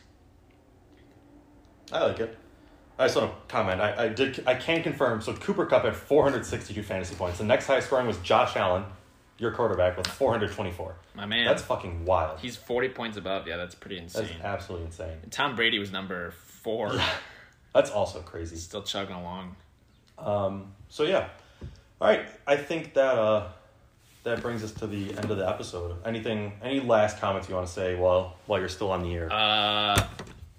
I 1.93 2.03
like 2.03 2.19
it. 2.19 2.37
I 2.99 3.05
just 3.05 3.15
want 3.15 3.31
to 3.31 3.37
comment. 3.53 3.79
I, 3.81 4.05
I 4.05 4.07
did. 4.09 4.43
I 4.45 4.55
can 4.55 4.83
confirm. 4.83 5.21
So 5.21 5.33
Cooper 5.33 5.65
Kupp 5.65 5.85
had 5.85 5.95
462 5.95 6.83
fantasy 6.83 7.15
points. 7.15 7.37
The 7.37 7.45
next 7.45 7.65
highest 7.65 7.87
scoring 7.87 8.05
was 8.05 8.17
Josh 8.17 8.57
Allen, 8.57 8.83
your 9.37 9.51
quarterback, 9.51 9.95
with 9.97 10.05
424. 10.07 10.95
My 11.15 11.25
man, 11.25 11.45
That's 11.45 11.61
fucking 11.63 12.03
wild. 12.05 12.39
he's 12.41 12.57
forty 12.57 12.89
points 12.89 13.15
above. 13.17 13.47
Yeah, 13.47 13.55
that's 13.57 13.73
pretty 13.73 13.97
insane. 13.97 14.23
That's 14.27 14.43
absolutely 14.43 14.87
insane. 14.87 15.17
Tom 15.31 15.55
Brady 15.55 15.79
was 15.79 15.91
number 15.93 16.31
four, 16.31 16.93
That's 17.73 17.89
also 17.91 18.19
crazy. 18.19 18.57
still 18.57 18.83
chugging 18.83 19.15
along. 19.15 19.55
Um, 20.17 20.73
so 20.89 21.03
yeah, 21.03 21.29
all 22.01 22.07
right. 22.09 22.25
I 22.45 22.57
think 22.57 22.93
that 22.95 23.15
uh, 23.17 23.47
that 24.23 24.41
brings 24.41 24.61
us 24.63 24.71
to 24.73 24.87
the 24.87 25.11
end 25.17 25.31
of 25.31 25.37
the 25.37 25.47
episode. 25.47 25.95
Anything? 26.05 26.51
Any 26.61 26.81
last 26.81 27.19
comments 27.21 27.47
you 27.47 27.55
want 27.55 27.67
to 27.67 27.73
say 27.73 27.95
while 27.95 28.35
while 28.45 28.59
you're 28.59 28.67
still 28.67 28.91
on 28.91 29.03
the 29.03 29.13
air? 29.13 29.31
Uh, 29.31 30.05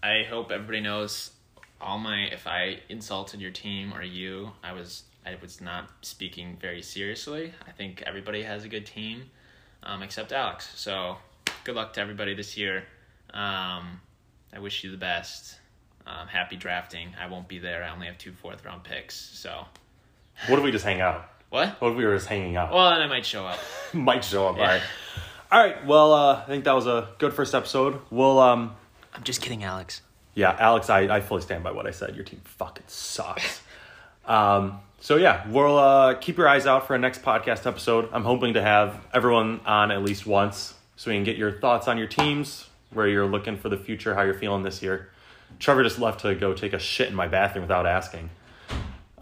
I 0.02 0.22
hope 0.28 0.50
everybody 0.50 0.80
knows 0.80 1.32
all 1.80 1.98
my. 1.98 2.24
If 2.32 2.46
I 2.46 2.80
insulted 2.88 3.40
your 3.40 3.50
team 3.50 3.92
or 3.94 4.02
you, 4.02 4.52
I 4.62 4.72
was 4.72 5.04
I 5.24 5.36
was 5.40 5.60
not 5.60 5.90
speaking 6.02 6.56
very 6.60 6.82
seriously. 6.82 7.52
I 7.66 7.72
think 7.72 8.02
everybody 8.06 8.42
has 8.42 8.64
a 8.64 8.68
good 8.68 8.86
team, 8.86 9.30
um, 9.82 10.02
except 10.02 10.32
Alex. 10.32 10.70
So 10.76 11.16
good 11.64 11.74
luck 11.74 11.92
to 11.94 12.00
everybody 12.00 12.34
this 12.34 12.56
year. 12.56 12.84
Um, 13.32 14.00
I 14.52 14.58
wish 14.58 14.82
you 14.82 14.90
the 14.90 14.96
best. 14.96 15.58
Um, 16.06 16.26
happy 16.26 16.56
drafting. 16.56 17.14
I 17.20 17.26
won't 17.28 17.48
be 17.48 17.58
there. 17.58 17.84
I 17.84 17.90
only 17.90 18.06
have 18.06 18.18
two 18.18 18.32
fourth 18.32 18.64
round 18.64 18.84
picks. 18.84 19.14
So 19.14 19.66
what 20.48 20.58
if 20.58 20.64
we 20.64 20.72
just 20.72 20.84
hang 20.84 21.00
out? 21.00 21.28
what? 21.50 21.80
What 21.80 21.92
if 21.92 21.96
we 21.96 22.04
were 22.04 22.16
just 22.16 22.28
hanging 22.28 22.56
out? 22.56 22.72
Well, 22.72 22.90
then 22.90 23.02
I 23.02 23.06
might 23.06 23.26
show 23.26 23.46
up. 23.46 23.58
Might 23.92 24.24
show 24.24 24.48
up. 24.48 24.56
Yeah. 24.56 24.62
All 24.62 24.68
right. 24.68 24.82
All 25.52 25.60
right. 25.60 25.86
Well, 25.86 26.12
uh, 26.12 26.42
I 26.42 26.46
think 26.46 26.64
that 26.64 26.72
was 26.72 26.86
a 26.86 27.08
good 27.18 27.34
first 27.34 27.54
episode. 27.54 28.00
We'll 28.10 28.38
um. 28.38 28.74
I'm 29.12 29.24
just 29.24 29.42
kidding, 29.42 29.64
Alex. 29.64 30.02
Yeah, 30.34 30.56
Alex, 30.58 30.88
I, 30.90 31.00
I 31.16 31.20
fully 31.20 31.42
stand 31.42 31.64
by 31.64 31.72
what 31.72 31.86
I 31.86 31.90
said. 31.90 32.14
Your 32.14 32.24
team 32.24 32.40
fucking 32.44 32.84
sucks. 32.86 33.60
um, 34.26 34.80
so 35.00 35.16
yeah, 35.16 35.48
we'll 35.48 35.78
uh, 35.78 36.14
keep 36.14 36.36
your 36.36 36.48
eyes 36.48 36.66
out 36.66 36.86
for 36.86 36.94
a 36.94 36.98
next 36.98 37.22
podcast 37.22 37.66
episode. 37.66 38.08
I'm 38.12 38.24
hoping 38.24 38.54
to 38.54 38.62
have 38.62 39.04
everyone 39.12 39.60
on 39.64 39.90
at 39.90 40.02
least 40.02 40.26
once 40.26 40.74
so 40.96 41.10
we 41.10 41.16
can 41.16 41.24
get 41.24 41.36
your 41.36 41.52
thoughts 41.52 41.88
on 41.88 41.96
your 41.96 42.06
teams, 42.06 42.68
where 42.92 43.08
you're 43.08 43.26
looking 43.26 43.56
for 43.56 43.70
the 43.70 43.78
future, 43.78 44.14
how 44.14 44.22
you're 44.22 44.34
feeling 44.34 44.62
this 44.62 44.82
year. 44.82 45.10
Trevor 45.58 45.82
just 45.82 45.98
left 45.98 46.20
to 46.20 46.34
go 46.34 46.52
take 46.52 46.74
a 46.74 46.78
shit 46.78 47.08
in 47.08 47.14
my 47.14 47.26
bathroom 47.26 47.62
without 47.62 47.86
asking. 47.86 48.28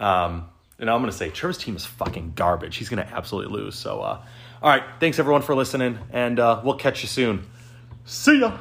Um, 0.00 0.48
and 0.78 0.90
I'm 0.90 1.00
gonna 1.00 1.12
say 1.12 1.30
Trevor's 1.30 1.59
team 1.59 1.76
is 1.76 1.86
fucking 1.86 2.32
garbage. 2.34 2.76
He's 2.76 2.88
gonna 2.88 3.09
absolutely 3.12 3.56
lose. 3.56 3.76
So, 3.76 4.00
uh, 4.00 4.20
all 4.62 4.70
right, 4.70 4.82
thanks 4.98 5.18
everyone 5.18 5.42
for 5.42 5.54
listening, 5.54 5.98
and 6.12 6.40
uh, 6.40 6.61
we'll 6.64 6.76
catch 6.76 7.02
you 7.02 7.09
soon. 7.09 7.46
See 8.04 8.40
ya. 8.40 8.59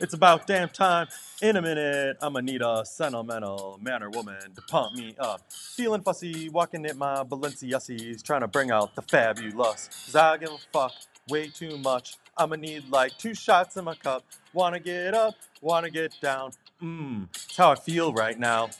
It's 0.00 0.12
about 0.12 0.46
damn 0.46 0.68
time. 0.68 1.06
In 1.40 1.56
a 1.56 1.62
minute, 1.62 2.16
I'ma 2.20 2.40
need 2.40 2.62
a 2.62 2.84
sentimental 2.84 3.78
man 3.80 4.02
or 4.02 4.10
woman 4.10 4.40
to 4.54 4.62
pump 4.62 4.94
me 4.94 5.14
up. 5.18 5.42
Feeling 5.52 6.02
fussy, 6.02 6.48
walking 6.48 6.84
in 6.84 6.98
my 6.98 7.22
Balenciagas, 7.22 8.22
trying 8.22 8.40
to 8.40 8.48
bring 8.48 8.72
out 8.72 8.96
the 8.96 9.02
fabulous. 9.02 9.88
Cause 10.06 10.16
I 10.16 10.36
give 10.38 10.50
a 10.50 10.58
fuck 10.72 10.92
way 11.28 11.48
too 11.48 11.78
much. 11.78 12.16
I'ma 12.36 12.56
need 12.56 12.88
like 12.90 13.16
two 13.18 13.34
shots 13.34 13.76
in 13.76 13.84
my 13.84 13.94
cup. 13.94 14.24
Wanna 14.52 14.80
get 14.80 15.14
up, 15.14 15.34
wanna 15.60 15.90
get 15.90 16.14
down. 16.20 16.50
Mmm, 16.82 17.28
it's 17.32 17.56
how 17.56 17.70
I 17.70 17.76
feel 17.76 18.12
right 18.12 18.38
now. 18.38 18.70